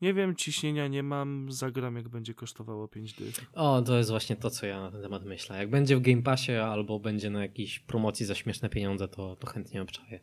Nie 0.00 0.14
wiem, 0.14 0.36
ciśnienia 0.36 0.88
nie 0.88 1.02
mam, 1.02 1.52
zagram 1.52 1.96
jak 1.96 2.08
będzie 2.08 2.34
kosztowało 2.34 2.88
5 2.88 3.12
dych. 3.12 3.34
O, 3.52 3.82
to 3.82 3.98
jest 3.98 4.10
właśnie 4.10 4.36
to, 4.36 4.50
co 4.50 4.66
ja 4.66 4.80
na 4.80 4.90
ten 4.90 5.02
temat 5.02 5.24
myślę. 5.24 5.58
Jak 5.58 5.70
będzie 5.70 5.96
w 5.96 6.00
Game 6.00 6.22
Passie 6.22 6.52
albo 6.52 7.00
będzie 7.00 7.30
na 7.30 7.42
jakiejś 7.42 7.78
promocji 7.78 8.26
za 8.26 8.34
śmieszne 8.34 8.68
pieniądze, 8.68 9.08
to, 9.08 9.36
to 9.36 9.46
chętnie 9.46 9.82
obczaję. 9.82 10.20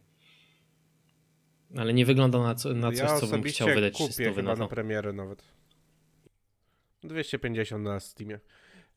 Ale 1.77 1.93
nie 1.93 2.05
wygląda 2.05 2.39
na, 2.39 2.55
co, 2.55 2.73
na 2.73 2.91
coś, 2.91 2.99
ja 2.99 3.19
co 3.19 3.27
bym 3.27 3.43
chciał 3.43 3.67
wydać 3.67 3.93
kupię 3.93 4.13
300 4.13 4.23
chyba 4.23 4.41
na 4.41 4.55
na 4.55 4.67
premierę 4.67 5.13
nawet. 5.13 5.43
250 7.03 7.83
na 7.83 7.99
Steamie. 7.99 8.39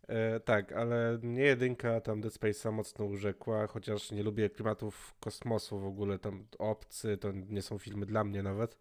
E, 0.09 0.41
tak, 0.41 0.73
ale 0.73 1.19
nie 1.23 1.43
jedynka 1.43 2.01
tam 2.01 2.21
Dead 2.21 2.35
Space'a 2.35 2.73
mocno 2.73 3.05
urzekła, 3.05 3.67
chociaż 3.67 4.11
nie 4.11 4.23
lubię 4.23 4.51
klimatów 4.51 5.15
kosmosu 5.21 5.81
w 5.81 5.87
ogóle, 5.87 6.19
tam 6.19 6.47
obcy, 6.59 7.17
to 7.17 7.33
nie 7.33 7.63
są 7.63 7.79
filmy 7.79 8.07
dla 8.07 8.25
mnie 8.25 8.43
nawet. 8.43 8.79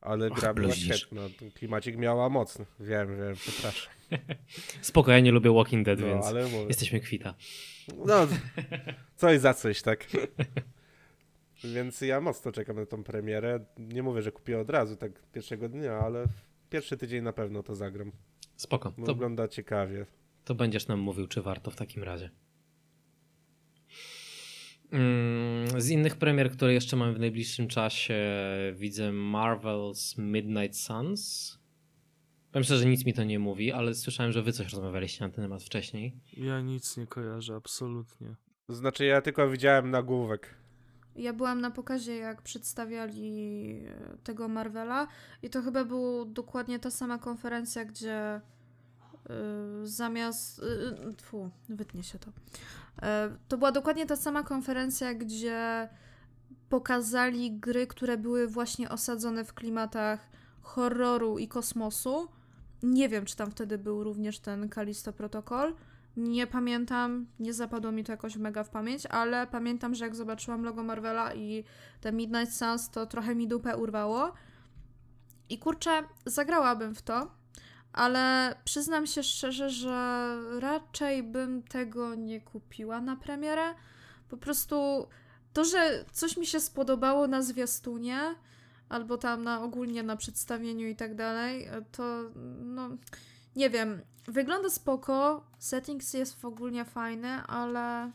Ale 0.00 0.28
Och, 0.28 0.40
gra 0.40 0.54
była 0.54 0.72
świetna. 0.74 1.22
Klimacik 1.54 1.96
miała 1.96 2.28
mocny. 2.28 2.66
Wiem, 2.80 3.16
wiem, 3.16 3.34
przepraszam. 3.34 3.92
Spoko, 4.80 5.12
ja 5.12 5.20
nie 5.20 5.32
lubię 5.32 5.52
Walking 5.52 5.84
Dead, 5.86 6.00
No, 6.00 6.06
więc 6.06 6.26
jesteśmy 6.68 7.00
kwita. 7.00 7.34
No, 8.06 8.26
coś 9.16 9.40
za 9.40 9.54
coś, 9.54 9.82
tak. 9.82 10.06
Więc 11.64 12.00
ja 12.00 12.20
mocno 12.20 12.52
czekam 12.52 12.76
na 12.76 12.86
tą 12.86 13.04
premierę. 13.04 13.64
Nie 13.78 14.02
mówię, 14.02 14.22
że 14.22 14.32
kupię 14.32 14.60
od 14.60 14.70
razu, 14.70 14.96
tak 14.96 15.12
pierwszego 15.32 15.68
dnia, 15.68 15.92
ale 15.92 16.26
w 16.26 16.68
pierwszy 16.70 16.96
tydzień 16.96 17.22
na 17.24 17.32
pewno 17.32 17.62
to 17.62 17.74
zagram. 17.74 18.12
Spoko, 18.56 18.92
Bo 18.98 19.06
to, 19.06 19.12
Wygląda 19.14 19.48
ciekawie. 19.48 20.06
to 20.44 20.54
będziesz 20.54 20.86
nam 20.88 21.00
mówił, 21.00 21.26
czy 21.26 21.42
warto 21.42 21.70
w 21.70 21.76
takim 21.76 22.02
razie. 22.02 22.30
Mm, 24.90 25.80
Z 25.80 25.88
innych 25.90 26.16
premier, 26.16 26.50
które 26.50 26.72
jeszcze 26.74 26.96
mamy 26.96 27.12
w 27.14 27.18
najbliższym 27.20 27.68
czasie, 27.68 28.14
widzę 28.74 29.10
Marvel's 29.10 30.18
Midnight 30.18 30.76
Suns. 30.78 31.58
Powiem 32.52 32.64
szczerze, 32.64 32.82
że 32.82 32.88
nic 32.88 33.04
mi 33.06 33.14
to 33.14 33.24
nie 33.24 33.38
mówi, 33.38 33.72
ale 33.72 33.94
słyszałem, 33.94 34.32
że 34.32 34.42
wy 34.42 34.52
coś 34.52 34.72
rozmawialiście 34.72 35.24
na 35.24 35.30
ten 35.30 35.44
temat 35.44 35.62
wcześniej. 35.62 36.12
Ja 36.36 36.60
nic 36.60 36.96
nie 36.96 37.06
kojarzę, 37.06 37.54
absolutnie. 37.54 38.34
Znaczy, 38.68 39.04
ja 39.04 39.20
tylko 39.22 39.50
widziałem 39.50 39.90
nagłówek. 39.90 40.54
Ja 41.16 41.32
byłam 41.32 41.60
na 41.60 41.70
pokazie, 41.70 42.16
jak 42.16 42.42
przedstawiali 42.42 43.70
e, 43.86 44.16
tego 44.24 44.48
Marvela, 44.48 45.08
i 45.42 45.50
to 45.50 45.62
chyba 45.62 45.84
była 45.84 46.24
dokładnie 46.24 46.78
ta 46.78 46.90
sama 46.90 47.18
konferencja, 47.18 47.84
gdzie 47.84 48.40
y, 49.82 49.86
zamiast. 49.86 50.58
y, 50.58 51.14
Tfu, 51.16 51.50
wytnie 51.68 52.02
się 52.02 52.18
to. 52.18 52.30
E, 53.02 53.36
to 53.48 53.58
była 53.58 53.72
dokładnie 53.72 54.06
ta 54.06 54.16
sama 54.16 54.42
konferencja, 54.42 55.14
gdzie 55.14 55.88
pokazali 56.68 57.52
gry, 57.52 57.86
które 57.86 58.18
były 58.18 58.48
właśnie 58.48 58.90
osadzone 58.90 59.44
w 59.44 59.54
klimatach 59.54 60.28
horroru 60.62 61.38
i 61.38 61.48
kosmosu. 61.48 62.28
Nie 62.82 63.08
wiem, 63.08 63.24
czy 63.24 63.36
tam 63.36 63.50
wtedy 63.50 63.78
był 63.78 64.04
również 64.04 64.38
ten 64.38 64.68
Kalisto 64.68 65.12
Protocol. 65.12 65.74
Nie 66.16 66.46
pamiętam, 66.46 67.26
nie 67.38 67.54
zapadło 67.54 67.92
mi 67.92 68.04
to 68.04 68.12
jakoś 68.12 68.36
mega 68.36 68.64
w 68.64 68.70
pamięć, 68.70 69.06
ale 69.06 69.46
pamiętam, 69.46 69.94
że 69.94 70.04
jak 70.04 70.16
zobaczyłam 70.16 70.64
logo 70.64 70.82
Marvela 70.82 71.34
i 71.34 71.64
te 72.00 72.12
Midnight 72.12 72.54
Suns, 72.54 72.90
to 72.90 73.06
trochę 73.06 73.34
mi 73.34 73.48
dupę 73.48 73.76
urwało. 73.76 74.32
I 75.48 75.58
kurczę, 75.58 76.02
zagrałabym 76.26 76.94
w 76.94 77.02
to, 77.02 77.30
ale 77.92 78.54
przyznam 78.64 79.06
się 79.06 79.22
szczerze, 79.22 79.70
że 79.70 80.36
raczej 80.60 81.22
bym 81.22 81.62
tego 81.62 82.14
nie 82.14 82.40
kupiła 82.40 83.00
na 83.00 83.16
premierę. 83.16 83.74
Po 84.28 84.36
prostu 84.36 85.06
to, 85.52 85.64
że 85.64 86.04
coś 86.12 86.36
mi 86.36 86.46
się 86.46 86.60
spodobało 86.60 87.26
na 87.26 87.42
zwiastunie, 87.42 88.34
albo 88.88 89.18
tam 89.18 89.44
na 89.44 89.62
ogólnie 89.62 90.02
na 90.02 90.16
przedstawieniu 90.16 90.88
i 90.88 90.96
tak 90.96 91.14
dalej, 91.14 91.68
to 91.92 92.30
no 92.60 92.90
nie 93.56 93.70
wiem, 93.70 94.00
wygląda 94.28 94.70
spoko, 94.70 95.46
settings 95.58 96.14
jest 96.14 96.44
ogólnie 96.44 96.84
fajny, 96.84 97.28
ale 97.28 98.10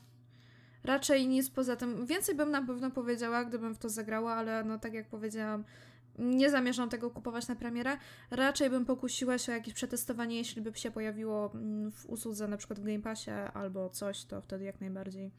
raczej 0.83 1.27
nic 1.27 1.49
poza 1.49 1.75
tym. 1.75 2.05
Więcej 2.05 2.35
bym 2.35 2.51
na 2.51 2.61
pewno 2.61 2.91
powiedziała, 2.91 3.45
gdybym 3.45 3.75
w 3.75 3.77
to 3.77 3.89
zagrała, 3.89 4.33
ale 4.33 4.63
no 4.63 4.79
tak 4.79 4.93
jak 4.93 5.07
powiedziałam, 5.07 5.63
nie 6.19 6.49
zamierzam 6.49 6.89
tego 6.89 7.09
kupować 7.09 7.47
na 7.47 7.55
premierę. 7.55 7.97
Raczej 8.31 8.69
bym 8.69 8.85
pokusiła 8.85 9.37
się 9.37 9.51
o 9.51 9.55
jakieś 9.55 9.73
przetestowanie, 9.73 10.37
jeśli 10.37 10.61
by 10.61 10.71
się 10.75 10.91
pojawiło 10.91 11.51
mm, 11.53 11.91
w 11.91 12.05
usłudze, 12.05 12.47
na 12.47 12.57
przykład 12.57 12.79
w 12.79 12.83
Game 12.83 12.99
Passie 12.99 13.31
albo 13.53 13.89
coś, 13.89 14.25
to 14.25 14.41
wtedy 14.41 14.65
jak 14.65 14.81
najbardziej. 14.81 15.31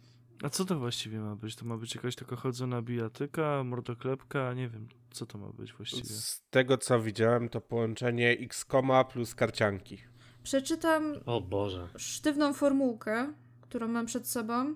A 0.42 0.48
co 0.48 0.64
to 0.64 0.78
właściwie 0.78 1.18
ma 1.18 1.36
być? 1.36 1.56
To 1.56 1.64
ma 1.64 1.76
być 1.76 1.94
jakaś 1.94 2.16
taka 2.16 2.36
chodzona 2.36 2.82
bijatyka, 2.82 3.64
mordoklepka? 3.64 4.54
Nie 4.54 4.68
wiem, 4.68 4.88
co 5.10 5.26
to 5.26 5.38
ma 5.38 5.48
być 5.48 5.72
właściwie. 5.72 6.04
Z 6.04 6.42
tego, 6.50 6.78
co 6.78 7.00
widziałem, 7.00 7.48
to 7.48 7.60
połączenie 7.60 8.30
X-Koma 8.30 9.04
plus 9.04 9.34
karcianki. 9.34 9.98
Przeczytam 10.42 11.14
O 11.26 11.40
Boże. 11.40 11.88
sztywną 11.96 12.52
formułkę, 12.52 13.32
którą 13.60 13.88
mam 13.88 14.06
przed 14.06 14.28
sobą. 14.28 14.74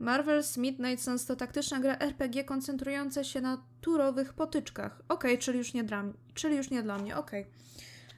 Marvel's 0.00 0.58
Midnight 0.58 1.04
Suns 1.04 1.26
to 1.26 1.36
taktyczna 1.36 1.80
gra 1.80 1.98
RPG 1.98 2.44
koncentrująca 2.44 3.24
się 3.24 3.40
na 3.40 3.62
turowych 3.80 4.32
potyczkach. 4.34 5.02
Okej, 5.08 5.38
czyli 5.38 5.58
już 5.58 5.74
nie 5.74 5.84
dla 5.84 6.02
mnie. 6.02 6.12
Czyli 6.34 6.56
już 6.56 6.70
nie 6.70 6.82
dla 6.82 6.98
mnie, 6.98 7.16
okej. 7.16 7.46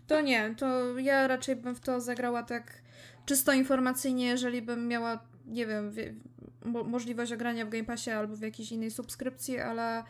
To 0.07 0.21
nie, 0.21 0.55
to 0.59 0.99
ja 0.99 1.27
raczej 1.29 1.57
bym 1.57 1.75
w 1.75 1.81
to 1.81 2.01
zagrała 2.01 2.43
tak 2.43 2.83
czysto 3.27 3.53
informacyjnie, 3.53 4.27
jeżeli 4.27 4.63
bym 4.63 4.89
miała, 4.89 5.25
nie 5.51 5.67
wiem, 5.67 5.93
wie, 5.93 6.15
mo 6.65 6.85
możliwość 6.85 7.33
ogrania 7.33 7.67
w 7.67 7.69
Game 7.69 7.85
Passie 7.85 8.11
albo 8.11 8.37
w 8.37 8.41
jakiejś 8.41 8.73
innej 8.73 8.91
subskrypcji, 8.91 9.59
ale 9.59 10.03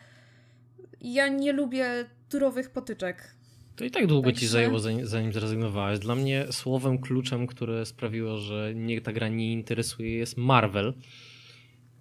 ja 1.01 1.27
nie 1.27 1.53
lubię 1.53 2.05
turowych 2.29 2.69
potyczek. 2.69 3.35
To 3.75 3.85
i 3.85 3.91
tak 3.91 4.07
długo 4.07 4.31
ci 4.31 4.47
zajęło, 4.47 4.79
zanim, 4.79 5.07
zanim 5.07 5.33
zrezygnowałeś. 5.33 5.99
Dla 5.99 6.15
mnie 6.15 6.45
słowem 6.51 6.97
kluczem, 6.97 7.47
które 7.47 7.85
sprawiło, 7.85 8.37
że 8.37 8.73
mnie 8.75 9.01
ta 9.01 9.13
gra 9.13 9.27
nie 9.27 9.53
interesuje, 9.53 10.17
jest 10.17 10.37
Marvel. 10.37 10.93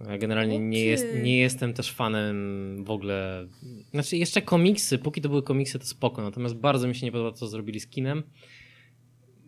Ja 0.08 0.18
generalnie 0.18 0.58
nie, 0.58 0.84
jest, 0.84 1.06
nie 1.22 1.38
jestem 1.38 1.74
też 1.74 1.92
fanem 1.92 2.84
w 2.84 2.90
ogóle. 2.90 3.46
Znaczy, 3.90 4.16
jeszcze 4.16 4.42
komiksy, 4.42 4.98
póki 4.98 5.20
to 5.20 5.28
były 5.28 5.42
komiksy, 5.42 5.78
to 5.78 5.84
spoko. 5.84 6.22
Natomiast 6.22 6.54
bardzo 6.54 6.88
mi 6.88 6.94
się 6.94 7.06
nie 7.06 7.12
podoba, 7.12 7.32
co 7.32 7.46
zrobili 7.46 7.80
z 7.80 7.86
kinem. 7.86 8.22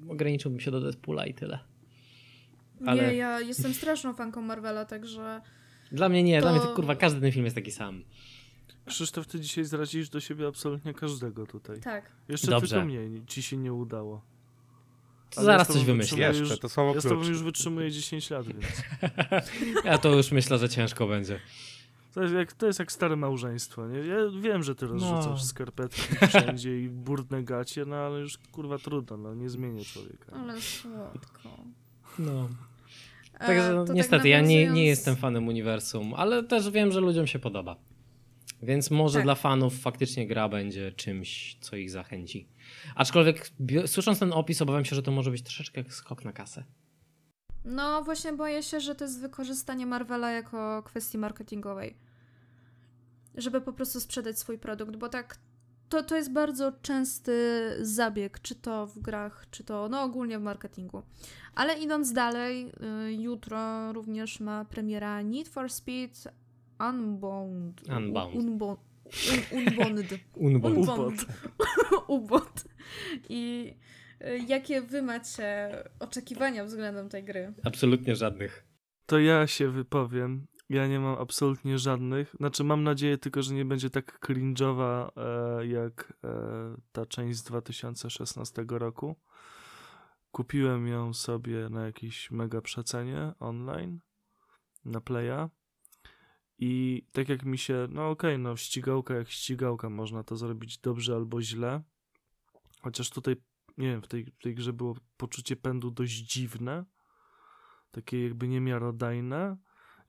Ograniczyłbym 0.08 0.60
się 0.60 0.70
do 0.70 0.80
Deadpoola 0.80 1.26
i 1.26 1.34
tyle. 1.34 1.58
Ale- 2.86 3.06
Nie, 3.06 3.14
ja 3.14 3.40
jestem 3.40 3.74
straszną 3.74 4.14
fanką 4.14 4.42
Marvela, 4.42 4.84
także 4.84 5.40
Dla 5.92 6.08
mnie 6.08 6.22
nie, 6.22 6.40
dla 6.40 6.50
mnie 6.52 6.60
to 6.60 6.66
To- 6.66 6.74
kurwa, 6.74 6.96
każdy 6.96 7.20
ten 7.20 7.32
film 7.32 7.44
jest 7.44 7.56
taki 7.56 7.70
sam. 7.70 8.02
Krzysztof, 8.86 9.26
ty 9.26 9.40
dzisiaj 9.40 9.64
zrazisz 9.64 10.08
do 10.08 10.20
siebie 10.20 10.46
absolutnie 10.46 10.94
każdego 10.94 11.46
tutaj. 11.46 11.80
tak. 11.80 12.10
Jeszcze 12.28 12.50
Dobrze. 12.50 12.68
tylko 12.76 12.86
mnie 12.86 13.26
ci 13.26 13.42
się 13.42 13.56
nie 13.56 13.72
udało. 13.72 14.22
Ale 15.36 15.44
Zaraz 15.44 15.68
ja 15.68 15.74
coś 15.74 15.84
Jeszcze, 16.18 16.38
Już, 16.42 16.58
to 16.58 16.68
słowo 16.68 16.94
ja 16.94 17.00
z 17.00 17.04
tobą 17.04 17.24
już 17.28 17.42
wytrzymuję 17.42 17.90
10 17.90 18.30
lat, 18.30 18.46
więc 18.46 18.64
Ja 19.84 19.98
to 19.98 20.16
już 20.16 20.32
myślę, 20.32 20.58
że 20.58 20.68
ciężko 20.68 21.06
będzie. 21.06 21.40
to 22.14 22.22
jest 22.22 22.34
jak, 22.34 22.52
to 22.52 22.66
jest 22.66 22.78
jak 22.78 22.92
stare 22.92 23.16
małżeństwo. 23.16 23.86
Nie? 23.88 23.98
Ja 23.98 24.16
wiem, 24.40 24.62
że 24.62 24.74
ty 24.74 24.86
rozrzucasz 24.86 25.26
No. 25.26 25.38
skarpetki 25.38 26.02
wszędzie 26.28 26.80
i 26.80 26.88
brudne 26.88 27.42
gacie, 27.42 27.84
no 27.84 27.96
ale 27.96 28.20
już 28.20 28.38
kurwa 28.38 28.78
trudno, 28.78 29.16
no 29.16 29.34
nie 29.34 29.50
zmienię 29.50 29.84
człowieka. 29.84 30.32
Ale 30.32 30.60
słodko. 30.60 31.48
No. 32.18 32.48
E, 33.42 33.46
Także 33.46 33.72
to 33.72 33.84
tak 33.84 33.96
niestety 33.96 34.28
ja 34.28 34.40
nie, 34.40 34.70
nie 34.70 34.84
jestem 34.86 35.16
fanem 35.16 35.48
uniwersum, 35.48 36.14
ale 36.14 36.42
też 36.42 36.70
wiem, 36.70 36.92
że 36.92 37.00
ludziom 37.00 37.26
się 37.26 37.38
podoba. 37.38 37.76
Więc 38.62 38.90
może 38.90 39.14
Tak. 39.18 39.24
dla 39.24 39.34
fanów 39.34 39.80
faktycznie 39.80 40.26
gra 40.26 40.48
będzie 40.48 40.92
czymś, 40.92 41.56
co 41.60 41.76
ich 41.76 41.90
zachęci. 41.90 42.48
Aczkolwiek 42.94 43.50
słysząc 43.86 44.18
ten 44.18 44.32
opis, 44.32 44.62
obawiam 44.62 44.84
się, 44.84 44.96
że 44.96 45.02
to 45.02 45.12
może 45.12 45.30
być 45.30 45.42
troszeczkę 45.42 45.80
jak 45.80 45.92
skok 45.94 46.24
na 46.24 46.32
kasę. 46.32 46.64
No 47.64 48.04
właśnie 48.04 48.32
boję 48.32 48.62
się, 48.62 48.80
że 48.80 48.94
to 48.94 49.04
jest 49.04 49.20
wykorzystanie 49.20 49.86
Marvela 49.86 50.30
jako 50.30 50.82
kwestii 50.82 51.18
marketingowej. 51.18 51.96
Żeby 53.34 53.60
po 53.60 53.72
prostu 53.72 54.00
sprzedać 54.00 54.38
swój 54.38 54.58
produkt, 54.58 54.96
bo 54.96 55.08
tak 55.08 55.38
to, 55.92 56.02
to 56.02 56.16
jest 56.16 56.32
bardzo 56.32 56.72
częsty 56.82 57.32
zabieg, 57.80 58.40
czy 58.40 58.54
to 58.54 58.86
w 58.86 58.98
grach, 58.98 59.46
czy 59.50 59.64
to 59.64 59.88
no 59.88 60.02
ogólnie 60.02 60.38
w 60.38 60.42
marketingu. 60.42 61.02
Ale 61.54 61.78
idąc 61.78 62.12
dalej, 62.12 62.72
y, 63.08 63.12
jutro 63.12 63.92
również 63.92 64.40
ma 64.40 64.64
premiera 64.64 65.22
Need 65.22 65.48
for 65.48 65.70
Speed 65.70 66.32
Unbound. 66.88 67.82
Unbound. 67.88 68.34
Unbound. 68.34 68.80
Un, 69.52 69.58
unbound. 69.58 70.00
Unbound. 70.36 70.78
Unbound. 70.78 71.26
Ubot. 72.06 72.64
I 73.28 73.74
y, 74.24 74.38
jakie 74.48 74.82
wy 74.82 75.02
macie 75.02 75.68
oczekiwania 76.00 76.64
względem 76.64 77.08
tej 77.08 77.24
gry? 77.24 77.52
Absolutnie 77.64 78.16
żadnych. 78.16 78.66
To 79.06 79.18
ja 79.18 79.46
się 79.46 79.68
wypowiem. 79.68 80.46
Ja 80.72 80.86
nie 80.86 81.00
mam 81.00 81.18
absolutnie 81.18 81.78
żadnych. 81.78 82.34
Znaczy, 82.38 82.64
mam 82.64 82.82
nadzieję 82.82 83.18
tylko, 83.18 83.42
że 83.42 83.54
nie 83.54 83.64
będzie 83.64 83.90
tak 83.90 84.18
cringe'owa 84.26 85.10
e, 85.16 85.66
jak 85.66 86.12
e, 86.24 86.28
ta 86.92 87.06
część 87.06 87.38
z 87.38 87.42
2016 87.42 88.64
roku. 88.68 89.16
Kupiłem 90.30 90.86
ją 90.86 91.14
sobie 91.14 91.68
na 91.68 91.86
jakiejś 91.86 92.30
mega 92.30 92.60
przecenie 92.60 93.32
online 93.38 94.00
na 94.84 95.00
Playa. 95.00 95.48
I 96.58 97.02
tak 97.12 97.28
jak 97.28 97.44
mi 97.44 97.58
się, 97.58 97.88
no 97.90 98.10
okej, 98.10 98.38
no 98.38 98.56
ścigałka 98.56 99.14
jak 99.14 99.28
ścigałka, 99.28 99.90
można 99.90 100.24
to 100.24 100.36
zrobić 100.36 100.78
dobrze 100.78 101.14
albo 101.14 101.42
źle. 101.42 101.82
Chociaż 102.82 103.10
tutaj, 103.10 103.36
nie 103.78 103.86
wiem, 103.86 104.02
w 104.02 104.08
tej, 104.08 104.24
w 104.24 104.38
tej 104.42 104.54
grze 104.54 104.72
było 104.72 104.96
poczucie 105.16 105.56
pędu 105.56 105.90
dość 105.90 106.12
dziwne. 106.12 106.84
Takie 107.90 108.24
jakby 108.24 108.48
niemiarodajne. 108.48 109.56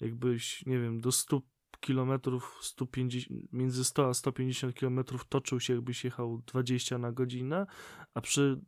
Jakbyś, 0.01 0.65
nie 0.65 0.79
wiem, 0.79 1.01
do 1.01 1.11
100 1.11 1.41
kilometrów, 1.79 2.59
150, 2.61 3.53
między 3.53 3.83
100 3.83 4.07
a 4.07 4.13
150 4.13 4.75
kilometrów 4.75 5.25
toczył 5.25 5.59
się, 5.59 5.73
jakbyś 5.73 6.03
jechał 6.03 6.41
20 6.45 6.97
na 6.97 7.11
godzinę, 7.11 7.65
a 8.13 8.21
przy 8.21 8.61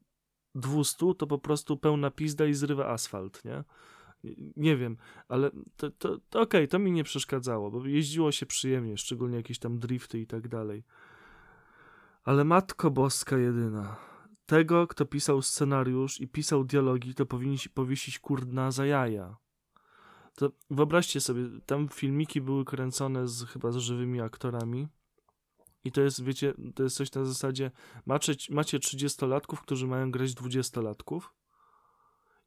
200 0.56 1.14
to 1.18 1.28
po 1.28 1.38
prostu 1.38 1.78
pełna 1.78 2.12
pizda 2.12 2.46
i 2.46 2.54
zrywa 2.54 2.88
asfalt, 2.88 3.46
nie? 3.46 3.64
Nie 4.56 4.78
wiem, 4.78 4.98
ale 5.28 5.52
to, 5.78 5.92
to, 5.92 6.18
to 6.30 6.42
okej, 6.42 6.68
to 6.68 6.80
mi 6.80 6.92
nie 6.92 7.04
przeszkadzało, 7.04 7.72
bo 7.72 7.86
jeździło 7.86 8.32
się 8.32 8.46
przyjemnie, 8.46 8.98
szczególnie 8.98 9.38
jakieś 9.38 9.60
tam 9.60 9.80
drifty 9.80 10.20
i 10.20 10.28
tak 10.28 10.48
dalej. 10.48 10.84
Ale 12.24 12.44
matko 12.44 12.92
boska 12.92 13.38
jedyna. 13.38 13.96
Tego, 14.46 14.88
kto 14.88 15.06
pisał 15.06 15.42
scenariusz 15.42 16.22
i 16.22 16.28
pisał 16.28 16.64
dialogi, 16.64 17.16
to 17.16 17.26
powinien 17.26 17.58
się 17.58 17.70
powiesić 17.70 18.20
kurna 18.20 18.72
za 18.72 18.86
jaja. 18.86 19.38
To 20.36 20.52
wyobraźcie 20.70 21.22
sobie, 21.22 21.42
tam 21.66 21.90
filmiki 21.90 22.42
były 22.42 22.66
kręcone 22.66 23.28
z, 23.28 23.44
chyba 23.46 23.72
z 23.72 23.78
żywymi 23.78 24.22
aktorami. 24.22 24.88
I 25.84 25.92
to 25.92 26.02
jest, 26.02 26.24
wiecie, 26.24 26.54
to 26.76 26.84
jest 26.84 26.96
coś 26.96 27.12
na 27.14 27.26
zasadzie, 27.26 27.72
macie, 28.06 28.34
macie 28.50 28.80
30-latków, 28.80 29.58
którzy 29.62 29.88
mają 29.88 30.12
grać 30.12 30.32
20-latków. 30.32 31.22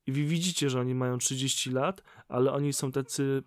I 0.07 0.13
wy 0.13 0.25
widzicie, 0.25 0.71
że 0.71 0.81
oni 0.81 0.95
mają 0.95 1.19
30 1.19 1.71
lat, 1.71 2.03
ale 2.29 2.53
oni 2.53 2.73
są 2.73 2.93
tacy 2.93 3.43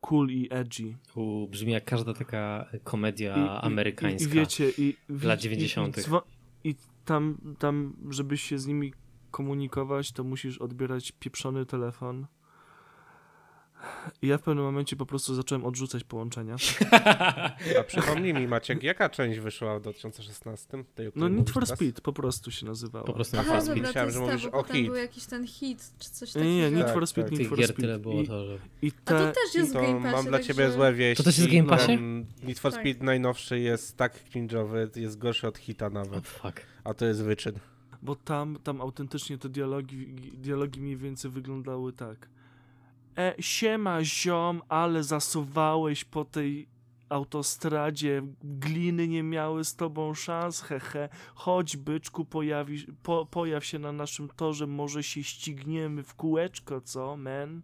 cool 0.00 0.30
i 0.30 0.48
edgy. 0.50 0.96
U, 1.14 1.48
brzmi 1.48 1.72
jak 1.72 1.84
każda 1.84 2.14
taka 2.14 2.70
komedia 2.84 3.36
I- 3.36 3.66
amerykańska. 3.66 4.28
I, 4.28 4.32
i 4.32 4.34
wiecie, 4.34 4.70
i, 4.78 4.96
lat 5.08 5.40
i- 5.40 5.42
90.. 5.42 5.98
I, 5.98 6.68
i 6.68 6.74
tam, 7.04 7.38
tam, 7.58 7.96
żebyś 8.10 8.42
się 8.42 8.58
z 8.58 8.66
nimi 8.66 8.92
komunikować, 9.30 10.12
to 10.12 10.24
musisz 10.24 10.58
odbierać 10.58 11.12
pieprzony 11.12 11.66
telefon. 11.66 12.26
I 14.22 14.26
ja 14.26 14.38
w 14.38 14.42
pewnym 14.42 14.64
momencie 14.64 14.96
po 14.96 15.06
prostu 15.06 15.34
zacząłem 15.34 15.64
odrzucać 15.64 16.04
połączenia. 16.04 16.56
A 17.80 17.82
przypomnij 17.86 18.34
mi, 18.34 18.48
Maciek, 18.48 18.82
jaka 18.82 19.08
część 19.08 19.38
wyszła 19.40 19.78
w 19.78 19.82
2016? 19.82 20.84
Tej, 20.94 21.10
No 21.16 21.28
Need 21.28 21.50
for 21.50 21.62
teraz? 21.64 21.78
Speed 21.78 22.00
po 22.00 22.12
prostu 22.12 22.50
się 22.50 22.66
nazywało. 22.66 23.04
Po 23.06 23.12
prostu 23.12 23.36
Aha, 23.40 23.52
Fast 23.52 23.66
dobra, 23.68 23.82
myślałem, 23.82 24.10
to 24.10 24.14
że 24.14 24.20
mówisz 24.20 24.46
o 24.52 24.62
hit. 24.62 24.86
był 24.86 24.94
jakiś 24.94 25.24
ten 25.26 25.46
hit, 25.46 25.92
czy 25.98 26.10
coś 26.10 26.28
Nie, 26.34 26.40
takiego. 26.40 26.50
nie, 26.54 26.70
Need 26.70 26.84
Tak, 26.86 26.94
for 26.94 27.06
Speed, 27.06 27.30
tak. 27.30 27.38
Need 27.38 27.40
Tych 27.40 27.58
for 27.58 27.64
Speed. 27.64 27.80
tyle 27.80 27.98
było 27.98 28.22
I, 28.22 28.26
to, 28.26 28.44
że... 28.46 28.58
i 28.82 28.92
A 29.06 29.10
to 29.10 29.18
te, 29.18 29.32
też 29.32 29.54
jest 29.54 29.70
w 29.70 29.74
Game 29.74 30.02
Passie, 30.02 30.16
mam 30.16 30.26
dla 30.26 30.38
ciebie 30.38 30.54
także- 30.54 30.72
złe 30.72 30.92
wieści. 30.94 31.24
To 31.24 31.30
też 31.30 31.38
jest 31.38 31.50
w 31.50 31.52
Game 31.54 31.68
Passie? 31.68 31.98
Need 32.42 32.58
for 32.58 32.72
Tak. 32.72 32.80
Speed 32.80 33.04
najnowszy 33.04 33.58
jest 33.60 33.96
tak 33.96 34.12
cringe'owy, 34.34 34.98
jest 35.00 35.18
gorszy 35.18 35.48
od 35.48 35.58
hita 35.58 35.86
Oh, 35.86 35.94
nawet. 35.94 36.28
fuck. 36.28 36.60
A 36.84 36.94
to 36.94 37.04
jest 37.06 37.22
wyczyn. 37.22 37.54
bo 38.02 38.16
tam, 38.16 38.56
tam 38.64 38.80
autentycznie 38.80 39.38
te 39.38 39.48
dialogi, 39.48 40.06
dialogi 40.34 40.80
mniej 40.80 40.96
więcej 40.96 41.30
wyglądały 41.30 41.92
tak. 41.92 42.28
E, 43.18 43.34
siema 43.40 44.04
ziom, 44.04 44.62
ale 44.68 45.02
zasuwałeś 45.02 46.04
po 46.04 46.24
tej 46.24 46.68
autostradzie, 47.08 48.22
gliny 48.44 49.08
nie 49.08 49.22
miały 49.22 49.64
z 49.64 49.76
tobą 49.76 50.14
szans, 50.14 50.60
hehe. 50.60 51.08
Chodź 51.34 51.76
byczku, 51.76 52.24
pojawi, 52.24 52.86
po, 53.02 53.26
pojaw 53.26 53.64
się 53.64 53.78
na 53.78 53.92
naszym 53.92 54.28
torze, 54.36 54.66
może 54.66 55.02
się 55.02 55.22
ścigniemy 55.24 56.02
w 56.02 56.14
kółeczko, 56.14 56.80
co, 56.80 57.16
men? 57.16 57.62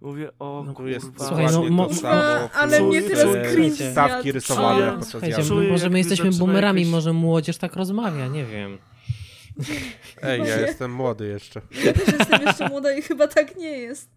Mówię, 0.00 0.30
o 0.38 0.62
No, 0.66 0.74
Tu 0.74 0.88
jest 0.88 1.06
kurwa. 1.06 1.26
Słuchaj, 1.26 1.46
no, 1.52 1.62
mo- 1.70 1.86
to 1.86 1.94
Kurwa, 1.94 2.38
samo. 2.38 2.50
ale 2.54 2.80
mnie 2.82 3.02
teraz 3.02 3.52
cringe 3.54 3.92
Stawki 3.92 4.32
rysowane 4.32 4.88
A, 4.88 4.90
podczas 4.90 5.08
Słuchajcie, 5.10 5.36
jazdy. 5.36 5.54
Czuję, 5.54 5.70
może 5.72 5.90
my 5.90 5.98
jesteśmy 5.98 6.30
boomerami, 6.30 6.80
jakieś- 6.80 6.92
może 6.92 7.12
młodzież 7.12 7.56
tak 7.56 7.76
rozmawia, 7.76 8.26
nie 8.26 8.44
wiem. 8.44 8.78
Ej, 10.22 10.40
ja 10.40 10.60
jestem 10.60 10.92
młody 10.92 11.26
jeszcze. 11.28 11.60
Ja 11.84 11.92
też 11.92 12.06
jestem 12.18 12.42
jeszcze 12.42 12.68
młoda 12.68 12.92
i 12.96 13.02
chyba 13.02 13.28
tak 13.28 13.56
nie 13.56 13.78
jest. 13.78 14.10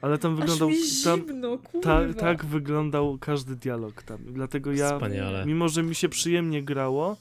Ale 0.00 0.18
tam 0.18 0.32
aż 0.34 0.40
wyglądał... 0.40 0.68
mi 0.68 0.76
Tam, 1.04 1.20
zimno, 1.26 1.58
kurwa. 1.58 1.80
Ta, 1.80 2.14
tak 2.14 2.44
wyglądał 2.44 3.18
każdy 3.18 3.56
dialog 3.56 4.02
tam. 4.02 4.18
Dlatego 4.32 4.72
ja, 4.72 4.94
Wspaniale. 4.94 5.46
mimo 5.46 5.68
że 5.68 5.82
mi 5.82 5.94
się 5.94 6.08
przyjemnie 6.08 6.62
grało, 6.62 7.16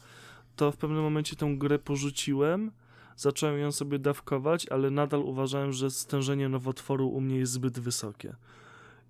to 0.55 0.71
w 0.71 0.77
pewnym 0.77 1.01
momencie 1.01 1.35
tą 1.35 1.57
grę 1.57 1.79
porzuciłem, 1.79 2.71
zacząłem 3.17 3.59
ją 3.59 3.71
sobie 3.71 3.99
dawkować, 3.99 4.67
ale 4.69 4.91
nadal 4.91 5.21
uważałem, 5.21 5.73
że 5.73 5.91
stężenie 5.91 6.49
nowotworu 6.49 7.09
u 7.09 7.21
mnie 7.21 7.37
jest 7.37 7.51
zbyt 7.51 7.79
wysokie. 7.79 8.35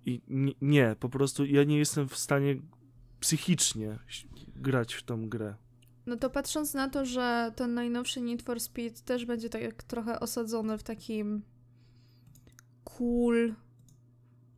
I 0.06 0.20
nie, 0.28 0.52
nie 0.60 0.96
po 1.00 1.08
prostu 1.08 1.44
ja 1.44 1.64
nie 1.64 1.78
jestem 1.78 2.08
w 2.08 2.16
stanie 2.16 2.56
psychicznie 3.20 3.98
grać 4.56 4.94
w 4.94 5.02
tą 5.02 5.28
grę. 5.28 5.54
No 6.06 6.16
to 6.16 6.30
patrząc 6.30 6.74
na 6.74 6.88
to, 6.88 7.04
że 7.04 7.52
ten 7.56 7.74
najnowszy 7.74 8.20
Need 8.20 8.42
for 8.42 8.60
Speed 8.60 9.00
też 9.04 9.24
będzie 9.24 9.48
tak 9.48 9.62
jak 9.62 9.82
trochę 9.82 10.20
osadzony 10.20 10.78
w 10.78 10.82
takim 10.82 11.42
cool 12.98 13.54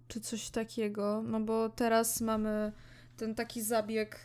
czy 0.08 0.20
coś 0.20 0.50
takiego, 0.50 1.22
no 1.26 1.40
bo 1.40 1.68
teraz 1.68 2.20
mamy 2.20 2.72
ten 3.16 3.34
taki 3.34 3.62
zabieg, 3.62 4.20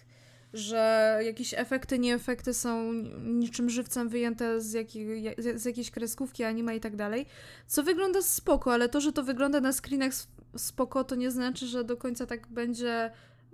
że 0.53 1.19
jakieś 1.23 1.53
efekty, 1.53 1.99
nieefekty 1.99 2.53
są 2.53 2.93
niczym 3.23 3.69
żywcem 3.69 4.09
wyjęte 4.09 4.61
z, 4.61 4.73
jakiej, 4.73 5.35
z 5.55 5.65
jakiejś 5.65 5.91
kreskówki, 5.91 6.43
anime 6.43 6.75
i 6.75 6.79
tak 6.79 6.95
dalej, 6.95 7.25
co 7.67 7.83
wygląda 7.83 8.21
spoko, 8.21 8.73
ale 8.73 8.89
to, 8.89 9.01
że 9.01 9.13
to 9.13 9.23
wygląda 9.23 9.61
na 9.61 9.73
screenach 9.73 10.13
spoko, 10.57 11.03
to 11.03 11.15
nie 11.15 11.31
znaczy, 11.31 11.67
że 11.67 11.83
do 11.83 11.97
końca 11.97 12.25
tak 12.25 12.47
będzie 12.47 13.07
y, 13.07 13.11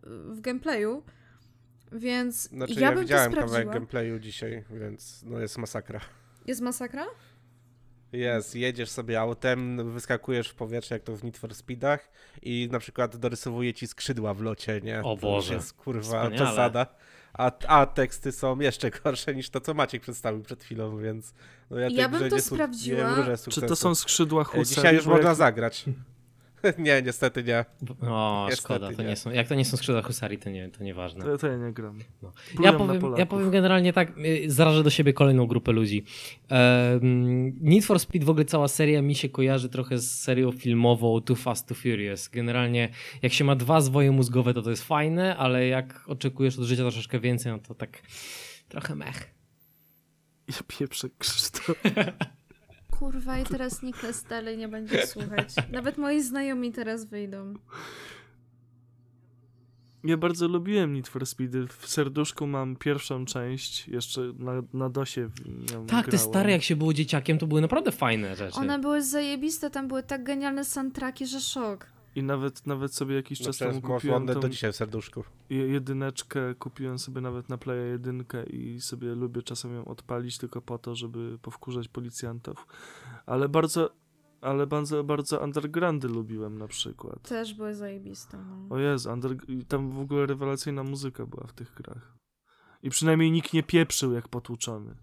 w 0.07 0.41
gameplayu. 0.41 1.03
Więc 1.91 2.49
Znaczy 2.49 2.73
ja, 2.73 2.81
ja, 2.81 2.87
bym 2.87 2.95
to 2.97 3.01
widziałem 3.01 3.31
sprawdziła. 3.31 3.57
kawałek 3.57 3.73
gameplayu 3.73 4.19
dzisiaj, 4.19 4.63
więc 4.71 5.23
no 5.23 5.39
jest 5.39 5.57
masakra. 5.57 5.99
Jest 6.45 6.61
masakra? 6.61 7.05
Jest, 8.11 8.55
jedziesz 8.55 8.89
sobie 8.89 9.21
autem, 9.21 9.91
wyskakujesz 9.93 10.49
w 10.49 10.55
powietrze 10.55 10.95
jak 10.95 11.03
to 11.03 11.15
w 11.17 11.23
Need 11.23 11.37
for 11.37 11.55
Speedach 11.55 12.09
i 12.41 12.69
na 12.71 12.79
przykład 12.79 13.15
dorysowuje 13.17 13.73
ci 13.73 13.87
skrzydła 13.87 14.33
w 14.33 14.41
locie, 14.41 14.81
nie? 14.81 14.99
O 14.99 15.03
To 15.03 15.09
już 15.11 15.21
Boże, 15.21 15.53
jest 15.53 15.73
kurwa 15.73 16.01
wspaniale. 16.01 16.35
przesada. 16.35 16.85
A, 17.33 17.51
a 17.67 17.85
teksty 17.85 18.31
są 18.31 18.59
jeszcze 18.59 18.91
gorsze 19.03 19.35
niż 19.35 19.49
to, 19.49 19.61
co 19.61 19.73
Maciek 19.73 20.01
przedstawił 20.01 20.43
przed 20.43 20.63
chwilą, 20.63 20.97
więc 20.97 21.33
no 21.69 21.79
ja, 21.79 21.87
Ja 21.89 22.09
bym 22.09 22.29
to 22.29 22.39
sprawdziła. 22.39 23.25
Czy 23.51 23.61
to 23.61 23.75
są 23.75 23.95
skrzydła 23.95 24.41
E, 24.41 24.45
husarii? 24.45 24.65
Dzisiaj 24.75 24.95
już 24.95 25.05
można 25.05 25.29
jak- 25.29 25.37
zagrać. 25.37 25.85
nie, 26.77 27.01
niestety 27.01 27.43
nie. 27.43 27.65
O, 28.01 28.45
Niestety 28.49 28.61
szkoda, 28.61 28.93
to 28.93 29.01
nie. 29.01 29.09
nie 29.09 29.15
są, 29.15 29.31
jak 29.31 29.47
to 29.47 29.55
nie 29.55 29.65
są 29.65 29.77
skrzydła 29.77 30.01
husarii, 30.01 30.37
to 30.37 30.49
nie, 30.49 30.69
to 30.69 30.83
nieważne. 30.83 31.25
To, 31.25 31.37
to 31.37 31.47
ja 31.47 31.57
nie 31.57 31.73
gram. 31.73 31.99
No. 32.21 32.31
Ja 32.63 32.73
powiem, 32.73 33.01
ja 33.17 33.25
powiem 33.25 33.51
generalnie 33.51 33.93
tak, 33.93 34.17
y, 34.17 34.51
zarażę 34.51 34.83
do 34.83 34.89
siebie 34.89 35.13
kolejną 35.13 35.47
grupę 35.47 35.71
ludzi. 35.71 36.03
Em, 36.49 37.53
Need 37.61 37.85
for 37.85 37.99
Speed, 37.99 38.25
w 38.25 38.29
ogóle 38.29 38.45
cała 38.45 38.67
seria 38.67 39.01
mi 39.01 39.15
się 39.15 39.29
kojarzy 39.29 39.69
trochę 39.69 39.97
z 39.97 40.19
serią 40.21 40.51
filmową 40.51 41.21
Too 41.21 41.35
Fast, 41.35 41.67
Too 41.67 41.75
Furious. 41.75 42.27
Generalnie 42.29 42.89
jak 43.21 43.33
się 43.33 43.43
ma 43.43 43.55
dwa 43.55 43.81
zwoje 43.81 44.11
mózgowe, 44.11 44.53
to 44.53 44.61
to 44.61 44.69
jest 44.69 44.83
fajne, 44.83 45.37
ale 45.37 45.67
jak 45.67 46.03
oczekujesz 46.07 46.59
od 46.59 46.65
życia 46.65 46.81
troszeczkę 46.81 47.19
więcej, 47.19 47.51
no 47.51 47.59
to 47.59 47.75
tak 47.75 48.01
trochę 48.69 48.95
mech. 48.95 49.33
Ja 50.47 50.55
pieprzę 50.67 51.09
Krzysztof. 51.17 51.83
Kurwa, 52.99 53.39
i 53.39 53.43
teraz 53.43 53.83
Niklas 53.83 54.23
dalej 54.23 54.57
nie 54.57 54.67
będzie 54.67 55.07
słuchać. 55.07 55.55
Nawet 55.71 55.97
moi 55.97 56.21
znajomi 56.21 56.71
teraz 56.71 57.05
wyjdą. 57.05 57.53
Ja 60.03 60.17
bardzo 60.17 60.47
lubiłem 60.47 60.93
Need 60.93 61.07
for 61.07 61.25
Speed. 61.25 61.67
W 61.67 61.89
serduszku 61.89 62.47
mam 62.47 62.75
pierwszą 62.75 63.25
część, 63.25 63.87
jeszcze 63.87 64.21
na, 64.39 64.51
na 64.73 64.89
DOSie 64.89 65.27
w 65.27 65.71
nią 65.71 65.85
Tak, 65.85 66.07
te 66.07 66.17
stare 66.17 66.51
jak 66.51 66.63
się 66.63 66.75
było 66.75 66.93
dzieciakiem, 66.93 67.37
to 67.37 67.47
były 67.47 67.61
naprawdę 67.61 67.91
fajne 67.91 68.35
rzeczy. 68.35 68.59
One 68.59 68.79
były 68.79 69.03
zajebiste, 69.03 69.69
tam 69.69 69.87
były 69.87 70.03
tak 70.03 70.23
genialne 70.23 70.65
soundtracki, 70.65 71.25
że 71.25 71.39
szok. 71.41 71.85
I 72.15 72.23
nawet, 72.23 72.67
nawet 72.67 72.93
sobie 72.93 73.15
jakiś 73.15 73.39
No 73.39 73.45
czas 73.45 73.57
temu 73.57 73.81
kupiłem 73.81 74.27
tą 74.27 74.39
do 74.39 74.49
dzisiaj 74.49 74.71
w 74.71 74.75
serduszku. 74.75 75.23
je- 75.49 75.67
jedyneczkę, 75.67 76.55
kupiłem 76.55 76.99
sobie 76.99 77.21
nawet 77.21 77.49
na 77.49 77.57
Playa 77.57 77.91
jedynkę 77.91 78.43
i 78.43 78.81
sobie 78.81 79.15
lubię 79.15 79.41
czasem 79.41 79.73
ją 79.73 79.85
odpalić 79.85 80.37
tylko 80.37 80.61
po 80.61 80.77
to, 80.77 80.95
żeby 80.95 81.37
powkurzać 81.41 81.87
policjantów. 81.87 82.67
Ale 83.25 83.49
bardzo, 83.49 83.89
ale 84.41 84.67
bardzo, 84.67 85.03
bardzo 85.03 85.39
undergroundy 85.43 86.07
lubiłem 86.07 86.57
na 86.57 86.67
przykład. 86.67 87.29
Też 87.29 87.53
były 87.53 87.75
zajebiste. 87.75 88.37
No. 88.37 88.75
O 88.75 88.79
Jezu, 88.79 89.11
under... 89.11 89.35
i 89.47 89.65
tam 89.65 89.91
w 89.91 89.99
ogóle 89.99 90.25
rewelacyjna 90.25 90.83
muzyka 90.83 91.25
była 91.25 91.47
w 91.47 91.53
tych 91.53 91.73
grach. 91.73 92.13
I 92.83 92.89
przynajmniej 92.89 93.31
nikt 93.31 93.53
nie 93.53 93.63
pieprzył 93.63 94.11
jak 94.13 94.27
potłuczony. 94.27 94.95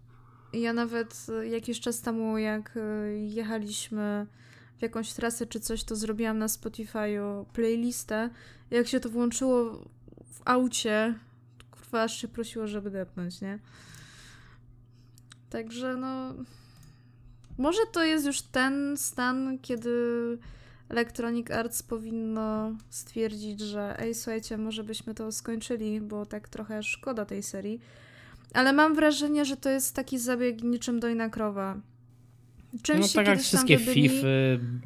Ja 0.53 0.73
nawet 0.73 1.25
y, 1.43 1.47
jakiś 1.47 1.79
czas 1.79 2.01
temu, 2.01 2.37
jak 2.37 2.77
y, 2.77 3.19
jechaliśmy 3.19 4.27
w 4.77 4.81
jakąś 4.81 5.13
trasę 5.13 5.45
czy 5.45 5.59
coś, 5.59 5.83
to 5.83 5.95
zrobiłam 5.95 6.37
na 6.37 6.47
Spotify'u 6.47 7.45
playlistę. 7.45 8.29
Jak 8.71 8.87
się 8.87 8.99
to 8.99 9.09
włączyło 9.09 9.65
w 10.25 10.41
aucie, 10.45 11.15
kurwa 11.71 12.03
aż 12.03 12.21
się 12.21 12.27
prosiło, 12.27 12.67
żeby 12.67 12.91
depnąć, 12.91 13.41
nie? 13.41 13.59
Także 15.49 15.95
no... 15.95 16.33
Może 17.57 17.79
to 17.91 18.03
jest 18.03 18.25
już 18.25 18.41
ten 18.41 18.97
stan, 18.97 19.59
kiedy 19.61 19.89
Electronic 20.89 21.51
Arts 21.51 21.83
powinno 21.83 22.71
stwierdzić, 22.89 23.59
że 23.59 23.99
ej, 23.99 24.15
słuchajcie, 24.15 24.57
może 24.57 24.83
byśmy 24.83 25.13
to 25.13 25.31
skończyli, 25.31 26.01
bo 26.01 26.25
tak 26.25 26.49
trochę 26.49 26.83
szkoda 26.83 27.25
tej 27.25 27.43
serii. 27.43 27.81
Ale 28.53 28.73
mam 28.73 28.95
wrażenie, 28.95 29.45
że 29.45 29.57
to 29.57 29.69
jest 29.69 29.95
taki 29.95 30.19
zabieg 30.19 30.63
niczym 30.63 30.99
dojna 30.99 31.29
krowa. 31.29 31.77
No 32.99 33.07
tak 33.15 33.27
jak 33.27 33.39
wszystkie 33.39 33.77
FIFA, 33.77 34.27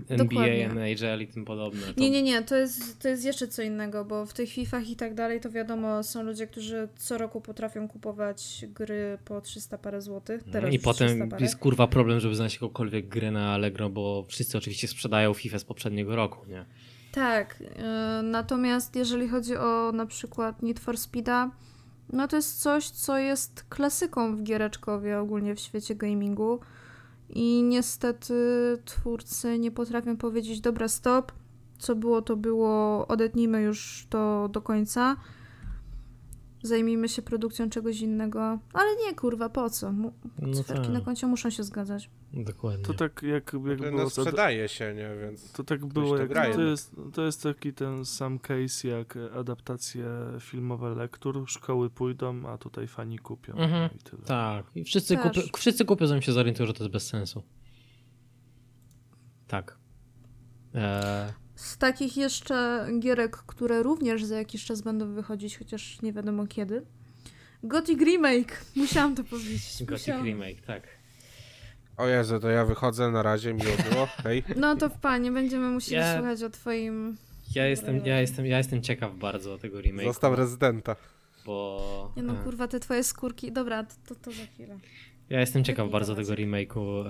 NBA, 0.09 0.17
Dokładnie. 0.17 0.69
NHL 0.69 1.21
i 1.21 1.27
tym 1.27 1.45
podobne. 1.45 1.81
To... 1.81 2.01
Nie, 2.01 2.09
nie, 2.09 2.21
nie, 2.23 2.41
to 2.41 2.55
jest, 2.55 2.99
to 2.99 3.07
jest 3.07 3.25
jeszcze 3.25 3.47
co 3.47 3.61
innego, 3.61 4.05
bo 4.05 4.25
w 4.25 4.33
tych 4.33 4.49
FIFAch 4.49 4.89
i 4.89 4.95
tak 4.95 5.13
dalej 5.13 5.39
to 5.39 5.49
wiadomo, 5.49 6.03
są 6.03 6.23
ludzie, 6.23 6.47
którzy 6.47 6.87
co 6.97 7.17
roku 7.17 7.41
potrafią 7.41 7.87
kupować 7.87 8.65
gry 8.75 9.17
po 9.25 9.41
300 9.41 9.77
parę 9.77 10.01
złotych. 10.01 10.45
No 10.45 10.53
Teraz 10.53 10.71
I 10.71 10.75
już 10.75 10.83
300 10.83 10.93
potem 10.93 11.29
parę. 11.29 11.43
jest 11.43 11.57
kurwa 11.57 11.87
problem, 11.87 12.19
żeby 12.19 12.35
znaleźć 12.35 12.55
jakąkolwiek 12.55 13.07
grę 13.07 13.31
na 13.31 13.53
Allegro, 13.53 13.89
bo 13.89 14.25
wszyscy 14.27 14.57
oczywiście 14.57 14.87
sprzedają 14.87 15.33
FIFA 15.33 15.59
z 15.59 15.63
poprzedniego 15.63 16.15
roku, 16.15 16.45
nie? 16.49 16.65
Tak, 17.11 17.59
yy, 17.59 17.67
natomiast 18.23 18.95
jeżeli 18.95 19.27
chodzi 19.27 19.55
o 19.55 19.91
na 19.91 20.05
przykład 20.05 20.61
Need 20.61 20.79
for 20.79 20.97
Speeda, 20.97 21.51
No 22.13 22.27
to 22.27 22.35
jest 22.35 22.61
coś, 22.61 22.89
co 22.89 23.17
jest 23.17 23.65
klasyką 23.69 24.35
w 24.35 24.43
giereczkowie, 24.43 25.19
ogólnie 25.19 25.55
w 25.55 25.59
świecie 25.59 25.95
gamingu. 25.95 26.59
I 27.33 27.63
niestety 27.63 28.33
twórcy 28.85 29.59
nie 29.59 29.71
potrafią 29.71 30.17
powiedzieć, 30.17 30.61
dobra, 30.61 30.87
stop, 30.87 31.31
co 31.77 31.95
było, 31.95 32.21
to 32.21 32.35
było, 32.35 33.07
odetnijmy 33.07 33.61
już 33.61 34.07
to 34.09 34.49
do 34.51 34.61
końca. 34.61 35.15
Zajmijmy 36.63 37.09
się 37.09 37.21
produkcją 37.21 37.69
czegoś 37.69 38.01
innego. 38.01 38.59
Ale 38.73 38.95
nie, 39.05 39.15
kurwa, 39.15 39.49
po 39.49 39.69
co? 39.69 39.91
Mu- 39.91 40.13
No 40.39 40.53
Cyferki 40.53 40.83
tak. 40.83 40.93
na 40.93 41.01
koncie 41.01 41.27
muszą 41.27 41.49
się 41.49 41.63
zgadzać. 41.63 42.09
Dokładnie. 42.33 42.85
To 42.85 42.93
tak 42.93 43.23
jak, 43.23 43.53
jak 43.69 43.79
No, 43.81 43.91
było... 43.91 44.09
sprzedaje 44.09 44.67
się, 44.69 44.93
nie? 44.93 45.09
Więc 45.21 45.51
To 45.51 45.63
tak 45.63 45.85
było, 45.85 46.15
to 46.15 46.17
jak, 46.21 46.29
gra 46.29 46.53
to, 46.53 46.61
jest, 46.61 46.95
to 47.13 47.21
jest 47.25 47.43
taki 47.43 47.73
ten 47.73 48.05
sam 48.05 48.39
case 48.39 48.87
jak 48.87 49.17
adaptacje 49.39 50.05
filmowe 50.39 50.95
lektur. 50.95 51.43
Szkoły 51.47 51.89
pójdą, 51.89 52.45
a 52.49 52.57
tutaj 52.57 52.87
fani 52.87 53.19
kupią. 53.19 53.53
Mhm. 53.53 53.89
I 53.95 53.99
tyle. 53.99 54.21
Tak. 54.23 54.65
I 54.75 54.83
wszyscy, 54.83 55.15
Też. 55.17 55.23
kupią, 55.23 55.41
wszyscy 55.57 55.85
kupią, 55.85 56.07
zanim 56.07 56.21
się 56.21 56.31
zorientują, 56.31 56.67
że 56.67 56.73
to 56.73 56.83
jest 56.83 56.93
bez 56.93 57.07
sensu. 57.07 57.43
Tak. 59.47 59.77
Eee, 60.73 61.33
Z 61.61 61.77
takich 61.77 62.17
jeszcze 62.17 62.87
gierek, 62.99 63.37
które 63.37 63.83
również 63.83 64.23
za 64.25 64.37
jakiś 64.37 64.65
czas 64.65 64.81
będą 64.81 65.13
wychodzić, 65.13 65.57
chociaż 65.57 66.01
nie 66.01 66.13
wiadomo 66.13 66.47
kiedy. 66.47 66.85
Gothic 67.63 67.99
Remake! 67.99 68.65
Musiałam 68.75 69.15
to 69.15 69.23
powiedzieć. 69.23 69.61
Gothic 69.79 69.89
musiałam. 69.91 70.25
Remake, 70.25 70.61
tak. 70.61 70.83
O 71.97 72.07
Jezu, 72.07 72.39
to 72.39 72.49
ja 72.49 72.65
wychodzę, 72.65 73.11
na 73.11 73.23
razie, 73.23 73.53
miło 73.53 73.71
było, 73.89 74.05
hej. 74.23 74.43
No 74.55 74.75
to 74.75 74.89
w 74.89 74.97
panie, 74.99 75.31
będziemy 75.31 75.69
musieli 75.69 75.95
Ja- 76.01 76.15
słuchać 76.17 76.43
o 76.43 76.49
twoim... 76.49 77.17
Ja 77.55 77.65
jestem, 77.67 78.05
ja, 78.05 78.21
jestem, 78.21 78.45
ja 78.45 78.57
jestem 78.57 78.81
ciekaw 78.81 79.15
bardzo 79.15 79.57
tego 79.57 79.77
remake'u, 79.77 80.03
Został 80.05 80.35
rezydenta. 80.35 80.95
bo... 81.45 82.13
Nie 82.17 82.23
no, 82.23 82.35
kurwa, 82.43 82.67
te 82.67 82.79
twoje 82.79 83.03
skórki... 83.03 83.51
Dobra, 83.51 83.83
to, 83.83 83.93
to, 84.07 84.15
to 84.15 84.31
za 84.31 84.45
chwilę. 84.53 84.79
Ja 85.31 85.39
jestem 85.39 85.63
ciekaw 85.63 85.89
bardzo 85.91 86.15
tego 86.15 86.33
remake'u. 86.33 87.05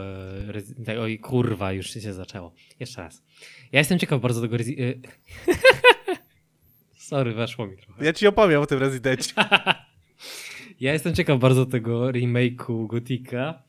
E, 0.79 0.83
te- 0.85 1.01
oj, 1.01 1.19
kurwa, 1.19 1.71
już 1.73 1.89
się 1.89 2.13
zaczęło. 2.13 2.53
Jeszcze 2.79 3.01
raz. 3.01 3.23
Ja 3.71 3.79
jestem 3.79 3.99
ciekaw 3.99 4.21
bardzo 4.21 4.41
tego. 4.41 4.57
Rezi- 4.57 4.75
e, 4.81 4.93
Sorry, 7.09 7.33
weszło 7.33 7.67
mi 7.67 7.77
trochę. 7.77 8.05
Ja 8.05 8.13
ci 8.13 8.27
opowiem 8.27 8.61
o 8.61 8.65
tym 8.65 8.79
rezydencie. 8.79 9.33
Ja 10.79 10.93
jestem 10.93 11.15
ciekaw 11.15 11.39
bardzo 11.39 11.65
tego 11.65 12.11
remake'u 12.11 12.87
Gotika. 12.87 13.63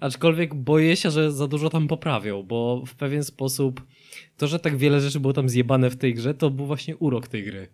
Aczkolwiek 0.00 0.54
boję 0.54 0.96
się, 0.96 1.10
że 1.10 1.32
za 1.32 1.48
dużo 1.48 1.70
tam 1.70 1.88
poprawią, 1.88 2.42
bo 2.42 2.82
w 2.86 2.94
pewien 2.94 3.24
sposób 3.24 3.82
to, 4.36 4.46
że 4.46 4.58
tak 4.58 4.76
wiele 4.76 5.00
rzeczy 5.00 5.20
było 5.20 5.32
tam 5.32 5.48
zjebane 5.48 5.90
w 5.90 5.96
tej 5.96 6.14
grze, 6.14 6.34
to 6.34 6.50
był 6.50 6.66
właśnie 6.66 6.96
urok 6.96 7.28
tej 7.28 7.44
gry. 7.44 7.68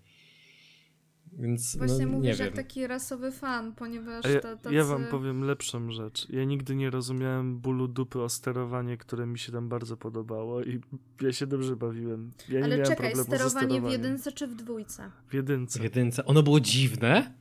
Więc 1.39 1.77
Właśnie 1.77 1.95
no, 1.99 2.05
nie 2.05 2.07
mówisz 2.07 2.39
wiem. 2.39 2.47
jak 2.47 2.57
taki 2.57 2.87
rasowy 2.87 3.33
fan, 3.33 3.73
ponieważ 3.73 4.25
ja, 4.25 4.41
ta, 4.41 4.57
tacy... 4.57 4.75
ja 4.75 4.85
wam 4.85 5.05
powiem 5.11 5.45
lepszą 5.45 5.91
rzecz. 5.91 6.29
Ja 6.31 6.45
nigdy 6.45 6.75
nie 6.75 6.91
rozumiałem 6.91 7.59
bólu 7.59 7.89
dupy 7.89 8.21
o 8.23 8.29
sterowanie, 8.29 8.97
które 8.97 9.27
mi 9.27 9.39
się 9.39 9.53
tam 9.53 9.69
bardzo 9.69 9.97
podobało 9.97 10.63
i 10.63 10.81
ja 11.21 11.33
się 11.33 11.47
dobrze 11.47 11.77
bawiłem. 11.77 12.31
Ja 12.49 12.65
Ale 12.65 12.83
czekaj, 12.83 13.17
sterowanie 13.17 13.81
w 13.81 13.91
jedynce 13.91 14.33
czy 14.33 14.47
w 14.47 14.55
dwójce? 14.55 15.11
W 15.29 15.35
jedynce. 15.35 15.79
W 15.81 15.83
jedynce. 15.83 16.25
Ono 16.25 16.43
było 16.43 16.61
dziwne, 16.61 17.35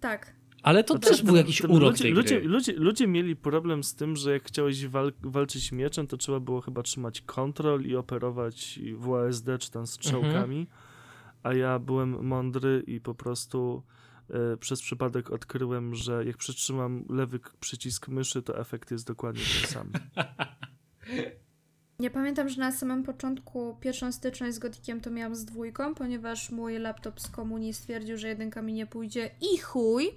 Tak. 0.00 0.34
ale 0.62 0.84
to 0.84 0.94
No 0.94 1.00
też 1.00 1.16
tak, 1.16 1.24
był 1.26 1.34
to- 1.34 1.38
jakiś 1.38 1.60
to 1.62 1.68
urok 1.68 1.90
ludzie, 1.90 2.02
tej 2.02 2.12
ludzie, 2.12 2.40
ludzie, 2.40 2.72
ludzie 2.72 3.06
mieli 3.06 3.36
problem 3.36 3.84
z 3.84 3.94
tym, 3.94 4.16
że 4.16 4.32
jak 4.32 4.44
chciałeś 4.44 4.86
wal 4.86 5.12
walczyć 5.22 5.72
mieczem, 5.72 6.06
to 6.06 6.16
trzeba 6.16 6.40
było 6.40 6.60
chyba 6.60 6.82
trzymać 6.82 7.20
kontrol 7.20 7.82
i 7.84 7.96
operować 7.96 8.80
WASD 8.96 9.46
czy 9.58 9.70
tam 9.70 9.86
strzałkami. 9.86 10.60
Mhm. 10.60 10.66
A 11.42 11.54
ja 11.54 11.78
byłem 11.78 12.26
mądry 12.26 12.82
i 12.86 13.00
po 13.00 13.14
prostu 13.14 13.82
e, 14.30 14.56
przez 14.56 14.82
przypadek 14.82 15.30
odkryłem, 15.30 15.94
że 15.94 16.24
jak 16.24 16.36
przytrzymam 16.36 17.04
lewy 17.08 17.40
przycisk 17.60 18.08
myszy, 18.08 18.42
to 18.42 18.58
efekt 18.58 18.90
jest 18.90 19.06
dokładnie 19.06 19.42
ten 19.60 19.70
sam. 19.70 19.92
Ja 22.02 22.10
pamiętam, 22.10 22.48
że 22.48 22.60
na 22.60 22.72
samym 22.72 23.02
początku 23.02 23.76
pierwszą 23.80 24.12
styczność 24.12 24.54
z 24.54 24.58
Gotikiem 24.58 25.00
to 25.00 25.10
miałam 25.10 25.36
z 25.36 25.44
dwójką, 25.44 25.94
ponieważ 25.94 26.50
mój 26.50 26.78
laptop 26.78 27.20
z 27.20 27.28
komunii 27.28 27.74
stwierdził, 27.74 28.18
że 28.18 28.28
jedynka 28.28 28.62
mi 28.62 28.72
nie 28.72 28.86
pójdzie 28.86 29.30
i 29.54 29.58
chuj. 29.58 30.10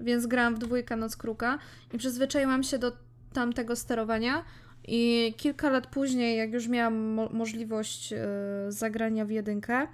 Więc 0.00 0.26
grałam 0.26 0.54
w 0.54 0.58
dwójkę 0.58 0.96
Noc 0.96 1.16
Kruka 1.16 1.58
i 1.92 1.98
przyzwyczaiłam 1.98 2.62
się 2.62 2.78
do 2.78 2.92
tamtego 3.32 3.76
sterowania 3.76 4.44
i 4.84 5.34
kilka 5.36 5.70
lat 5.70 5.86
później, 5.86 6.38
jak 6.38 6.52
już 6.52 6.68
miałam 6.68 6.94
mo- 6.98 7.28
możliwość 7.28 8.12
e, 8.12 8.18
zagrania 8.68 9.24
w 9.24 9.30
jedynkę, 9.30 9.86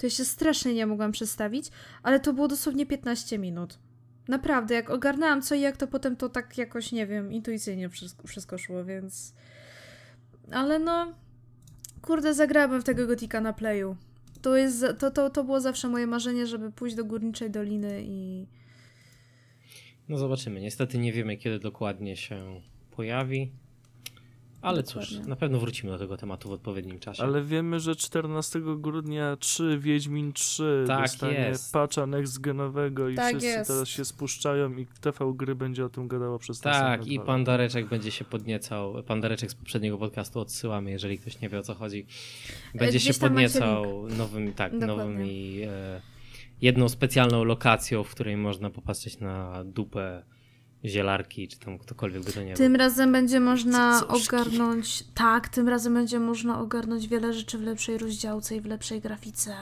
to 0.00 0.06
ja 0.06 0.10
się 0.10 0.24
strasznie 0.24 0.74
nie 0.74 0.86
mogłam 0.86 1.12
przestawić, 1.12 1.70
ale 2.02 2.20
to 2.20 2.32
było 2.32 2.48
dosłownie 2.48 2.86
15 2.86 3.38
minut. 3.38 3.78
Naprawdę, 4.28 4.74
jak 4.74 4.90
ogarnęłam 4.90 5.42
co 5.42 5.54
i 5.54 5.60
jak, 5.60 5.76
to 5.76 5.86
potem 5.86 6.16
to 6.16 6.28
tak 6.28 6.58
jakoś, 6.58 6.92
nie 6.92 7.06
wiem, 7.06 7.32
intuicyjnie 7.32 7.88
wszystko, 7.88 8.28
wszystko 8.28 8.58
szło, 8.58 8.84
więc... 8.84 9.34
Ale 10.52 10.78
no... 10.78 11.14
Kurde, 12.02 12.34
zagrałabym 12.34 12.80
w 12.80 12.84
tego 12.84 13.06
Gotika 13.06 13.40
na 13.40 13.52
playu. 13.52 13.96
To, 14.42 14.56
jest, 14.56 14.84
to, 14.98 15.10
to, 15.10 15.30
to 15.30 15.44
było 15.44 15.60
zawsze 15.60 15.88
moje 15.88 16.06
marzenie, 16.06 16.46
żeby 16.46 16.72
pójść 16.72 16.96
do 16.96 17.04
Górniczej 17.04 17.50
Doliny 17.50 18.02
i... 18.04 18.46
No 20.08 20.18
zobaczymy. 20.18 20.60
Niestety 20.60 20.98
nie 20.98 21.12
wiemy, 21.12 21.36
kiedy 21.36 21.58
dokładnie 21.58 22.16
się 22.16 22.60
pojawi. 22.90 23.52
Ale 24.62 24.82
cóż, 24.82 25.12
na 25.26 25.36
pewno 25.36 25.58
wrócimy 25.58 25.92
do 25.92 25.98
tego 25.98 26.16
tematu 26.16 26.48
w 26.48 26.52
odpowiednim 26.52 26.98
czasie. 26.98 27.22
Ale 27.22 27.42
wiemy, 27.42 27.80
że 27.80 27.96
14 27.96 28.60
grudnia 28.76 29.36
3, 29.36 29.78
Wiedźmin 29.78 30.32
3 30.32 30.84
Tak 30.86 31.02
dostanie 31.02 31.38
jest. 31.38 31.72
patcha 31.72 32.06
next 32.06 32.40
genowego 32.40 33.08
i 33.08 33.14
Tak 33.14 33.28
wszyscy 33.30 33.46
jest. 33.46 33.70
teraz 33.70 33.88
się 33.88 34.04
spuszczają 34.04 34.72
i 34.76 34.86
TV 35.00 35.32
gry 35.34 35.54
będzie 35.54 35.84
o 35.84 35.88
tym 35.88 36.08
gadało 36.08 36.38
przez 36.38 36.60
tak, 36.60 36.72
następne 36.72 37.12
i 37.12 37.16
dwa 37.16 37.26
pan 37.26 37.40
lata. 37.40 37.52
Dareczek 37.52 37.88
będzie 37.88 38.10
się 38.10 38.24
podniecał. 38.24 39.02
Pan 39.02 39.20
Dareczek 39.20 39.50
z 39.50 39.54
poprzedniego 39.54 39.98
podcastu 39.98 40.40
odsyłamy, 40.40 40.90
jeżeli 40.90 41.18
ktoś 41.18 41.40
nie 41.40 41.48
wie 41.48 41.58
o 41.58 41.62
co 41.62 41.74
chodzi. 41.74 42.06
Będzie 42.74 42.98
gdzieś 42.98 43.16
się 43.16 43.20
podniecał 43.20 44.08
nowym, 44.08 44.52
tak, 44.52 44.72
Dokładnie. 44.78 44.86
nowymi. 45.04 45.62
E, 45.62 46.00
jedną 46.62 46.88
specjalną 46.88 47.44
lokacją, 47.44 48.04
w 48.04 48.10
której 48.10 48.36
można 48.36 48.70
popatrzeć 48.70 49.18
na 49.20 49.64
dupę 49.64 50.22
zielarki, 50.84 51.48
czy 51.48 51.58
tam 51.58 51.78
ktokolwiek 51.78 52.22
by 52.24 52.32
to 52.32 52.42
nie 52.42 52.54
Tym 52.54 52.72
był. 52.72 52.78
razem 52.78 53.12
będzie 53.12 53.40
można 53.40 54.00
Cycuszki. 54.00 54.36
ogarnąć... 54.36 55.04
Tak, 55.14 55.48
tym 55.48 55.68
razem 55.68 55.94
będzie 55.94 56.20
można 56.20 56.60
ogarnąć 56.60 57.08
wiele 57.08 57.32
rzeczy 57.32 57.58
w 57.58 57.62
lepszej 57.62 57.98
rozdziałce 57.98 58.56
i 58.56 58.60
w 58.60 58.66
lepszej 58.66 59.00
grafice. 59.00 59.54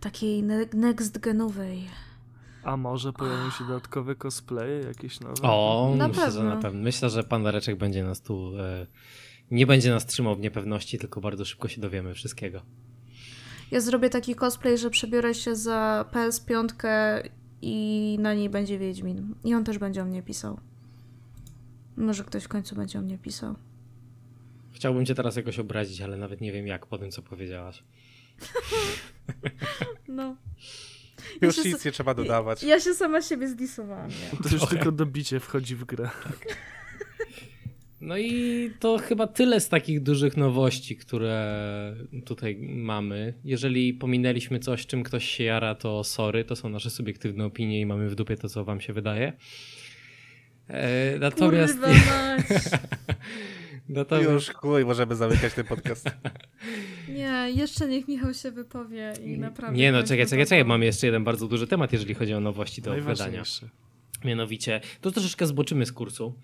Takiej 0.00 0.42
ne- 0.42 0.66
next 0.72 1.18
genowej. 1.18 1.84
A 2.62 2.76
może 2.76 3.12
pojawią 3.12 3.50
się 3.50 3.64
dodatkowe 3.64 4.14
cosplaye, 4.14 4.80
jakieś 4.80 5.20
nowe? 5.20 5.34
O, 5.42 5.94
Na 5.96 6.08
myślę, 6.08 6.30
że 6.30 6.38
pewno. 6.38 6.54
na 6.54 6.62
pewno. 6.62 6.82
Myślę, 6.82 7.10
że 7.10 7.24
pan 7.24 7.44
Dareczek 7.44 7.76
będzie 7.78 8.04
nas 8.04 8.20
tu. 8.22 8.52
E, 8.58 8.86
nie 9.50 9.66
będzie 9.66 9.90
nas 9.90 10.06
trzymał 10.06 10.36
w 10.36 10.40
niepewności, 10.40 10.98
tylko 10.98 11.20
bardzo 11.20 11.44
szybko 11.44 11.68
się 11.68 11.80
dowiemy 11.80 12.14
wszystkiego. 12.14 12.60
Ja 13.70 13.80
zrobię 13.80 14.10
taki 14.10 14.34
cosplay, 14.34 14.78
że 14.78 14.90
przebiorę 14.90 15.34
się 15.34 15.56
za 15.56 16.04
PS5 16.12 16.68
i 17.64 18.16
na 18.20 18.34
niej 18.34 18.50
będzie 18.50 18.78
Wiedźmin. 18.78 19.34
I 19.44 19.54
on 19.54 19.64
też 19.64 19.78
będzie 19.78 20.02
o 20.02 20.04
mnie 20.04 20.22
pisał. 20.22 20.60
Może 21.96 22.24
ktoś 22.24 22.44
w 22.44 22.48
końcu 22.48 22.76
będzie 22.76 22.98
o 22.98 23.02
mnie 23.02 23.18
pisał. 23.18 23.54
Chciałbym 24.72 25.06
cię 25.06 25.14
teraz 25.14 25.36
jakoś 25.36 25.58
obrazić, 25.58 26.00
ale 26.00 26.16
nawet 26.16 26.40
nie 26.40 26.52
wiem 26.52 26.66
jak 26.66 26.86
po 26.86 26.98
tym, 26.98 27.10
co 27.10 27.22
powiedziałaś. 27.22 27.82
No. 30.08 30.36
Już 31.40 31.56
Ja 31.56 31.64
nic 31.64 31.84
nie 31.84 31.92
trzeba 31.92 32.14
dodawać. 32.14 32.62
Ja 32.62 32.80
się 32.80 32.94
sama 32.94 33.22
siebie 33.22 33.48
zdisowałam. 33.48 34.08
Nie? 34.08 34.38
To 34.42 34.54
już 34.54 34.66
tylko 34.66 34.92
dobicie 34.92 35.40
wchodzi 35.40 35.76
w 35.76 35.84
grę. 35.84 36.10
No 38.04 38.18
i 38.18 38.70
to 38.80 38.98
chyba 38.98 39.26
tyle 39.26 39.60
z 39.60 39.68
takich 39.68 40.02
dużych 40.02 40.36
nowości, 40.36 40.96
które 40.96 41.96
tutaj 42.24 42.56
mamy. 42.68 43.34
Jeżeli 43.44 43.94
pominęliśmy 43.94 44.58
coś, 44.58 44.86
czym 44.86 45.02
ktoś 45.02 45.24
się 45.24 45.44
jara, 45.44 45.74
to 45.74 46.04
sorry, 46.04 46.44
to 46.44 46.56
są 46.56 46.68
nasze 46.68 46.90
subiektywne 46.90 47.44
opinie 47.44 47.80
i 47.80 47.86
mamy 47.86 48.08
w 48.08 48.14
dupie 48.14 48.36
to, 48.36 48.48
co 48.48 48.64
wam 48.64 48.80
się 48.80 48.92
wydaje. 48.92 49.32
E, 50.68 51.18
natomiast, 51.18 51.78
natomiast 53.88 54.30
Już 54.30 54.50
chuj, 54.50 54.84
możemy 54.84 55.14
zamykać 55.14 55.54
ten 55.54 55.64
podcast. 55.64 56.10
Nie, 57.08 57.46
jeszcze 57.54 57.88
niech 57.88 58.08
Michał 58.08 58.34
się 58.34 58.50
wypowie 58.50 59.12
i 59.24 59.38
naprawdę. 59.38 59.78
Nie 59.78 59.92
no, 59.92 60.02
czekaj, 60.02 60.26
czekaj, 60.26 60.44
czekaj, 60.44 60.64
mamy 60.64 60.84
jeszcze 60.84 61.06
jeden 61.06 61.24
bardzo 61.24 61.48
duży 61.48 61.66
temat, 61.66 61.92
jeżeli 61.92 62.14
chodzi 62.14 62.34
o 62.34 62.40
nowości 62.40 62.82
do 62.82 62.90
wydania. 62.90 63.06
Najważniejsze. 63.06 63.68
Mianowicie, 64.24 64.80
to 65.00 65.10
troszeczkę 65.10 65.46
zboczymy 65.46 65.86
z 65.86 65.92
kursu 65.92 66.34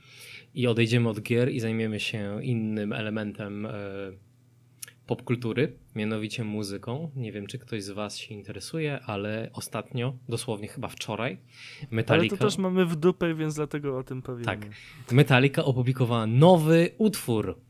i 0.54 0.66
odejdziemy 0.66 1.08
od 1.08 1.20
gier 1.20 1.52
i 1.52 1.60
zajmiemy 1.60 2.00
się 2.00 2.44
innym 2.44 2.92
elementem 2.92 3.66
e, 3.66 3.72
popkultury, 5.06 5.78
mianowicie 5.94 6.44
muzyką. 6.44 7.10
Nie 7.16 7.32
wiem, 7.32 7.46
czy 7.46 7.58
ktoś 7.58 7.84
z 7.84 7.90
Was 7.90 8.16
się 8.16 8.34
interesuje, 8.34 9.00
ale 9.00 9.50
ostatnio, 9.52 10.16
dosłownie 10.28 10.68
chyba 10.68 10.88
wczoraj, 10.88 11.38
Ale 11.80 11.88
Metallica, 11.90 12.36
to 12.36 12.44
też 12.44 12.58
mamy 12.58 12.86
w 12.86 12.96
dupę, 12.96 13.34
więc 13.34 13.54
dlatego 13.54 13.98
o 13.98 14.02
tym 14.02 14.22
powiemy. 14.22 14.44
Tak. 14.44 14.66
Metallica 15.12 15.64
opublikowała 15.64 16.26
nowy 16.26 16.90
utwór. 16.98 17.60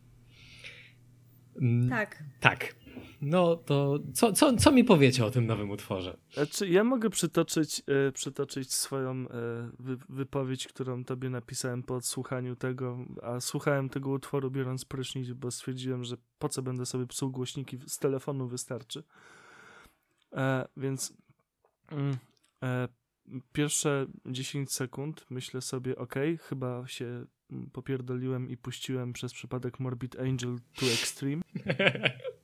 Tak. 1.91 2.25
tak. 2.41 2.75
No 3.21 3.57
to 3.57 3.99
co, 4.15 4.33
co, 4.33 4.57
co 4.57 4.73
mi 4.73 4.85
powiecie 4.85 5.25
o 5.25 5.31
tym 5.31 5.47
nowym 5.47 5.71
utworze? 5.71 6.17
Czy 6.51 6.69
ja 6.69 6.85
mogę 6.85 7.11
przytoczyć, 7.11 7.83
e, 8.09 8.13
przytoczyć 8.13 8.75
swoją 8.75 9.13
e, 9.13 9.27
wy, 9.79 9.97
wypowiedź, 10.09 10.69
którą 10.69 11.05
tobie 11.05 11.31
napisałem 11.31 11.83
po 11.83 11.95
odsłuchaniu 11.95 12.57
tego, 12.57 12.99
a 13.23 13.41
słuchałem 13.41 13.89
tego 13.89 14.11
utworu 14.11 14.51
biorąc 14.51 14.85
prysznic, 14.85 15.33
bo 15.33 15.51
stwierdziłem, 15.51 16.05
że 16.05 16.17
po 16.39 16.49
co 16.49 16.63
będę 16.63 16.87
sobie 16.87 17.07
psuł 17.07 17.31
głośniki, 17.31 17.79
z 17.87 17.99
telefonu 17.99 18.49
wystarczy. 18.49 19.03
E, 20.33 20.69
więc 20.77 21.17
mm, 21.91 22.17
e, 22.63 22.89
pierwsze 23.53 24.07
10 24.27 24.73
sekund 24.73 25.27
myślę 25.31 25.61
sobie, 25.61 25.97
ok, 25.97 26.15
chyba 26.49 26.87
się 26.87 27.25
mm, 27.51 27.71
popierdoliłem 27.71 28.51
i 28.51 28.57
puściłem 28.57 29.13
przez 29.13 29.33
przypadek 29.33 29.81
Morbid 29.81 30.21
Angel 30.21 30.57
to 30.77 30.87
Extreme. 30.87 31.43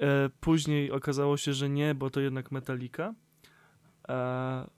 E, 0.00 0.30
później 0.40 0.90
okazało 0.90 1.36
się, 1.36 1.52
że 1.52 1.68
nie, 1.68 1.94
bo 1.94 2.10
to 2.10 2.20
jednak 2.20 2.52
Metallica. 2.52 3.14
E, 4.08 4.70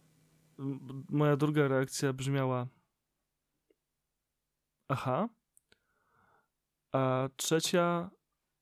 moja 1.10 1.36
druga 1.36 1.68
reakcja 1.68 2.12
brzmiała 2.12 2.68
aha. 4.88 5.28
A 6.92 7.28
trzecia 7.36 8.10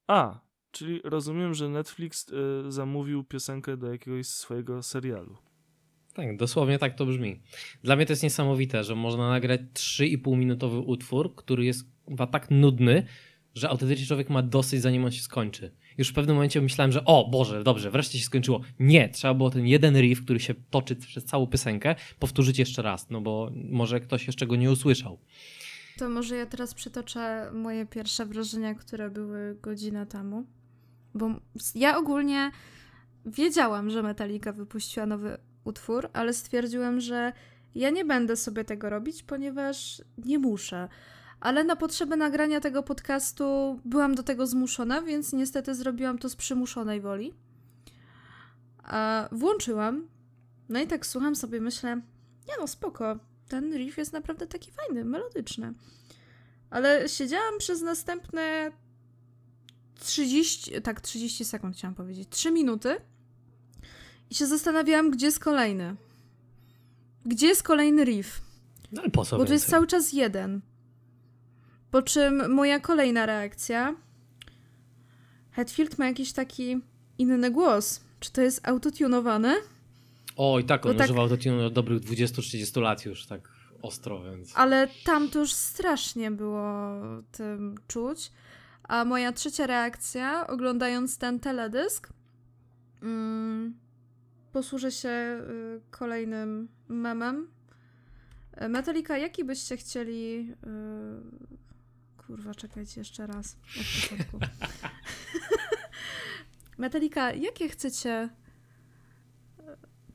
a, 0.06 0.40
czyli 0.70 1.00
rozumiem, 1.04 1.54
że 1.54 1.68
Netflix 1.68 2.26
e, 2.32 2.72
zamówił 2.72 3.24
piosenkę 3.24 3.76
do 3.76 3.92
jakiegoś 3.92 4.26
swojego 4.26 4.82
serialu. 4.82 5.36
Tak, 6.14 6.36
dosłownie 6.36 6.78
tak 6.78 6.94
to 6.94 7.06
brzmi. 7.06 7.40
Dla 7.82 7.96
mnie 7.96 8.06
to 8.06 8.12
jest 8.12 8.22
niesamowite, 8.22 8.84
że 8.84 8.94
można 8.94 9.28
nagrać 9.28 9.60
3,5 9.60 10.36
minutowy 10.36 10.78
utwór, 10.78 11.34
który 11.34 11.64
jest 11.64 11.84
chyba 12.08 12.26
tak 12.26 12.50
nudny, 12.50 13.06
że 13.54 13.68
autentycznie 13.68 14.06
człowiek 14.06 14.30
ma 14.30 14.42
dosyć 14.42 14.80
zanim 14.80 15.04
on 15.04 15.10
się 15.10 15.22
skończy. 15.22 15.76
Już 15.98 16.08
w 16.08 16.12
pewnym 16.12 16.36
momencie 16.36 16.60
myślałem, 16.60 16.92
że 16.92 17.04
o 17.04 17.28
Boże, 17.30 17.64
dobrze, 17.64 17.90
wreszcie 17.90 18.18
się 18.18 18.24
skończyło. 18.24 18.60
Nie, 18.80 19.08
trzeba 19.08 19.34
było 19.34 19.50
ten 19.50 19.66
jeden 19.66 19.96
riff, 20.00 20.24
który 20.24 20.40
się 20.40 20.54
toczy 20.70 20.96
przez 20.96 21.24
całą 21.24 21.46
piosenkę, 21.46 21.94
powtórzyć 22.18 22.58
jeszcze 22.58 22.82
raz, 22.82 23.10
no 23.10 23.20
bo 23.20 23.50
może 23.54 24.00
ktoś 24.00 24.26
jeszcze 24.26 24.46
go 24.46 24.56
nie 24.56 24.70
usłyszał. 24.70 25.18
To 25.98 26.08
może 26.08 26.36
ja 26.36 26.46
teraz 26.46 26.74
przytoczę 26.74 27.50
moje 27.52 27.86
pierwsze 27.86 28.26
wrażenia, 28.26 28.74
które 28.74 29.10
były 29.10 29.56
godzinę 29.62 30.06
temu. 30.06 30.46
Bo 31.14 31.30
ja 31.74 31.98
ogólnie 31.98 32.50
wiedziałam, 33.26 33.90
że 33.90 34.02
Metallica 34.02 34.52
wypuściła 34.52 35.06
nowy 35.06 35.38
utwór, 35.64 36.10
ale 36.12 36.32
stwierdziłem, 36.34 37.00
że 37.00 37.32
ja 37.74 37.90
nie 37.90 38.04
będę 38.04 38.36
sobie 38.36 38.64
tego 38.64 38.90
robić, 38.90 39.22
ponieważ 39.22 40.02
nie 40.24 40.38
muszę. 40.38 40.88
Ale 41.40 41.64
na 41.64 41.76
potrzeby 41.76 42.16
nagrania 42.16 42.60
tego 42.60 42.82
podcastu 42.82 43.80
byłam 43.84 44.14
do 44.14 44.22
tego 44.22 44.46
zmuszona, 44.46 45.02
więc 45.02 45.32
niestety 45.32 45.74
zrobiłam 45.74 46.18
to 46.18 46.28
z 46.28 46.36
przymuszonej 46.36 47.00
woli. 47.00 47.34
A 48.82 49.28
włączyłam. 49.32 50.08
No 50.68 50.80
i 50.80 50.86
tak 50.86 51.06
słucham 51.06 51.36
sobie, 51.36 51.60
myślę, 51.60 51.96
nie 52.48 52.54
no, 52.60 52.66
spoko. 52.66 53.18
Ten 53.48 53.74
riff 53.74 53.98
jest 53.98 54.12
naprawdę 54.12 54.46
taki 54.46 54.70
fajny, 54.70 55.04
melodyczny. 55.04 55.74
Ale 56.70 57.08
siedziałam 57.08 57.58
przez 57.58 57.82
następne 57.82 58.72
30, 60.00 60.82
tak, 60.82 61.00
30 61.00 61.44
sekund 61.44 61.76
chciałam 61.76 61.94
powiedzieć, 61.94 62.28
3 62.30 62.50
minuty 62.50 62.96
i 64.30 64.34
się 64.34 64.46
zastanawiałam, 64.46 65.10
gdzie 65.10 65.26
jest 65.26 65.40
kolejny. 65.40 65.96
Gdzie 67.24 67.46
jest 67.46 67.62
kolejny 67.62 68.04
riff? 68.04 68.40
No 68.92 69.02
ale 69.02 69.10
po 69.10 69.24
co 69.24 69.38
Bo 69.38 69.44
to 69.44 69.52
jest 69.52 69.70
cały 69.70 69.86
czas 69.86 70.12
jeden. 70.12 70.60
Po 71.90 72.02
czym 72.02 72.54
moja 72.54 72.80
kolejna 72.80 73.26
reakcja. 73.26 73.94
Hetfield 75.50 75.98
ma 75.98 76.06
jakiś 76.06 76.32
taki 76.32 76.80
inny 77.18 77.50
głos. 77.50 78.00
Czy 78.20 78.32
to 78.32 78.40
jest 78.40 78.68
autotunowane? 78.68 79.56
Oj, 80.36 80.64
tak, 80.64 80.86
on 80.86 80.92
Bo 80.92 80.98
tak- 80.98 81.06
używał 81.06 81.22
autotune 81.22 81.66
od 81.66 81.72
dobrych 81.72 82.00
20-30 82.00 82.80
lat 82.80 83.04
już, 83.04 83.26
tak 83.26 83.48
ostro, 83.82 84.22
więc... 84.22 84.52
Ale 84.56 84.88
tam 85.04 85.28
to 85.30 85.38
już 85.38 85.52
strasznie 85.52 86.30
było 86.30 86.92
tym 87.32 87.74
czuć. 87.88 88.32
A 88.82 89.04
moja 89.04 89.32
trzecia 89.32 89.66
reakcja, 89.66 90.46
oglądając 90.46 91.18
ten 91.18 91.40
teledysk, 91.40 92.08
mm, 93.02 93.74
posłużę 94.52 94.92
się 94.92 95.08
y, 95.08 95.80
kolejnym 95.90 96.68
memem. 96.88 97.48
Metallica, 98.68 99.18
jaki 99.18 99.44
byście 99.44 99.76
chcieli. 99.76 100.54
y, 100.66 101.58
kurwa, 102.28 102.54
czekajcie 102.54 103.00
jeszcze 103.00 103.26
raz. 103.26 103.56
Od 103.80 104.02
początku. 104.02 104.38
Metallica, 106.78 107.32
jakie 107.32 107.68
chcecie. 107.68 108.28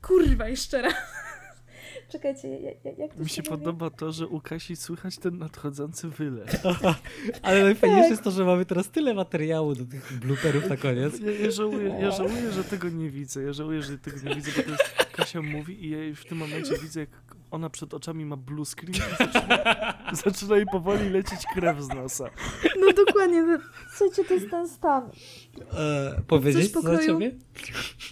Kurwa, 0.02 0.48
jeszcze 0.48 0.82
raz. 0.82 0.94
Czekajcie, 2.12 2.60
jak, 2.60 2.98
jak, 2.98 3.18
Mi 3.18 3.28
się 3.28 3.42
mówi? 3.42 3.50
podoba 3.50 3.90
to, 3.90 4.12
że 4.12 4.26
u 4.26 4.40
Kasi 4.40 4.76
słychać 4.76 5.18
ten 5.18 5.38
nadchodzący 5.38 6.08
wylew. 6.08 6.50
Ale 7.42 7.62
najfajniejsze 7.62 8.10
jest 8.10 8.22
to, 8.22 8.30
że 8.30 8.44
mamy 8.44 8.64
teraz 8.64 8.88
tyle 8.88 9.14
materiału 9.14 9.74
do 9.74 9.84
tych 9.84 10.18
blooperów 10.18 10.68
na 10.68 10.76
koniec. 10.76 11.20
Ja, 11.20 11.30
ja, 11.30 11.50
żałuję, 11.50 11.88
ja 12.00 12.10
żałuję, 12.10 12.52
że 12.52 12.64
tego 12.64 12.88
nie 12.88 13.10
widzę. 13.10 13.42
Ja 13.42 13.52
żałuję, 13.52 13.82
że 13.82 13.98
tego 13.98 14.28
nie 14.28 14.34
widzę, 14.34 14.50
bo 14.56 14.62
to 14.62 14.70
jest 14.70 14.84
Kasia 15.12 15.42
mówi 15.42 15.84
i 15.84 15.90
ja 15.90 15.98
w 16.14 16.24
tym 16.24 16.38
momencie 16.38 16.78
widzę, 16.78 17.00
jak 17.00 17.10
ona 17.54 17.70
przed 17.70 17.94
oczami 17.94 18.24
ma 18.26 18.36
blue 18.36 18.66
screen 18.66 18.94
i 18.94 19.16
zaczyna, 19.18 19.58
zaczyna 20.24 20.56
jej 20.56 20.66
powoli 20.66 21.10
lecieć 21.10 21.40
krew 21.54 21.82
z 21.82 21.88
nosa. 21.88 22.24
No 22.80 22.92
dokładnie, 23.06 23.58
słuchajcie, 23.96 24.24
to 24.24 24.34
jest 24.34 24.50
ten 24.50 24.68
stan. 24.68 25.10
E, 25.78 26.22
powiedzieć 26.26 26.62
Coś 26.62 26.72
za 26.72 26.80
pokroju? 26.80 27.06
ciebie? 27.06 27.38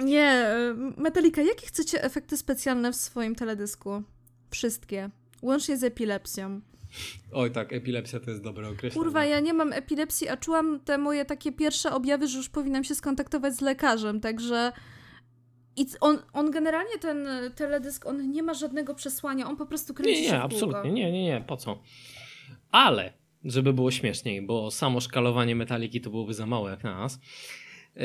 Nie, 0.04 0.54
y, 0.96 1.00
Metallica, 1.00 1.42
jakie 1.42 1.66
chcecie 1.66 2.04
efekty 2.04 2.36
specjalne 2.36 2.92
w 2.92 2.96
swoim 2.96 3.34
teledysku? 3.34 4.02
Wszystkie. 4.50 5.10
Łącznie 5.42 5.76
z 5.76 5.84
epilepsją. 5.84 6.60
Oj 7.32 7.50
tak, 7.50 7.72
epilepsja 7.72 8.20
to 8.20 8.30
jest 8.30 8.42
dobre 8.42 8.68
określenie. 8.68 8.94
Kurwa, 8.94 9.24
ja 9.24 9.40
nie 9.40 9.54
mam 9.54 9.72
epilepsji, 9.72 10.28
a 10.28 10.36
czułam 10.36 10.80
te 10.80 10.98
moje 10.98 11.24
takie 11.24 11.52
pierwsze 11.52 11.92
objawy, 11.92 12.28
że 12.28 12.38
już 12.38 12.48
powinnam 12.48 12.84
się 12.84 12.94
skontaktować 12.94 13.54
z 13.54 13.60
lekarzem, 13.60 14.20
także... 14.20 14.72
I 15.76 15.86
on, 16.00 16.18
on 16.32 16.50
generalnie, 16.50 16.98
ten 16.98 17.26
y, 17.26 17.50
teledysk, 17.50 18.06
on 18.06 18.30
nie 18.30 18.42
ma 18.42 18.54
żadnego 18.54 18.94
przesłania, 18.94 19.46
on 19.48 19.56
po 19.56 19.66
prostu 19.66 19.94
kręci 19.94 20.22
Nie, 20.22 20.28
się 20.28 20.32
nie, 20.32 20.38
w 20.38 20.40
kółko. 20.40 20.54
absolutnie, 20.54 20.90
nie, 20.92 21.12
nie, 21.12 21.24
nie, 21.24 21.44
po 21.46 21.56
co? 21.56 21.82
Ale, 22.70 23.12
żeby 23.44 23.72
było 23.72 23.90
śmieszniej, 23.90 24.42
bo 24.42 24.70
samo 24.70 25.00
szkalowanie 25.00 25.56
metaliki 25.56 26.00
to 26.00 26.10
byłoby 26.10 26.34
za 26.34 26.46
mało 26.46 26.68
jak 26.70 26.84
na 26.84 26.98
nas. 26.98 27.20
E, 27.96 28.00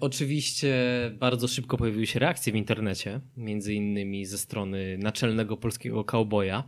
oczywiście 0.00 0.74
bardzo 1.18 1.48
szybko 1.48 1.76
pojawiły 1.76 2.06
się 2.06 2.18
reakcje 2.18 2.52
w 2.52 2.56
internecie, 2.56 3.20
między 3.36 3.74
innymi 3.74 4.26
ze 4.26 4.38
strony 4.38 4.98
naczelnego 4.98 5.56
polskiego 5.56 6.04
cowboya 6.04 6.62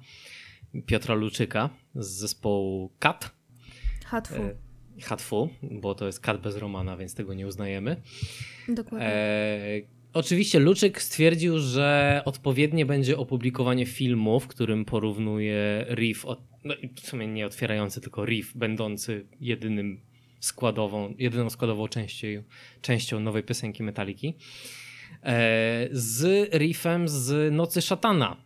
Piotra 0.87 1.15
Luczyka 1.15 1.71
z 1.95 2.07
zespołu 2.09 2.91
Kat. 2.99 3.31
Hatfu, 4.05 4.43
E, 4.43 4.55
Hatfu, 5.03 5.49
bo 5.63 5.95
to 5.95 6.07
jest 6.07 6.21
Kat 6.21 6.41
bez 6.41 6.57
Romana, 6.57 6.97
więc 6.97 7.15
tego 7.15 7.35
nie 7.35 7.47
uznajemy. 7.47 8.03
dokładnie. 8.69 9.07
E, 9.09 9.96
oczywiście 10.17 10.59
Luczyk 10.59 11.03
stwierdził, 11.03 11.59
że 11.59 12.23
odpowiednie 12.25 12.87
będzie 12.87 13.19
opublikowanie 13.19 13.87
filmu, 13.87 14.41
w 14.41 14.47
którym 14.47 14.85
porównuje 14.85 15.87
riff, 15.91 16.25
od, 16.25 16.41
no 16.65 16.75
w 17.03 17.07
sumie 17.07 17.27
nie 17.27 17.47
otwierający, 17.47 18.01
tylko 18.01 18.25
riff, 18.25 18.55
będący 18.55 19.27
jedynym 19.41 20.01
składową, 20.41 21.15
jedyną 21.19 21.51
składową 21.51 21.89
częścią, 21.89 22.27
częścią 22.81 23.21
nowej 23.21 23.43
piosenki 23.43 23.83
Metaliki, 23.83 24.35
e, 25.23 25.89
z 25.93 26.51
riffem 26.55 27.09
z 27.09 27.53
Nocy 27.55 27.83
Szatana, 27.83 28.37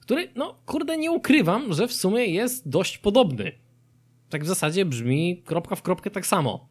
który, 0.00 0.28
no 0.36 0.62
kurde, 0.66 0.96
nie 0.96 1.10
ukrywam, 1.10 1.74
że 1.74 1.88
w 1.88 1.92
sumie 1.92 2.26
jest 2.26 2.68
dość 2.68 2.98
podobny. 2.98 3.52
Tak 4.30 4.44
w 4.44 4.46
zasadzie 4.46 4.84
brzmi 4.84 5.42
kropka 5.44 5.76
w 5.76 5.82
kropkę 5.82 6.10
tak 6.10 6.26
samo. 6.26 6.68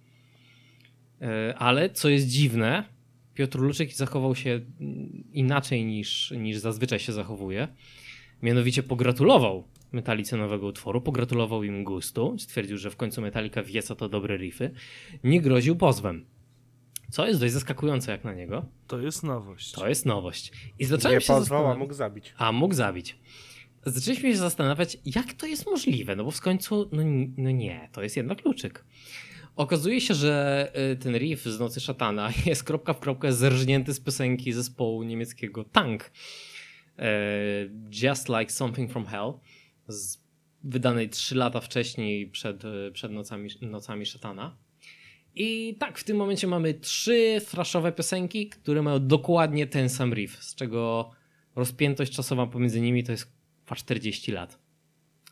E, 1.22 1.56
Ale 1.58 1.90
co 1.90 2.10
jest 2.10 2.28
dziwne, 2.28 2.93
Piotr 3.34 3.60
Luczyk 3.60 3.94
zachował 3.94 4.36
się 4.36 4.50
mm, 4.50 5.24
inaczej 5.34 5.86
niż, 5.86 6.32
niż 6.32 6.58
zazwyczaj 6.58 7.00
się 7.00 7.14
zachowuje. 7.14 7.68
Mianowicie 8.42 8.84
pogratulował 8.84 9.68
Metalice 9.92 10.38
nowego 10.38 10.68
utworu, 10.68 11.02
pogratulował 11.02 11.64
im 11.64 11.84
gustu, 11.84 12.36
stwierdził, 12.40 12.78
że 12.78 12.92
w 12.92 12.96
końcu 12.96 13.22
Metallica 13.22 13.64
wie, 13.64 13.84
co 13.84 13.96
to 13.96 14.10
dobre 14.10 14.38
riffy. 14.38 14.72
Nie 15.24 15.42
groził 15.42 15.76
pozwem. 15.76 16.26
Co 17.12 17.28
jest 17.28 17.40
dość 17.40 17.54
zaskakujące 17.54 18.12
jak 18.12 18.24
na 18.24 18.34
niego. 18.34 18.66
To 18.88 19.00
jest 19.00 19.24
nowość. 19.24 19.72
To 19.72 19.88
jest 19.88 20.06
nowość. 20.06 20.52
I 20.80 20.86
zacząłem 20.86 21.18
Nie 21.18 21.22
się 21.22 21.34
pozwał, 21.34 21.68
a 21.68 21.76
mógł 21.76 21.94
zabić. 21.94 22.34
a 22.38 22.52
mógł 22.52 22.74
zabić. 22.74 23.18
Zaczęliśmy 23.86 24.32
się 24.32 24.38
zastanawiać, 24.38 24.98
jak 25.06 25.34
to 25.34 25.46
jest 25.46 25.66
możliwe, 25.66 26.16
no 26.16 26.24
bo 26.24 26.32
w 26.32 26.42
końcu, 26.42 26.90
no, 26.92 27.04
no 27.38 27.52
nie, 27.52 27.90
to 27.92 28.04
jest 28.04 28.18
jednak 28.18 28.42
kluczyk. 28.42 28.86
Okazuje 29.56 30.02
się, 30.02 30.14
że 30.14 30.72
y, 30.92 30.96
ten 30.96 31.18
riff 31.18 31.44
z 31.44 31.60
Nocy 31.60 31.80
Szatana 31.80 32.30
jest 32.46 32.64
kropka 32.64 32.94
w 32.94 33.00
kropkę 33.00 33.34
zerżnięty 33.34 33.94
z 33.94 34.00
piosenki 34.00 34.54
zespołu 34.54 35.04
niemieckiego 35.04 35.64
Tank. 35.64 36.12
E, 37.00 37.12
Just 38.04 38.30
Like 38.30 38.52
Something 38.52 38.92
from 38.92 39.06
Hell, 39.06 39.34
z, 39.88 40.18
wydanej 40.64 41.10
3 41.10 41.36
lata 41.36 41.62
wcześniej 41.62 42.28
przed, 42.28 42.66
e, 42.66 42.92
przed 42.92 43.12
nocami, 43.12 43.50
nocami 43.62 44.06
Szatana. 44.06 44.58
I 45.36 45.76
tak, 45.80 46.00
w 46.00 46.04
tym 46.04 46.18
momencie 46.18 46.48
mamy 46.48 46.74
trzy 46.74 47.42
thrashowe 47.48 47.92
piosenki, 47.92 48.50
które 48.50 48.82
mają 48.82 49.08
dokładnie 49.08 49.68
ten 49.68 49.90
sam 49.90 50.14
riff, 50.14 50.44
z 50.44 50.56
czego 50.56 51.12
rozpiętość 51.56 52.12
czasowa 52.16 52.48
pomiędzy 52.48 52.82
nimi 52.82 53.04
to 53.04 53.12
jest 53.12 53.34
kwa 53.66 53.76
40 53.76 54.32
lat. 54.32 54.60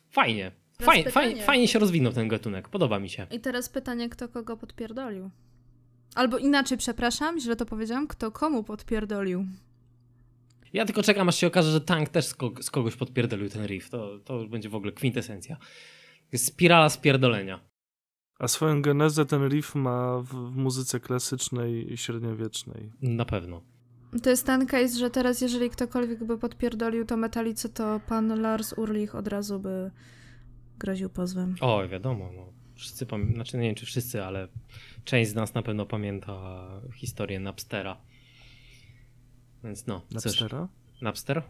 Fajnie. 0.09 0.51
Fajnie, 0.85 1.03
pytanie. 1.03 1.27
fajnie, 1.27 1.43
fajnie 1.43 1.67
się 1.67 1.79
rozwinął 1.79 2.13
ten 2.13 2.27
gatunek. 2.27 2.69
Podoba 2.69 2.99
mi 2.99 3.09
się. 3.09 3.27
I 3.31 3.39
teraz 3.39 3.69
pytanie, 3.69 4.09
kto 4.09 4.29
kogo 4.29 4.57
podpierdolił? 4.57 5.29
Albo 6.15 6.37
inaczej, 6.37 6.77
przepraszam, 6.77 7.39
źle 7.39 7.55
to 7.55 7.65
powiedziałam, 7.65 8.07
kto 8.07 8.31
komu 8.31 8.63
podpierdolił? 8.63 9.45
Ja 10.73 10.85
tylko 10.85 11.03
czekam, 11.03 11.29
aż 11.29 11.35
się 11.35 11.47
okaże, 11.47 11.71
że 11.71 11.81
Tank 11.81 12.09
też 12.09 12.25
z, 12.25 12.35
kog- 12.35 12.61
z 12.63 12.71
kogoś 12.71 12.95
podpierdolił 12.95 13.49
ten 13.49 13.65
riff. 13.65 13.89
To, 13.89 14.19
to 14.19 14.35
już 14.39 14.49
będzie 14.49 14.69
w 14.69 14.75
ogóle 14.75 14.91
kwintesencja. 14.91 15.57
Jest 16.31 16.45
spirala 16.45 16.89
spierdolenia. 16.89 17.59
A 18.39 18.47
swoją 18.47 18.81
genezę 18.81 19.25
ten 19.25 19.47
riff 19.47 19.75
ma 19.75 20.19
w, 20.19 20.27
w 20.27 20.55
muzyce 20.55 20.99
klasycznej 20.99 21.93
i 21.93 21.97
średniowiecznej. 21.97 22.91
Na 23.01 23.25
pewno. 23.25 23.61
To 24.23 24.29
jest 24.29 24.45
ten 24.45 24.65
case, 24.65 24.99
że 24.99 25.09
teraz 25.09 25.41
jeżeli 25.41 25.69
ktokolwiek 25.69 26.23
by 26.23 26.37
podpierdolił 26.37 27.05
to 27.05 27.17
metalicy, 27.17 27.69
to 27.69 28.01
pan 28.07 28.41
Lars 28.41 28.73
Urlich 28.73 29.15
od 29.15 29.27
razu 29.27 29.59
by 29.59 29.91
groził 30.81 31.09
pozwem. 31.09 31.55
O, 31.61 31.87
wiadomo. 31.87 32.31
No. 32.35 32.45
Wszyscy 32.75 33.05
pamię- 33.05 33.33
znaczy 33.33 33.57
nie 33.57 33.63
wiem, 33.63 33.75
czy 33.75 33.85
wszyscy, 33.85 34.23
ale 34.23 34.47
część 35.05 35.31
z 35.31 35.35
nas 35.35 35.53
na 35.53 35.61
pewno 35.61 35.85
pamięta 35.85 36.67
historię 36.95 37.39
Napstera. 37.39 37.97
Więc 39.63 39.87
no, 39.87 40.01
cóż. 40.09 40.13
Napstera? 40.25 40.67
Napster? 41.01 41.43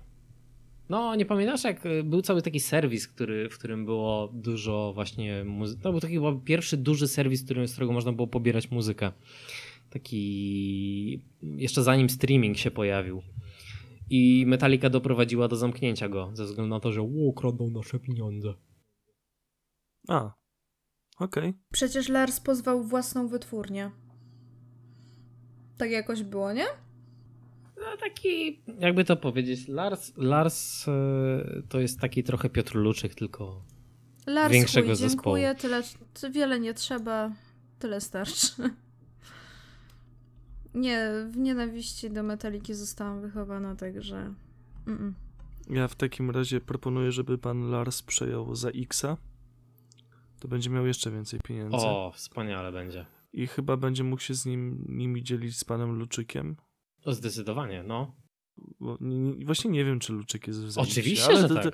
No, 0.90 1.16
nie 1.16 1.26
pamiętasz, 1.26 1.64
jak 1.64 1.86
y, 1.86 2.04
był 2.04 2.22
cały 2.22 2.42
taki 2.42 2.60
serwis, 2.60 3.08
który, 3.08 3.50
w 3.50 3.58
którym 3.58 3.86
było 3.86 4.30
dużo 4.34 4.92
właśnie 4.94 5.44
muzyki. 5.44 5.82
To 5.82 5.92
był 5.92 6.00
taki 6.02 6.14
chyba 6.14 6.34
pierwszy 6.46 6.78
duży 6.78 7.08
serwis, 7.08 7.44
który, 7.44 7.68
z 7.68 7.72
którego 7.72 7.94
można 7.94 8.12
było 8.12 8.28
pobierać 8.28 8.72
muzykę. 8.72 9.12
Taki 9.90 11.22
jeszcze 11.42 11.84
zanim 11.84 12.10
streaming 12.10 12.58
się 12.58 12.72
pojawił. 12.72 13.22
I 14.10 14.46
Metallica 14.48 14.90
doprowadziła 14.90 15.48
do 15.48 15.56
zamknięcia 15.56 16.10
go, 16.10 16.32
ze 16.34 16.46
względu 16.46 16.70
na 16.70 16.80
to, 16.80 16.92
że 16.92 17.02
kradną 17.36 17.70
nasze 17.70 18.00
pieniądze. 18.00 18.54
A, 20.08 20.32
okej. 21.20 21.54
Przecież 21.74 22.10
Lars 22.10 22.40
pozwał 22.40 22.84
własną 22.84 23.28
wytwórnię. 23.28 23.92
Tak 25.78 25.92
jakoś 25.92 26.24
było, 26.24 26.54
nie? 26.54 26.66
No 27.78 27.98
taki, 28.00 28.64
jakby 28.80 29.06
to 29.06 29.18
powiedzieć, 29.18 29.68
Lars, 29.68 30.14
Lars 30.18 30.88
y, 30.88 30.92
to 31.70 31.80
jest 31.80 32.00
taki 32.00 32.24
trochę 32.24 32.50
Piotr 32.50 32.76
Luczyk, 32.76 33.16
tylko 33.16 33.64
Lars, 34.28 34.54
Większego 34.54 34.88
chuj, 34.88 34.96
zespołu. 34.96 35.38
dziękuję, 35.38 35.56
tyle, 35.56 35.82
ty- 36.14 36.30
wiele 36.30 36.60
nie 36.60 36.74
trzeba, 36.74 37.32
tyle 37.80 38.02
starczy. 38.02 38.48
Nie, 40.74 41.10
w 41.32 41.38
nienawiści 41.38 42.10
do 42.12 42.24
metaliki 42.24 42.74
zostałam 42.74 43.22
wychowana, 43.22 43.76
także... 43.76 44.34
Mm-mm. 44.88 45.12
Ja 45.70 45.88
w 45.88 45.96
takim 45.96 46.32
razie 46.32 46.62
proponuję, 46.62 47.12
żeby 47.12 47.38
pan 47.38 47.70
Lars 47.70 48.02
przejął 48.02 48.56
za 48.56 48.70
Xa. 48.70 49.18
To 50.42 50.48
będzie 50.48 50.70
miał 50.70 50.88
jeszcze 50.88 51.12
więcej 51.12 51.40
pieniędzy. 51.44 51.78
o, 51.78 52.12
wspaniale 52.16 52.72
będzie. 52.72 53.06
I 53.34 53.48
chyba 53.48 53.78
będzie 53.78 54.04
mógł 54.04 54.22
się 54.22 54.34
z 54.34 54.46
nim, 54.46 54.86
nimi 54.90 55.24
dzielić 55.24 55.58
z 55.58 55.64
panem 55.64 55.92
Luczykiem. 56.00 56.56
O, 57.06 57.14
zdecydowanie, 57.14 57.84
no. 57.84 58.16
Bo 58.80 58.98
nie, 59.02 59.20
nie, 59.20 59.46
właśnie 59.46 59.72
nie 59.72 59.86
wiem, 59.86 60.00
czy 60.00 60.14
Luczyk 60.14 60.48
jest 60.48 60.60
w 60.60 60.72
zajęciu, 60.72 60.92
Oczywiście, 60.92 61.26
ale 61.26 61.42
że 61.42 61.48
to- 61.48 61.56
tak. 61.56 61.64
to- 61.64 61.72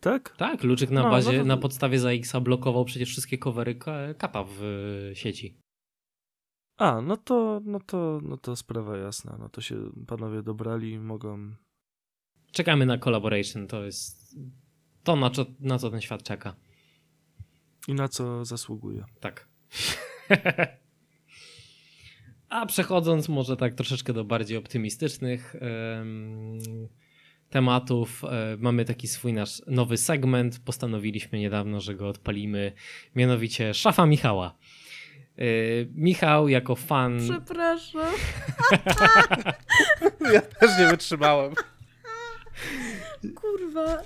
tak? 0.00 0.36
Tak, 0.36 0.62
Luczyk 0.64 0.90
na 0.90 1.02
No, 1.02 1.10
bazie, 1.10 1.32
no 1.32 1.38
to- 1.38 1.44
na 1.44 1.56
podstawie 1.56 1.98
ZX 1.98 2.32
blokował 2.42 2.84
przecież 2.84 3.08
wszystkie 3.08 3.38
covery 3.38 3.74
ka- 3.74 4.14
kata 4.14 4.44
w 4.44 4.62
y, 4.62 5.16
sieci. 5.16 5.58
A, 6.78 7.00
no 7.00 7.16
to, 7.16 7.60
no 7.64 7.80
to, 7.80 8.20
no 8.22 8.36
to 8.36 8.56
sprawa 8.56 8.96
jasna. 8.96 9.36
No 9.40 9.48
to 9.48 9.60
się 9.60 9.90
panowie 10.06 10.42
dobrali, 10.42 10.98
mogą... 10.98 11.54
Czekamy 12.52 12.86
na 12.86 12.98
collaboration, 12.98 13.66
to 13.66 13.84
jest 13.84 14.36
to, 15.04 15.16
na 15.16 15.30
co, 15.30 15.46
na 15.60 15.78
co 15.78 15.90
ten 15.90 16.00
świat 16.00 16.22
czeka. 16.22 16.54
I 17.88 17.94
na 17.94 18.08
co 18.08 18.44
zasługuje. 18.44 19.04
Tak. 19.20 19.48
A 22.48 22.66
przechodząc 22.66 23.28
może 23.28 23.56
tak 23.56 23.74
troszeczkę 23.74 24.12
do 24.12 24.24
bardziej 24.24 24.56
optymistycznych 24.56 25.56
em, 25.60 26.58
tematów, 27.50 28.24
e, 28.24 28.56
mamy 28.58 28.84
taki 28.84 29.08
swój 29.08 29.32
nasz 29.32 29.62
nowy 29.66 29.96
segment. 29.96 30.58
Postanowiliśmy 30.58 31.38
niedawno, 31.38 31.80
że 31.80 31.94
go 31.94 32.08
odpalimy, 32.08 32.72
mianowicie 33.14 33.74
Szafa 33.74 34.06
Michała. 34.06 34.54
E, 35.38 35.44
Michał 35.94 36.48
jako 36.48 36.74
fan. 36.76 37.20
Przepraszam. 37.30 38.12
Ja 40.32 40.40
też 40.40 40.78
nie 40.78 40.86
wytrzymałem. 40.86 41.54
Kurwa, 43.72 44.02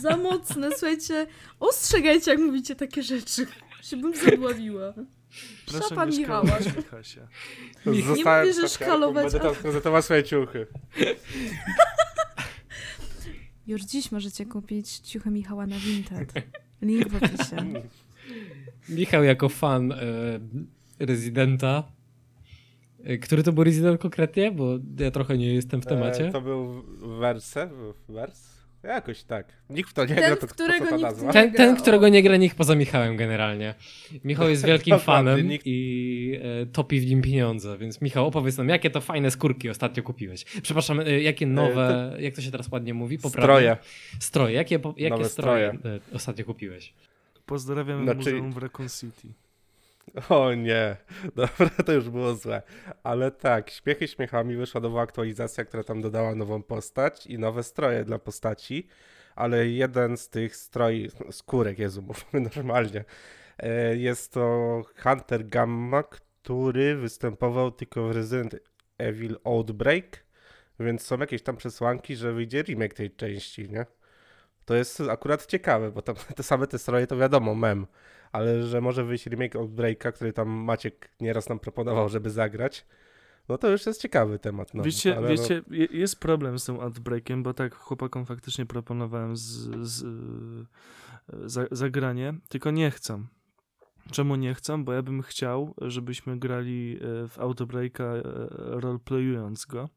za 0.00 0.16
mocne, 0.16 0.70
słuchajcie. 0.70 1.26
Ostrzegajcie, 1.60 2.30
jak 2.30 2.40
mówicie 2.40 2.74
takie 2.74 3.02
rzeczy. 3.02 3.46
Się 3.82 3.96
bym 3.96 4.16
zadławiła. 4.16 4.94
Szapa 5.88 6.06
Michała. 6.06 6.58
Nie 7.86 8.02
mówię, 8.04 8.52
że 8.52 8.68
szkalować, 8.68 9.24
Będę 9.24 9.40
tam 9.40 9.54
prezentował 9.54 10.02
swoje 10.02 10.24
ciuchy. 10.24 10.66
Już 13.66 13.82
dziś 13.82 14.12
możecie 14.12 14.46
kupić 14.46 14.98
ciuchy 14.98 15.30
Michała 15.30 15.66
na 15.66 15.76
Vinted. 15.78 16.32
Link 16.82 17.08
w 17.08 17.16
opisie. 17.16 17.82
Michał 18.88 19.24
jako 19.24 19.48
fan 19.48 19.92
e, 19.92 19.96
rezydenta. 20.98 21.84
E, 23.04 23.18
który 23.18 23.42
to 23.42 23.52
był 23.52 23.64
rezydent 23.64 24.00
konkretnie? 24.00 24.52
Bo 24.52 24.78
ja 24.98 25.10
trochę 25.10 25.38
nie 25.38 25.54
jestem 25.54 25.82
w 25.82 25.86
temacie. 25.86 26.28
E, 26.28 26.32
to 26.32 26.40
był 26.40 26.82
Werse? 27.18 27.70
Wers? 28.08 28.61
Jakoś 28.82 29.22
tak. 29.22 29.46
Nikt 29.70 29.90
w 29.90 29.92
to 29.92 30.04
nie 30.04 30.14
Ten, 30.14 30.24
gra, 30.24 30.36
to, 30.36 30.46
to 30.46 30.54
którego 30.54 30.86
ta 30.86 30.96
nikt 30.96 31.22
nie- 31.22 31.32
Ten, 31.32 31.52
ten, 31.52 31.76
którego 31.76 32.08
nie 32.08 32.22
gra 32.22 32.36
nikt 32.36 32.56
poza 32.56 32.74
Michałem 32.74 33.16
generalnie. 33.16 33.74
Michał 34.24 34.48
jest 34.50 34.64
wielkim 34.66 34.98
fanem 34.98 35.48
nikt- 35.48 35.62
i 35.66 36.38
e, 36.62 36.66
topi 36.66 37.00
w 37.00 37.06
nim 37.06 37.22
pieniądze, 37.22 37.78
więc 37.78 38.00
Michał 38.00 38.26
opowiedz 38.26 38.56
nam, 38.58 38.68
jakie 38.68 38.90
to 38.90 39.00
fajne 39.00 39.30
skórki 39.30 39.70
ostatnio 39.70 40.02
kupiłeś. 40.02 40.44
Przepraszam, 40.62 41.00
e, 41.00 41.20
jakie 41.20 41.46
nowe, 41.46 42.16
jak 42.20 42.34
to 42.34 42.42
się 42.42 42.50
teraz 42.50 42.68
ładnie 42.72 42.94
mówi? 42.94 43.18
Poprawnie? 43.18 43.46
Stroje. 43.52 43.76
Stroje. 44.20 44.54
Jakie, 44.54 44.78
po- 44.78 44.94
jakie 44.96 45.16
Nowe 45.16 45.28
stroje, 45.28 45.68
e, 45.68 46.00
ostatnio 46.16 46.44
kupiłeś? 46.44 46.92
Pozdrawiam 47.46 48.02
Znaczy- 48.04 48.18
muzeum 48.18 48.52
w 48.52 48.56
Recon 48.56 48.88
City. 48.88 49.28
O 50.28 50.54
nie, 50.54 50.96
dobra, 51.36 51.70
to 51.86 51.92
już 51.92 52.10
było 52.10 52.34
złe. 52.34 52.62
Ale 53.02 53.30
tak, 53.30 53.70
śmiechy 53.70 54.08
śmiechami 54.08 54.56
wyszła 54.56 54.80
nowa 54.80 55.00
aktualizacja, 55.00 55.64
która 55.64 55.84
tam 55.84 56.00
dodała 56.00 56.34
nową 56.34 56.62
postać 56.62 57.26
i 57.26 57.38
nowe 57.38 57.62
stroje 57.62 58.04
dla 58.04 58.18
postaci, 58.18 58.88
ale 59.34 59.68
jeden 59.68 60.16
z 60.16 60.28
tych 60.28 60.56
stroi, 60.56 61.10
skórek, 61.30 61.78
Jezu, 61.78 62.02
mówmy 62.08 62.40
normalnie, 62.56 63.04
e, 63.58 63.96
jest 63.96 64.32
to 64.32 64.82
Hunter 65.02 65.46
Gamma, 65.46 66.02
który 66.02 66.96
występował 66.96 67.70
tylko 67.70 68.08
w 68.08 68.10
Resident 68.10 68.56
Evil 68.98 69.38
Outbreak, 69.44 70.24
więc 70.80 71.02
są 71.02 71.18
jakieś 71.18 71.42
tam 71.42 71.56
przesłanki, 71.56 72.16
że 72.16 72.32
wyjdzie 72.32 72.62
remake 72.62 72.94
tej 72.94 73.10
części, 73.10 73.70
nie? 73.70 73.86
To 74.64 74.74
jest 74.74 75.00
akurat 75.00 75.46
ciekawe, 75.46 75.90
bo 75.90 76.02
tam 76.02 76.14
te 76.36 76.42
same 76.42 76.66
te 76.66 76.78
stroje 76.78 77.06
to 77.06 77.16
wiadomo, 77.16 77.54
mem 77.54 77.86
ale 78.32 78.62
że 78.62 78.80
może 78.80 79.04
wyjść 79.04 79.26
remake 79.26 79.56
Outbreaka, 79.56 80.12
który 80.12 80.32
tam 80.32 80.48
Maciek 80.48 81.10
nieraz 81.20 81.48
nam 81.48 81.58
proponował, 81.58 82.08
żeby 82.08 82.30
zagrać, 82.30 82.86
no 83.48 83.58
to 83.58 83.68
już 83.70 83.86
jest 83.86 84.00
ciekawy 84.02 84.38
temat. 84.38 84.74
No, 84.74 84.82
wiecie, 84.82 85.16
ale 85.16 85.28
wiecie 85.28 85.62
je- 85.70 85.88
jest 85.90 86.20
problem 86.20 86.58
z 86.58 86.64
tym 86.64 86.80
outbreakiem, 86.80 87.42
bo 87.42 87.54
tak 87.54 87.74
chłopakom 87.74 88.26
faktycznie 88.26 88.66
proponowałem 88.66 89.36
z, 89.36 89.68
z, 89.88 90.04
e, 90.04 91.48
za, 91.48 91.66
zagranie, 91.70 92.34
tylko 92.48 92.70
nie 92.70 92.90
chcą. 92.90 93.26
Czemu 94.10 94.36
nie 94.36 94.54
chcą? 94.54 94.84
Bo 94.84 94.92
ja 94.92 95.02
bym 95.02 95.22
chciał, 95.22 95.74
żebyśmy 95.78 96.38
grali 96.38 96.98
e, 97.24 97.28
w 97.28 97.38
Outbreaka 97.38 98.04
e, 98.04 98.22
roleplayując 98.56 99.66
go. 99.66 99.88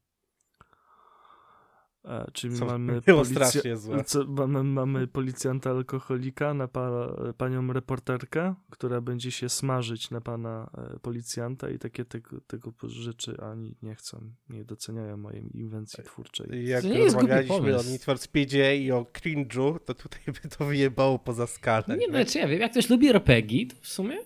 E, 2.08 2.32
Czyli 2.34 2.56
Co 2.56 2.66
mamy, 2.66 3.02
policja- 3.02 4.04
co, 4.06 4.26
mamy, 4.26 4.64
mamy 4.64 5.08
policjanta 5.08 5.70
alkoholika, 5.70 6.54
na 6.54 6.68
pa, 6.68 7.16
panią 7.38 7.74
reporterkę, 7.74 8.56
która 8.70 9.02
będzie 9.02 9.32
się 9.32 9.50
smażyć 9.50 10.12
na 10.12 10.22
pana 10.22 10.70
e, 10.96 11.00
policjanta 11.00 11.70
i 11.70 11.80
takie 11.80 12.06
tego, 12.06 12.42
tego 12.42 12.74
rzeczy 12.84 13.38
ani 13.42 13.76
nie 13.82 13.96
chcą, 13.96 14.32
nie 14.50 14.66
doceniają 14.66 15.18
mojej 15.18 15.58
inwencji 15.58 16.04
twórczej. 16.04 16.68
Jak 16.68 16.84
nie 16.84 16.98
rozmawialiśmy 17.04 17.78
o. 17.78 17.84
Need 17.84 18.04
for 18.04 18.18
Speedzie 18.20 18.78
i 18.78 18.92
o 18.92 19.04
cringe'u, 19.04 19.80
to 19.86 19.94
tutaj 19.94 20.20
by 20.44 20.50
to 20.50 20.66
wyjebało 20.66 21.20
poza 21.20 21.48
skalę. 21.48 21.98
Nie, 21.98 22.08
no 22.08 22.26
czy 22.26 22.40
ja 22.40 22.48
wiem, 22.48 22.62
jak 22.62 22.72
ktoś 22.72 22.90
lubi 22.90 23.08
RPG, 23.08 23.66
to 23.68 23.76
w 23.82 23.88
sumie 23.88 24.18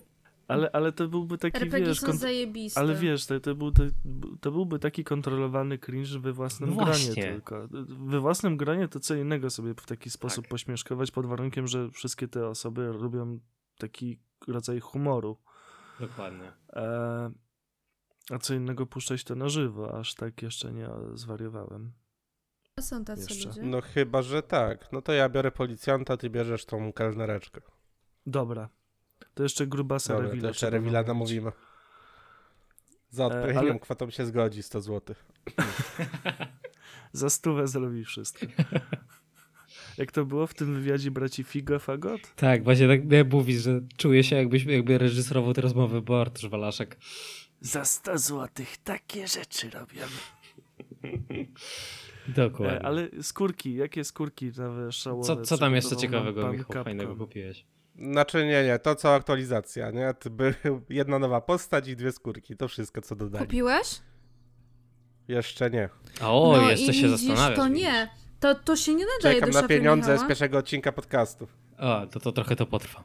Ale, 0.50 0.70
ale 0.72 0.92
to 0.92 1.08
byłby 1.08 1.38
taki, 1.38 1.56
RPG 1.56 1.86
wiesz, 1.88 2.00
są 2.00 2.06
kont- 2.06 2.16
zajebiste. 2.16 2.80
ale 2.80 2.94
wiesz, 2.94 3.26
to, 3.26 3.40
to, 3.40 3.54
był, 3.54 3.72
to, 3.72 3.82
to 4.40 4.50
byłby 4.50 4.78
taki 4.78 5.04
kontrolowany 5.04 5.78
cringe 5.78 6.18
we 6.20 6.32
własnym 6.32 6.70
No 6.70 6.76
granie 6.76 6.90
właśnie. 6.92 7.22
tylko. 7.24 7.68
We 7.88 8.20
własnym 8.20 8.56
granie 8.56 8.88
to 8.88 9.00
co 9.00 9.14
innego 9.14 9.50
sobie 9.50 9.74
w 9.74 9.86
taki 9.86 10.10
sposób 10.10 10.44
Tak. 10.44 10.50
pośmieszkować 10.50 11.10
pod 11.10 11.26
warunkiem, 11.26 11.66
że 11.66 11.90
wszystkie 11.90 12.28
te 12.28 12.46
osoby 12.48 12.86
lubią 12.92 13.38
taki 13.78 14.18
rodzaj 14.48 14.80
humoru. 14.80 15.36
Dokładnie. 16.00 16.52
E, 16.72 17.30
a 18.30 18.38
co 18.38 18.54
innego 18.54 18.86
puszczać 18.86 19.24
to 19.24 19.34
na 19.34 19.48
żywo, 19.48 19.98
aż 19.98 20.14
tak 20.14 20.42
jeszcze 20.42 20.72
nie 20.72 20.88
zwariowałem. 21.14 21.92
Są 22.80 23.04
tacy 23.04 23.22
Jeszcze. 23.34 23.48
ludzie. 23.48 23.62
No 23.62 23.80
chyba, 23.80 24.22
że 24.22 24.42
tak. 24.42 24.92
No 24.92 25.02
to 25.02 25.12
ja 25.12 25.28
biorę 25.28 25.50
policjanta, 25.52 26.16
ty 26.16 26.30
bierzesz 26.30 26.64
tą 26.64 26.92
kelnereczkę. 26.92 27.60
Dobra. 28.26 28.68
To 29.34 29.42
jeszcze 29.42 29.66
grubasa 29.66 30.12
Dobra, 30.12 30.28
to 30.28 30.30
Rewila 30.30 30.48
jeszcze 30.48 30.70
Rewila 30.70 31.02
namówimy. 31.02 31.52
Za 33.10 33.26
odpowiednią 33.26 33.60
ale- 33.60 33.78
kwotą 33.78 34.10
się 34.10 34.26
zgodzi, 34.26 34.62
100 34.62 34.80
zł. 34.80 35.16
Za 37.12 37.30
stówę 37.30 37.68
zrobi 37.68 38.04
wszystko. 38.04 38.46
Jak 39.98 40.12
to 40.12 40.24
było 40.24 40.46
w 40.46 40.54
tym 40.54 40.74
wywiadzie 40.74 41.10
braci 41.10 41.44
Figo 41.44 41.78
Fagot? 41.78 42.34
Tak, 42.36 42.64
właśnie 42.64 42.88
tak 42.88 43.32
mówisz, 43.32 43.62
że 43.62 43.80
czuję 43.96 44.24
się 44.24 44.36
jakbyś 44.36 44.64
jakby 44.64 44.98
reżyserował 44.98 45.52
te 45.52 45.60
rozmowy 45.60 46.02
Bartosz 46.02 46.48
Walaszek. 46.48 46.96
Za 47.60 47.84
100 47.84 48.18
złotych 48.18 48.76
takie 48.76 49.28
rzeczy 49.28 49.70
robią. 49.70 50.02
Dokładnie. 52.28 52.80
E, 52.80 52.86
ale 52.86 53.08
skórki, 53.22 53.74
jakie 53.74 54.04
skórki 54.04 54.50
nowe 54.56 54.92
szałowe? 54.92 55.26
co, 55.26 55.42
co 55.42 55.58
tam 55.58 55.74
jeszcze 55.74 55.96
ciekawego, 55.96 56.52
Michał, 56.52 56.84
fajnego 56.84 57.16
kupiłeś? 57.16 57.64
Znaczy 58.00 58.46
nie, 58.46 58.64
nie, 58.64 58.78
to 58.78 58.94
co 58.94 59.14
aktualizacja, 59.14 59.90
nie? 59.90 60.14
To 60.14 60.30
by 60.30 60.54
jedna 60.88 61.18
nowa 61.18 61.40
postać 61.40 61.88
i 61.88 61.96
dwie 61.96 62.12
skórki, 62.12 62.56
to 62.56 62.68
wszystko 62.68 63.00
co 63.00 63.16
dodali. 63.16 63.44
Kupiłeś? 63.46 64.00
Jeszcze 65.28 65.70
nie. 65.70 65.88
A 66.20 66.32
o, 66.32 66.56
no 66.56 66.70
jeszcze 66.70 66.92
i 66.92 66.94
się 66.94 67.08
widzisz, 67.08 67.10
zastanawiasz. 67.28 67.58
to 67.58 67.64
widzisz. 67.64 67.82
nie. 67.82 68.08
To, 68.40 68.54
to 68.54 68.76
się 68.76 68.94
nie 68.94 69.04
nadaje 69.16 69.34
Czekam 69.34 69.50
do 69.50 69.54
na 69.54 69.60
szafy 69.60 69.74
pieniądze 69.74 70.12
Michała. 70.12 70.26
z 70.26 70.28
pierwszego 70.28 70.58
odcinka 70.58 70.92
podcastu. 70.92 71.48
O, 71.78 72.06
to, 72.06 72.20
to 72.20 72.32
trochę 72.32 72.56
to 72.56 72.66
potrwa. 72.66 73.04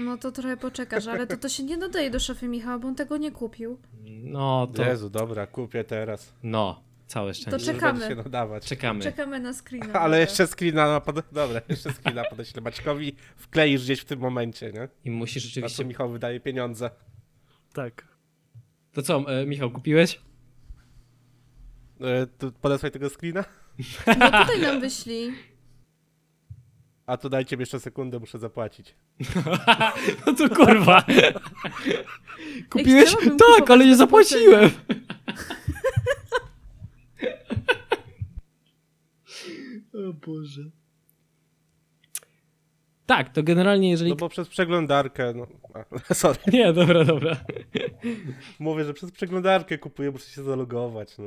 No 0.00 0.18
to 0.18 0.32
trochę 0.32 0.56
poczekasz, 0.56 1.06
ale 1.06 1.26
to, 1.26 1.36
to 1.36 1.48
się 1.48 1.62
nie 1.62 1.76
nadaje 1.76 2.10
do 2.10 2.20
szafy 2.20 2.48
Michała, 2.48 2.78
bo 2.78 2.88
on 2.88 2.94
tego 2.94 3.16
nie 3.16 3.32
kupił. 3.32 3.78
No, 4.22 4.66
to... 4.74 4.84
Jezu, 4.84 5.10
dobra, 5.10 5.46
kupię 5.46 5.84
teraz. 5.84 6.32
No, 6.42 6.82
całe 7.06 7.34
szczęście. 7.34 7.50
To 7.50 7.72
czekamy. 7.72 8.08
się 8.08 8.14
nadawać. 8.14 8.66
Czekamy. 8.66 9.02
Czekamy 9.02 9.40
na 9.40 9.52
screena. 9.52 10.00
Ale 10.04 10.20
jeszcze 10.20 10.46
screena, 10.46 10.88
na 10.88 11.00
pod... 11.00 11.16
dobra, 11.32 11.60
jeszcze 11.68 11.92
screena 11.92 12.24
podeślę 12.30 12.62
Maćkowi, 12.62 13.16
wkleisz 13.36 13.84
gdzieś 13.84 14.00
w 14.00 14.04
tym 14.04 14.20
momencie, 14.20 14.72
nie? 14.72 14.88
I 15.04 15.10
musisz 15.10 15.44
Na 15.44 15.48
co 15.48 15.48
rzeczywiście... 15.48 15.84
Michał 15.84 16.10
wydaje 16.10 16.40
pieniądze. 16.40 16.90
Tak. 17.72 18.08
To 18.92 19.02
co, 19.02 19.24
e, 19.40 19.46
Michał, 19.46 19.70
kupiłeś? 19.70 20.20
E, 22.00 22.26
tu 22.26 22.52
podesłaj 22.52 22.92
tego 22.92 23.10
screena? 23.10 23.44
No 24.06 24.14
tutaj 24.14 24.60
nam 24.60 24.80
wyślij. 24.80 25.32
A 27.06 27.16
to 27.16 27.28
dajcie 27.28 27.56
mi 27.56 27.60
jeszcze 27.60 27.80
sekundę, 27.80 28.18
muszę 28.18 28.38
zapłacić. 28.38 28.94
No 30.26 30.32
to 30.34 30.48
kurwa. 30.48 31.04
Kupiłeś? 32.70 33.16
Tak, 33.38 33.70
ale 33.70 33.86
nie 33.86 33.96
zapłaciłem. 33.96 34.70
O 39.94 40.12
Boże. 40.12 40.70
Tak, 43.06 43.32
to 43.32 43.42
generalnie 43.42 43.90
jeżeli... 43.90 44.10
No 44.10 44.16
bo 44.16 44.28
przez 44.28 44.48
przeglądarkę, 44.48 45.34
no... 45.34 45.46
Sorry. 46.14 46.38
Nie, 46.52 46.72
dobra, 46.72 47.04
dobra. 47.04 47.44
Mówię, 48.58 48.84
że 48.84 48.94
przez 48.94 49.10
przeglądarkę 49.10 49.78
kupuję, 49.78 50.10
muszę 50.10 50.30
się 50.30 50.42
zalogować, 50.42 51.18
no. 51.18 51.24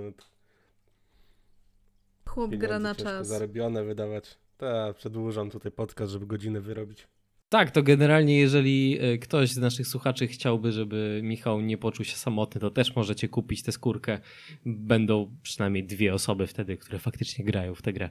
Chłop 2.25 2.55
gra 2.55 2.79
na 2.79 2.95
czas. 2.95 3.27
zarobione 3.27 3.83
wydawać. 3.83 4.37
Tak, 4.57 4.95
przedłużam 4.95 5.49
tutaj 5.49 5.71
podcast, 5.71 6.11
żeby 6.11 6.25
godzinę 6.25 6.61
wyrobić. 6.61 7.07
Tak, 7.49 7.71
to 7.71 7.83
generalnie 7.83 8.39
jeżeli 8.39 8.97
e, 9.01 9.17
ktoś 9.17 9.51
z 9.51 9.57
naszych 9.57 9.87
słuchaczy 9.87 10.27
chciałby, 10.27 10.71
żeby 10.71 11.19
Michał 11.23 11.61
nie 11.61 11.77
poczuł 11.77 12.05
się 12.05 12.15
samotny, 12.15 12.61
to 12.61 12.71
też 12.71 12.95
możecie 12.95 13.27
kupić 13.27 13.63
tę 13.63 13.71
skórkę. 13.71 14.19
Będą 14.65 15.37
przynajmniej 15.41 15.83
dwie 15.83 16.13
osoby 16.13 16.47
wtedy, 16.47 16.77
które 16.77 16.99
faktycznie 16.99 17.45
grają 17.45 17.75
w 17.75 17.81
tę 17.81 17.93
grę. 17.93 18.09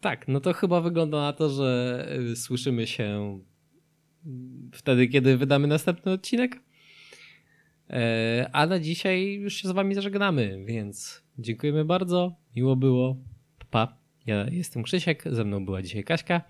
Tak, 0.00 0.28
no 0.28 0.40
to 0.40 0.52
chyba 0.52 0.80
wygląda 0.80 1.20
na 1.20 1.32
to, 1.32 1.48
że 1.50 2.06
e, 2.32 2.36
słyszymy 2.36 2.86
się 2.86 3.38
wtedy, 4.72 5.08
kiedy 5.08 5.36
wydamy 5.36 5.66
następny 5.68 6.12
odcinek. 6.12 6.60
E, 7.90 8.50
A 8.52 8.66
na 8.66 8.78
dzisiaj 8.80 9.32
już 9.34 9.54
się 9.54 9.68
z 9.68 9.72
wami 9.72 9.94
zażegnamy, 9.94 10.64
więc 10.66 11.22
dziękujemy 11.38 11.84
bardzo. 11.84 12.36
Miło 12.56 12.76
było. 12.76 13.16
Pa. 13.70 13.98
Ja 14.26 14.46
jestem 14.50 14.82
Krzysiek, 14.82 15.22
ze 15.30 15.44
mną 15.44 15.64
była 15.64 15.82
dzisiaj 15.82 16.04
Kaśka. 16.04 16.40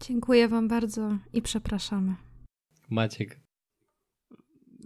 Dziękuję 0.00 0.48
wam 0.48 0.68
bardzo 0.68 1.18
i 1.32 1.42
przepraszamy. 1.42 2.14
Maciek 2.90 3.40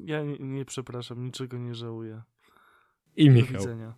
Ja 0.05 0.23
nie, 0.23 0.39
nie 0.39 0.65
przepraszam, 0.65 1.25
niczego 1.25 1.59
nie 1.59 1.75
żałuję. 1.75 2.23
i 3.17 3.27
Do 3.27 3.33
Michał. 3.33 3.61
widzenia. 3.61 3.95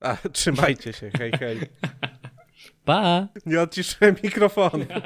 A, 0.00 0.16
trzymajcie 0.32 0.92
się, 0.92 1.10
hej, 1.18 1.32
hej. 1.38 1.60
Pa! 2.84 3.28
Nie 3.46 3.60
odciszyłem 3.60 4.16
mikrofonu. 4.24 4.86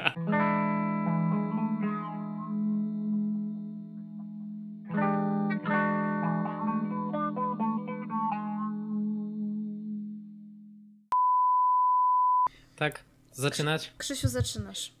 Tak, 12.75 13.03
zaczynać? 13.31 13.91
Krzysiu, 13.97 14.27
zaczynasz. 14.27 14.93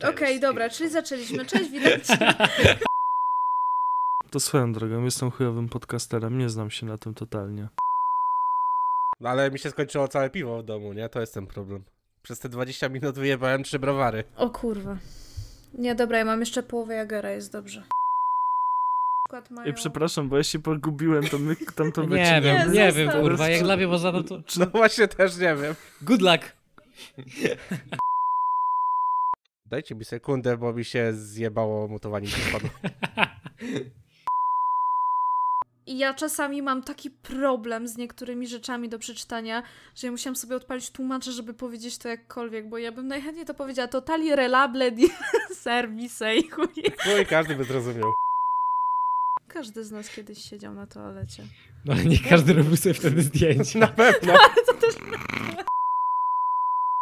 Okej, 0.10 0.40
dobra, 0.40 0.70
czyli 0.70 0.90
zaczęliśmy. 0.90 1.46
Cześć, 1.46 1.70
witajcie. 1.70 2.18
To 4.34 4.40
swoją 4.40 4.72
drogą, 4.72 5.04
jestem 5.04 5.30
chujowym 5.30 5.68
podcasterem, 5.68 6.38
nie 6.38 6.48
znam 6.48 6.70
się 6.70 6.86
na 6.86 6.98
tym 6.98 7.14
totalnie. 7.14 7.68
No 9.20 9.28
ale 9.28 9.50
mi 9.50 9.58
się 9.58 9.70
skończyło 9.70 10.08
całe 10.08 10.30
piwo 10.30 10.62
w 10.62 10.64
domu, 10.64 10.92
nie? 10.92 11.08
To 11.08 11.20
jest 11.20 11.34
ten 11.34 11.46
problem. 11.46 11.84
Przez 12.22 12.38
te 12.38 12.48
20 12.48 12.88
minut 12.88 13.18
wyjebałem 13.18 13.62
trzy 13.62 13.78
browary. 13.78 14.24
O 14.36 14.50
kurwa. 14.50 14.98
Nie, 15.74 15.94
dobra, 15.94 16.18
ja 16.18 16.24
mam 16.24 16.40
jeszcze 16.40 16.62
połowę 16.62 16.94
Jagera, 16.94 17.30
jest 17.30 17.52
dobrze. 17.52 17.82
Mają... 19.50 19.70
I 19.70 19.74
przepraszam, 19.74 20.28
bo 20.28 20.36
ja 20.36 20.42
się 20.42 20.58
pogubiłem, 20.58 21.24
to 21.28 21.38
my 21.38 21.56
tam 21.56 21.92
to 21.92 22.02
Nie 22.02 22.08
wycinamy. 22.08 22.40
wiem, 22.40 22.72
Nie, 22.72 22.92
zostaw. 22.92 22.94
wiem, 22.94 23.10
kurwa, 23.22 23.48
jak 23.48 23.62
dla 23.62 23.76
mnie 23.76 23.86
można 23.86 24.12
to... 24.12 24.22
to... 24.22 24.42
No 24.60 24.66
właśnie 24.66 25.08
też 25.08 25.36
nie 25.38 25.56
wiem. 25.56 25.74
Good 26.02 26.20
luck! 26.20 26.52
Dajcie 29.66 29.94
mi 29.94 30.04
sekundę, 30.04 30.56
bo 30.56 30.72
mi 30.72 30.84
się 30.84 31.12
zjebało 31.12 31.88
mutowanie 31.88 32.26
mikrofonu. 32.26 32.68
I 35.86 35.98
ja 35.98 36.14
czasami 36.14 36.62
mam 36.62 36.82
taki 36.82 37.10
problem 37.10 37.88
z 37.88 37.96
niektórymi 37.96 38.46
rzeczami 38.46 38.88
do 38.88 38.98
przeczytania, 38.98 39.62
że 39.94 40.06
ja 40.06 40.10
musiałam 40.10 40.36
sobie 40.36 40.56
odpalić 40.56 40.90
tłumacza, 40.90 41.30
żeby 41.30 41.54
powiedzieć 41.54 41.98
to 41.98 42.08
jakkolwiek, 42.08 42.68
bo 42.68 42.78
ja 42.78 42.92
bym 42.92 43.08
najchętniej 43.08 43.46
to 43.46 43.54
powiedziała 43.54 43.88
totali 43.88 44.36
relable 44.36 44.90
di 44.90 45.08
service 45.64 46.36
i 46.36 46.50
chuj. 46.50 46.68
No 47.06 47.18
i 47.18 47.26
każdy 47.26 47.56
by 47.56 47.64
zrozumiał. 47.64 48.14
Każdy 49.48 49.84
z 49.84 49.90
nas 49.90 50.08
kiedyś 50.08 50.50
siedział 50.50 50.74
na 50.74 50.86
toalecie. 50.86 51.42
No 51.84 51.92
ale 51.92 52.04
nie 52.04 52.18
każdy 52.18 52.52
robił 52.52 52.76
sobie 52.76 52.94
wtedy 52.94 53.22
zdjęcia. 53.22 53.78
Na 53.78 53.86
pewno. 53.86 54.32
To 54.66 54.74
też 54.74 54.94